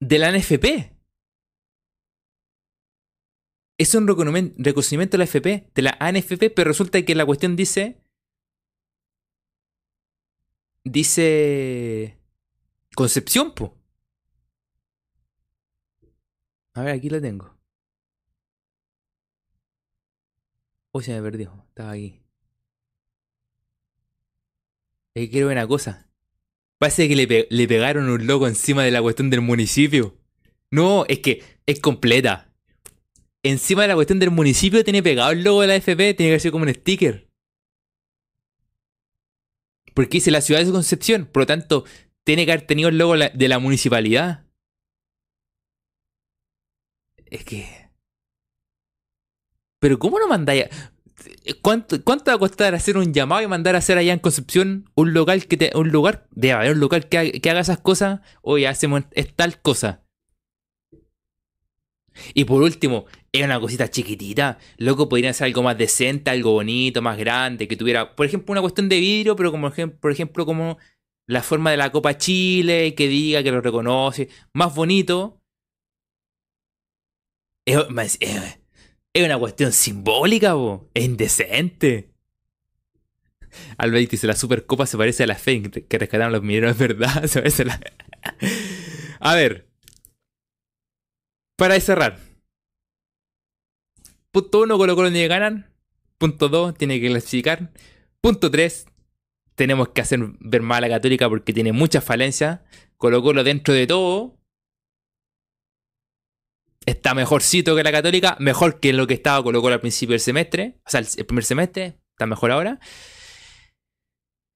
[0.00, 0.92] de la NFP.
[3.78, 8.04] Es un reconocimiento de la FP, de la ANFP, pero resulta que la cuestión dice
[10.84, 12.18] Dice.
[12.94, 13.76] Concepción, po.
[16.74, 17.56] A ver, aquí lo tengo.
[20.92, 21.64] Uy, se me perdió.
[21.68, 22.20] Estaba aquí.
[25.14, 26.08] Es que quiero ver una cosa.
[26.78, 30.16] Parece que le, le pegaron un logo encima de la cuestión del municipio.
[30.70, 32.52] No, es que es completa.
[33.44, 36.40] Encima de la cuestión del municipio tiene pegado el logo de la FP, tiene que
[36.40, 37.28] ser como un sticker.
[39.94, 41.84] Porque dice la ciudad de Concepción, por lo tanto,
[42.24, 44.43] tiene que haber tenido el logo de la municipalidad.
[47.34, 47.66] Es que.
[49.80, 50.66] Pero ¿cómo no mandáis?
[51.62, 54.88] ¿Cuánto, ¿Cuánto va a costar hacer un llamado y mandar a hacer allá en Concepción
[54.94, 58.20] un local que te, un lugar, debe haber un local que, haga esas cosas?
[58.40, 60.04] Oye, hacemos es tal cosa.
[62.34, 64.58] Y por último, era una cosita chiquitita.
[64.76, 68.60] Loco, podría ser algo más decente, algo bonito, más grande, que tuviera, por ejemplo, una
[68.60, 70.78] cuestión de vidrio, pero como por ejemplo, como
[71.26, 75.40] la forma de la Copa Chile, que diga que lo reconoce, más bonito.
[77.66, 77.78] Es,
[79.14, 80.90] una cuestión simbólica, bo.
[80.94, 82.10] es indecente.
[83.78, 87.24] Albert dice, la Supercopa se parece a la fe que rescataron los mineros, ¿verdad?
[87.28, 87.64] Se parece
[89.20, 89.68] a ver,
[91.56, 92.18] para cerrar.
[94.32, 95.70] Punto 1, Colo Colo que ganar.
[96.18, 97.72] Punto 2, tiene que clasificar.
[98.20, 98.86] Punto 3,
[99.54, 102.60] tenemos que hacer ver mal a la Católica porque tiene muchas falencias.
[102.96, 104.36] Colo Colo dentro de todo.
[106.86, 110.20] Está mejorcito que la Católica, mejor que lo que estaba Colo Colo al principio del
[110.20, 110.80] semestre.
[110.86, 112.78] O sea, el, primer semestre, está mejor ahora.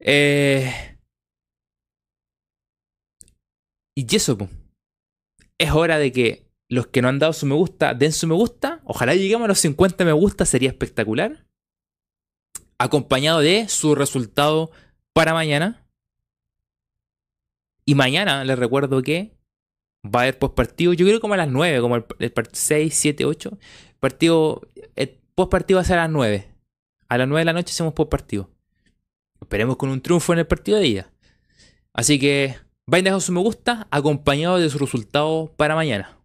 [0.00, 0.98] Eh...
[3.94, 4.38] Y eso,
[5.58, 8.34] es hora de que los que no han dado su me gusta, den su me
[8.34, 8.80] gusta.
[8.84, 11.46] Ojalá lleguemos a los 50 me gusta, sería espectacular.
[12.78, 14.70] Acompañado de su resultado
[15.12, 15.84] para mañana.
[17.84, 19.37] Y mañana les recuerdo que
[20.04, 20.92] va a haber post partido.
[20.92, 22.04] Yo creo como a las 9, como el,
[22.52, 23.58] 6, 7, 8.
[24.00, 24.62] Partido,
[24.96, 26.48] el post partido va a ser a las 9.
[27.08, 28.50] A las 9 de la noche hacemos post partido.
[29.40, 31.10] Esperemos con un triunfo en el partido de ida.
[31.92, 32.56] Así que
[32.86, 36.17] vayan dejando su me gusta acompañado de su resultado para mañana.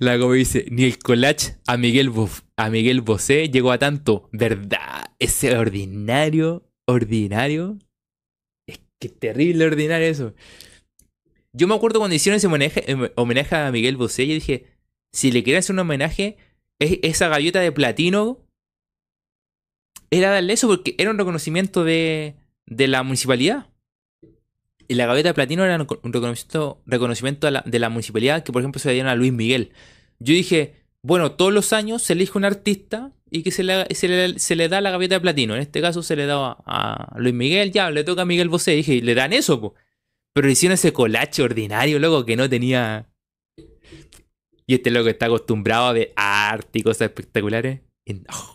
[0.00, 2.10] La dice, ni el collage a Miguel,
[2.56, 4.28] a Miguel Bosé llegó a tanto.
[4.32, 5.12] ¿Verdad?
[5.18, 7.78] Ese ordinario, ordinario.
[8.66, 10.34] Es que terrible ordinario eso.
[11.52, 14.66] Yo me acuerdo cuando hicieron ese homenaje, em, homenaje a Miguel Bosé, yo dije,
[15.12, 16.36] si le quieren hacer un homenaje,
[16.80, 18.44] es esa gaviota de platino
[20.10, 22.36] era darle eso porque era un reconocimiento de,
[22.66, 23.66] de la municipalidad.
[24.88, 28.80] Y la gaveta de platino era un reconocimiento, reconocimiento de, la, municipalidad que, por ejemplo,
[28.80, 29.72] se le dieron a Luis Miguel.
[30.18, 34.56] Yo dije, bueno, todos los años se elige un artista y que se le, se
[34.56, 35.54] le, da la gaveta de platino.
[35.54, 38.74] En este caso se le da a, Luis Miguel, ya, le toca a Miguel Bosé.
[38.74, 39.74] Y dije, le dan eso, po.
[40.32, 43.08] Pero hicieron ese colache ordinario, loco, que no tenía.
[44.66, 47.80] Y este loco está acostumbrado a ver arte y cosas espectaculares.
[48.30, 48.54] oh,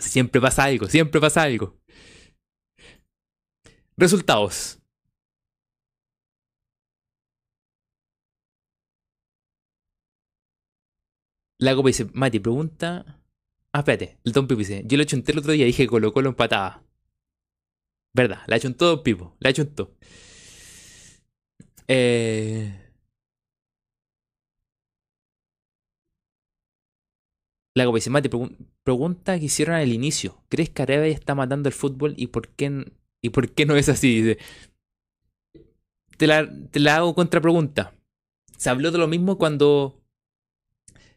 [0.00, 1.76] siempre pasa algo, siempre pasa algo.
[3.96, 4.78] Resultados.
[11.64, 13.20] La copa dice, Mati, pregunta.
[13.72, 16.28] Ah, espérate, el Don Pipo dice, yo lo en el otro día, dije Colo Colo
[16.28, 16.84] empatada.
[18.12, 19.94] Verdad, la en todo Pipo, la todo.
[21.88, 22.80] Eh...
[27.74, 28.28] La copa dice, Mati,
[28.82, 30.44] pregunta que hicieron al inicio.
[30.50, 32.92] ¿Crees que Arabia está matando el fútbol y por qué,
[33.22, 34.22] y por qué no es así?
[34.22, 34.38] Dice,
[36.18, 37.94] te la, te la hago contrapregunta.
[38.58, 40.03] Se habló de lo mismo cuando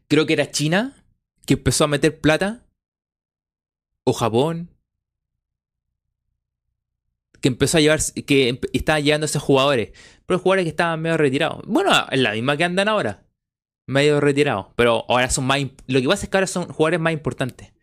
[0.07, 1.03] creo que era China,
[1.45, 2.65] que empezó a meter plata,
[4.03, 4.69] o Japón,
[7.41, 9.91] que empezó a llevar, que estaba llevando esos jugadores,
[10.25, 11.61] pero jugadores que estaban medio retirados.
[11.67, 13.25] Bueno, es la misma que andan ahora,
[13.85, 17.13] medio retirados, pero ahora son más, lo que pasa es que ahora son jugadores más
[17.13, 17.73] importantes.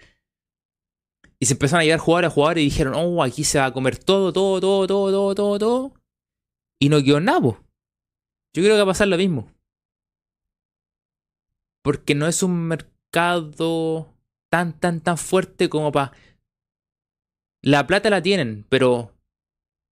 [1.38, 3.72] Y se empezaron a llevar jugadores a jugadores y dijeron, oh, aquí se va a
[3.72, 5.94] comer todo, todo, todo, todo, todo, todo, todo.
[6.78, 7.58] Y no quedó nada, Yo
[8.54, 9.53] creo que va a pasar lo mismo.
[11.84, 14.14] Porque no es un mercado
[14.50, 16.12] tan, tan, tan fuerte como para...
[17.62, 19.14] La plata la tienen, pero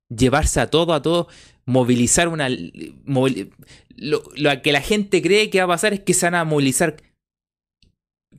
[0.09, 1.29] llevarse a todo, a todo,
[1.67, 2.49] movilizar una...
[2.49, 4.23] lo,
[4.63, 6.97] que la gente cree que va a pasar es que se van a movilizar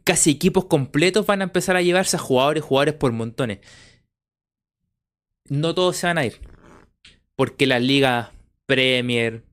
[0.04, 3.60] casi equipos completos, van a empezar a llevarse a jugadores, jugadores por montones.
[5.48, 6.40] No todos se van a ir.
[7.36, 8.32] porque la liga
[8.66, 9.44] Premier,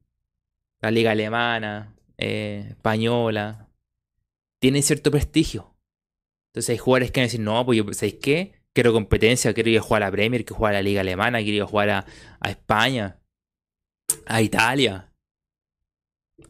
[0.81, 3.70] la liga alemana, eh, española,
[4.61, 5.75] tienen cierto prestigio.
[6.51, 8.53] Entonces hay jugadores que van a decir, no, pues yo, ¿sabéis qué?
[8.73, 11.39] Quiero competencia, quiero ir a jugar a la Premier, quiero jugar a la liga alemana,
[11.39, 12.07] quiero ir a jugar a,
[12.41, 13.21] a España,
[14.27, 15.13] a Italia,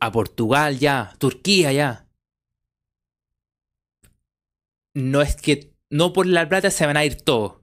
[0.01, 2.07] a Portugal ya, Turquía ya.
[4.95, 7.61] No es que, no por la plata se van a ir todos.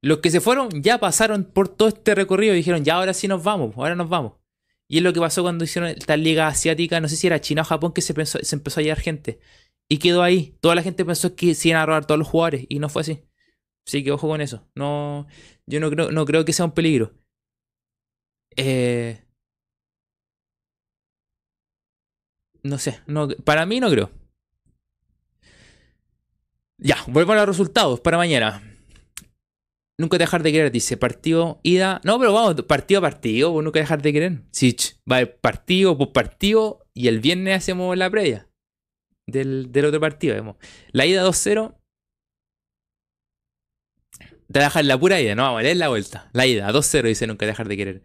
[0.00, 3.28] Los que se fueron ya pasaron por todo este recorrido y dijeron, ya ahora sí
[3.28, 4.37] nos vamos, ahora nos vamos.
[4.88, 7.62] Y es lo que pasó cuando hicieron esta liga asiática, no sé si era China
[7.62, 9.38] o Japón, que se, pensó, se empezó a llevar gente.
[9.88, 10.56] Y quedó ahí.
[10.60, 12.66] Toda la gente pensó que se iban a robar todos los jugadores.
[12.68, 13.22] Y no fue así.
[13.86, 14.68] Así que ojo con eso.
[14.74, 15.26] No,
[15.66, 17.14] yo no creo, no creo que sea un peligro.
[18.56, 19.24] Eh,
[22.62, 23.00] no sé.
[23.06, 24.10] No, para mí no creo.
[26.78, 28.62] Ya, vuelvo a los resultados para mañana.
[30.00, 30.96] Nunca dejar de querer, dice.
[30.96, 32.00] Partido, ida.
[32.04, 34.42] No, pero vamos, partido a partido, nunca dejar de querer.
[34.52, 34.76] Sí,
[35.10, 38.48] va partido por partido y el viernes hacemos la previa
[39.26, 40.34] del, otro partido.
[40.34, 40.56] Vemos.
[40.92, 41.74] La ida 2-0.
[44.50, 46.30] Te dejar la pura ida, no vamos a leer la vuelta.
[46.32, 48.02] La ida 2-0 dice nunca dejar de querer.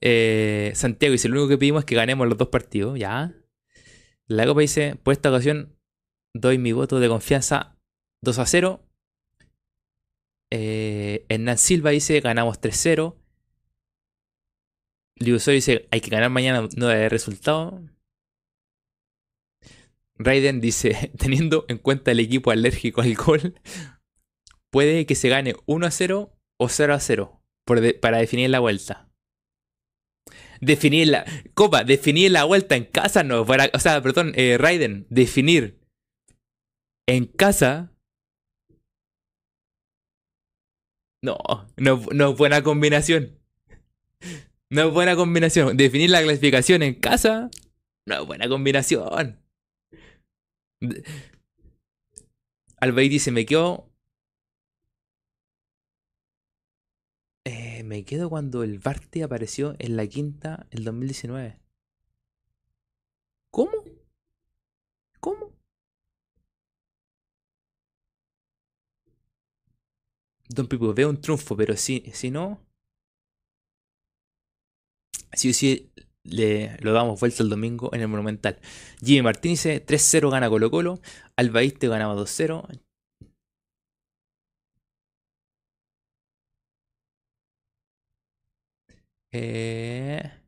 [0.00, 2.98] Eh, Santiago dice: Lo único que pedimos es que ganemos los dos partidos.
[2.98, 3.34] Ya.
[4.28, 5.76] La Copa dice: Por esta ocasión
[6.34, 7.78] doy mi voto de confianza
[8.22, 8.85] 2 0.
[10.50, 13.16] Eh, Hernán Silva dice, ganamos 3-0.
[15.16, 17.82] Liusor dice, hay que ganar mañana, no de resultado.
[20.18, 23.60] Raiden dice, teniendo en cuenta el equipo alérgico al gol,
[24.70, 27.42] puede que se gane 1 0 o 0 0
[28.00, 29.08] para definir la vuelta.
[30.60, 31.26] Definir la.
[31.54, 33.44] Copa, definir la vuelta en casa no.
[33.44, 35.78] Para, o sea, perdón, eh, Raiden, definir
[37.06, 37.92] en casa
[41.26, 41.66] No,
[42.14, 43.36] no, es buena combinación.
[44.70, 45.76] No es buena combinación.
[45.76, 47.50] Definir la clasificación en casa,
[48.06, 49.40] no es buena combinación.
[52.78, 53.90] Albaí dice, me quedo...
[57.44, 61.58] Eh, me quedo cuando el Barte apareció en la quinta el 2019.
[63.50, 63.72] ¿Cómo?
[63.72, 63.85] ¿Cómo?
[70.48, 72.60] Don Pipo, veo un triunfo, pero si, si no.
[75.32, 75.90] Si sí,
[76.24, 78.58] le, lo damos vuelta el domingo en el Monumental.
[79.04, 81.00] Jimmy Martín dice 3-0 gana Colo Colo.
[81.36, 82.80] Albaíste ganaba 2-0.
[89.32, 90.45] Eh...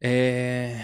[0.00, 0.80] Eh...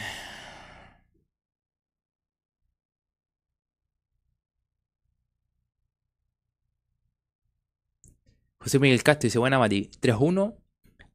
[8.58, 10.56] José Miguel Castro dice, buena Mati, 3-1.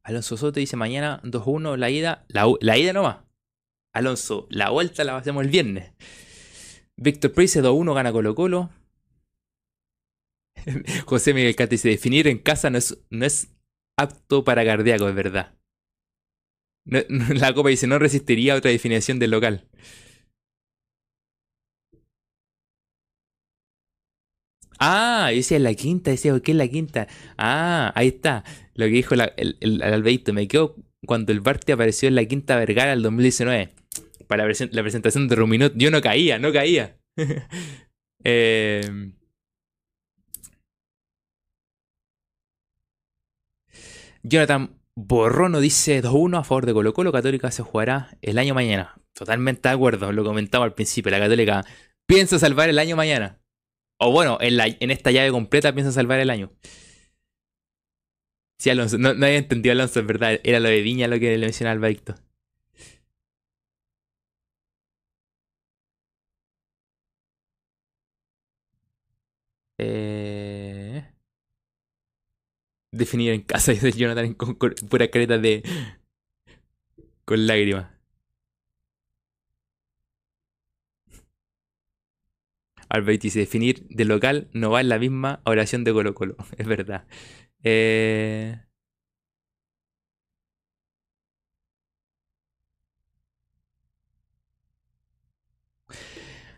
[0.04, 2.26] Alonso Soto dice, mañana 2-1 la ida.
[2.28, 3.18] La, la ida nomás.
[3.92, 5.94] Alonso, la vuelta la hacemos el viernes.
[6.96, 8.70] Víctor Price 2-1 gana Colo Colo.
[11.06, 13.50] José Miguel Castro dice, definir en casa no es, no es
[13.98, 15.59] apto para cardíaco, es verdad.
[17.10, 19.66] la copa dice, no resistiría otra definición del local.
[24.82, 27.08] Ah, es la quinta, decía, ¿qué es la quinta?
[27.38, 28.44] Ah, ahí está.
[28.76, 30.34] Lo que dijo el, el.
[30.34, 30.76] Me quedo
[31.06, 33.70] cuando el Barte apareció en la quinta Vergara el 2019.
[34.28, 35.74] Para la, la presentación de Ruminot.
[35.76, 36.98] Yo no caía, no caía.
[38.24, 39.12] eh,
[44.24, 47.12] Jonathan Borrono dice 2-1 a favor de Colo Colo.
[47.14, 48.96] Católica se jugará el año mañana.
[49.14, 51.10] Totalmente de acuerdo, lo comentaba al principio.
[51.12, 51.66] La Católica
[52.06, 53.40] piensa salvar el año mañana.
[53.98, 56.52] O bueno, en, esta llave completa piensa salvar el año.
[58.60, 60.40] Sí, Alonso, no, había entendido Alonso, es verdad.
[60.44, 62.16] Era lo de Viña lo que le mencionaba al Víctor.
[69.78, 70.39] Eh
[73.00, 74.56] definir en casa, dice Jonathan con,
[74.90, 75.64] pura careta de.
[77.26, 77.88] con lágrimas.
[82.90, 86.36] Albert dice: definir de local no va en la misma oración de Colo Colo.
[86.58, 87.06] Es verdad.
[87.64, 88.60] Eh...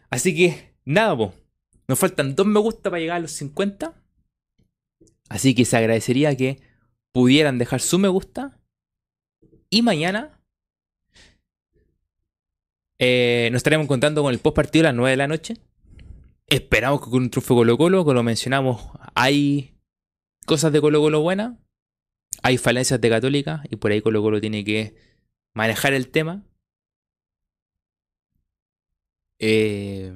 [0.09, 1.33] Así que, nada, po.
[1.87, 4.00] Nos faltan dos me gusta para llegar a los 50.
[5.29, 6.61] Así que se agradecería que
[7.11, 8.59] pudieran dejar su me gusta
[9.69, 10.41] y mañana
[13.03, 15.55] Eh, nos estaremos encontrando con el post partido a las 9 de la noche.
[16.45, 18.79] Esperamos que con un triunfo Colo Colo, como lo mencionamos,
[19.15, 19.73] hay
[20.45, 21.57] cosas de Colo Colo buenas,
[22.43, 24.95] hay falencias de Católica y por ahí Colo Colo tiene que
[25.55, 26.45] manejar el tema.
[29.39, 30.13] Eh,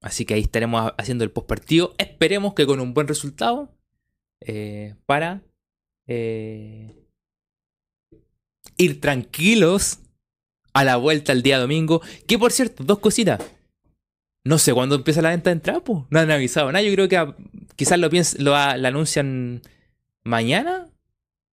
[0.00, 1.94] así que ahí estaremos haciendo el post partido.
[1.98, 3.76] Esperemos que con un buen resultado
[4.40, 5.42] eh, para
[6.06, 6.94] eh,
[8.76, 10.00] ir tranquilos
[10.72, 12.00] a la vuelta el día domingo.
[12.26, 13.40] Que por cierto, dos cositas.
[14.44, 16.82] No sé cuándo empieza la venta de entrada, No han avisado nada.
[16.82, 17.34] Yo creo que
[17.76, 18.08] quizás lo,
[18.38, 19.62] lo, anuncian
[20.24, 20.88] mañana,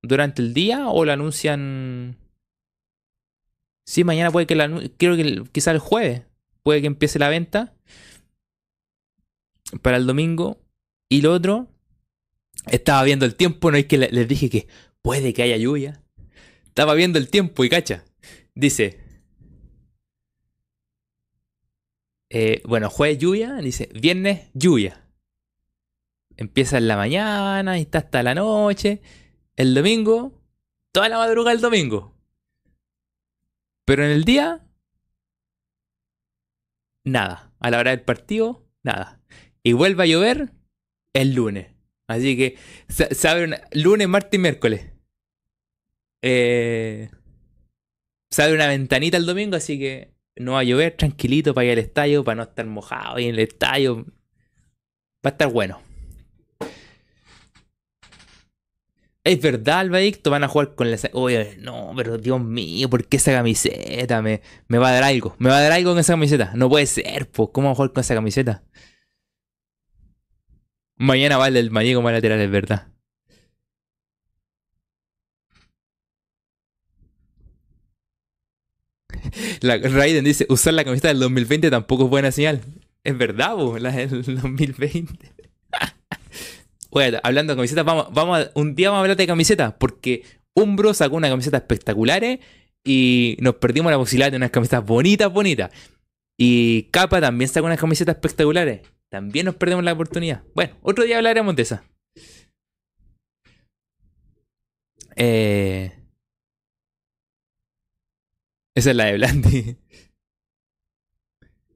[0.02, 2.18] durante el día, o lo anuncian.
[3.86, 4.68] Sí, mañana puede que la
[4.98, 6.24] Creo que quizás el jueves
[6.64, 7.74] puede que empiece la venta
[9.82, 10.58] para el domingo.
[11.10, 11.68] Y lo otro,
[12.68, 14.68] estaba viendo el tiempo, no es que les dije que
[15.02, 16.02] puede que haya lluvia.
[16.66, 18.04] Estaba viendo el tiempo y cacha.
[18.54, 19.00] Dice.
[22.30, 25.08] Eh, bueno, jueves lluvia, dice, viernes lluvia.
[26.38, 29.02] Empieza en la mañana y está hasta la noche.
[29.56, 30.42] El domingo,
[30.92, 32.14] toda la madrugada el domingo.
[33.86, 34.66] Pero en el día,
[37.04, 37.54] nada.
[37.60, 39.22] A la hora del partido, nada.
[39.64, 40.52] Y vuelve a llover
[41.14, 41.75] el lunes.
[42.08, 42.58] Así que
[42.88, 44.86] se, abre lunes, martes y miércoles.
[46.22, 47.10] Eh,
[48.30, 51.72] se abre una ventanita el domingo, así que no va a llover, tranquilito para ir
[51.74, 54.06] al estadio, para no estar mojado ahí en el estadio.
[55.26, 55.82] Va a estar bueno.
[59.24, 61.00] Es verdad, Albadicto, van a jugar con la...
[61.14, 64.22] Oye, no, pero Dios mío, ¿por qué esa camiseta?
[64.22, 65.36] Me, me va a dar algo.
[65.40, 66.52] Me va a dar algo con esa camiseta.
[66.54, 67.50] No puede ser, pues.
[67.52, 68.64] ¿Cómo va a jugar con esa camiseta?
[70.98, 72.88] Mañana vale el Mañego más lateral, es verdad.
[79.62, 82.62] La Raiden dice, usar la camiseta del 2020 tampoco es buena señal.
[83.04, 85.32] Es verdad, la del 2020.
[86.92, 90.24] Bueno, hablando de camisetas, vamos, vamos un día vamos a hablar de camisetas, porque
[90.54, 92.24] Umbro sacó una camiseta espectacular
[92.84, 95.72] y nos perdimos la posibilidad de unas camisetas bonitas, bonitas.
[96.38, 98.82] Y Capa también sacó unas camisetas espectaculares.
[99.16, 100.44] También nos perdemos la oportunidad.
[100.54, 101.86] Bueno, otro día hablaremos de esa.
[105.16, 105.98] Eh...
[108.76, 109.78] Esa es la de Blandi.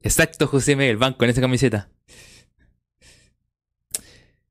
[0.02, 1.88] Exacto, José Miguel, van con esa camiseta.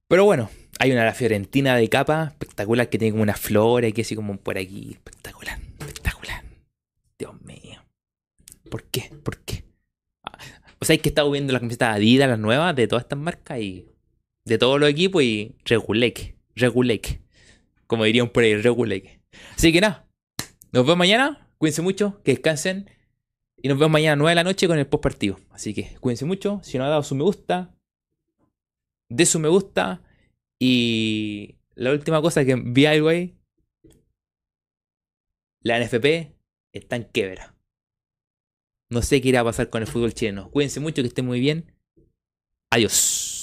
[0.08, 0.50] Pero bueno,
[0.80, 4.16] hay una la Fiorentina de capa espectacular que tiene como una flor y que así
[4.16, 4.94] como por aquí.
[4.94, 6.44] Espectacular, espectacular.
[7.20, 7.86] Dios mío.
[8.72, 9.12] ¿Por qué?
[9.24, 9.59] ¿Por qué?
[10.82, 13.90] O sea, que estado viendo las camisetas Adidas, las nuevas, de todas estas marcas y
[14.46, 17.22] de todos los equipos y reguleque, reguleque.
[17.88, 19.20] Como dirían por ahí, reguleque.
[19.56, 20.08] Así que nada,
[20.72, 21.48] nos vemos mañana.
[21.58, 22.90] Cuídense mucho, que descansen.
[23.62, 25.40] Y nos vemos mañana a 9 de la noche con el post partido.
[25.50, 26.62] Así que cuídense mucho.
[26.64, 27.76] Si no ha dado su me gusta,
[29.10, 30.02] de su me gusta.
[30.60, 33.10] Y la última cosa que vi algo.
[35.62, 36.34] La NFP
[36.72, 37.54] está en quiebra.
[38.92, 40.50] No sé qué irá a pasar con el fútbol chileno.
[40.50, 41.72] Cuídense mucho, que estén muy bien.
[42.72, 43.39] Adiós.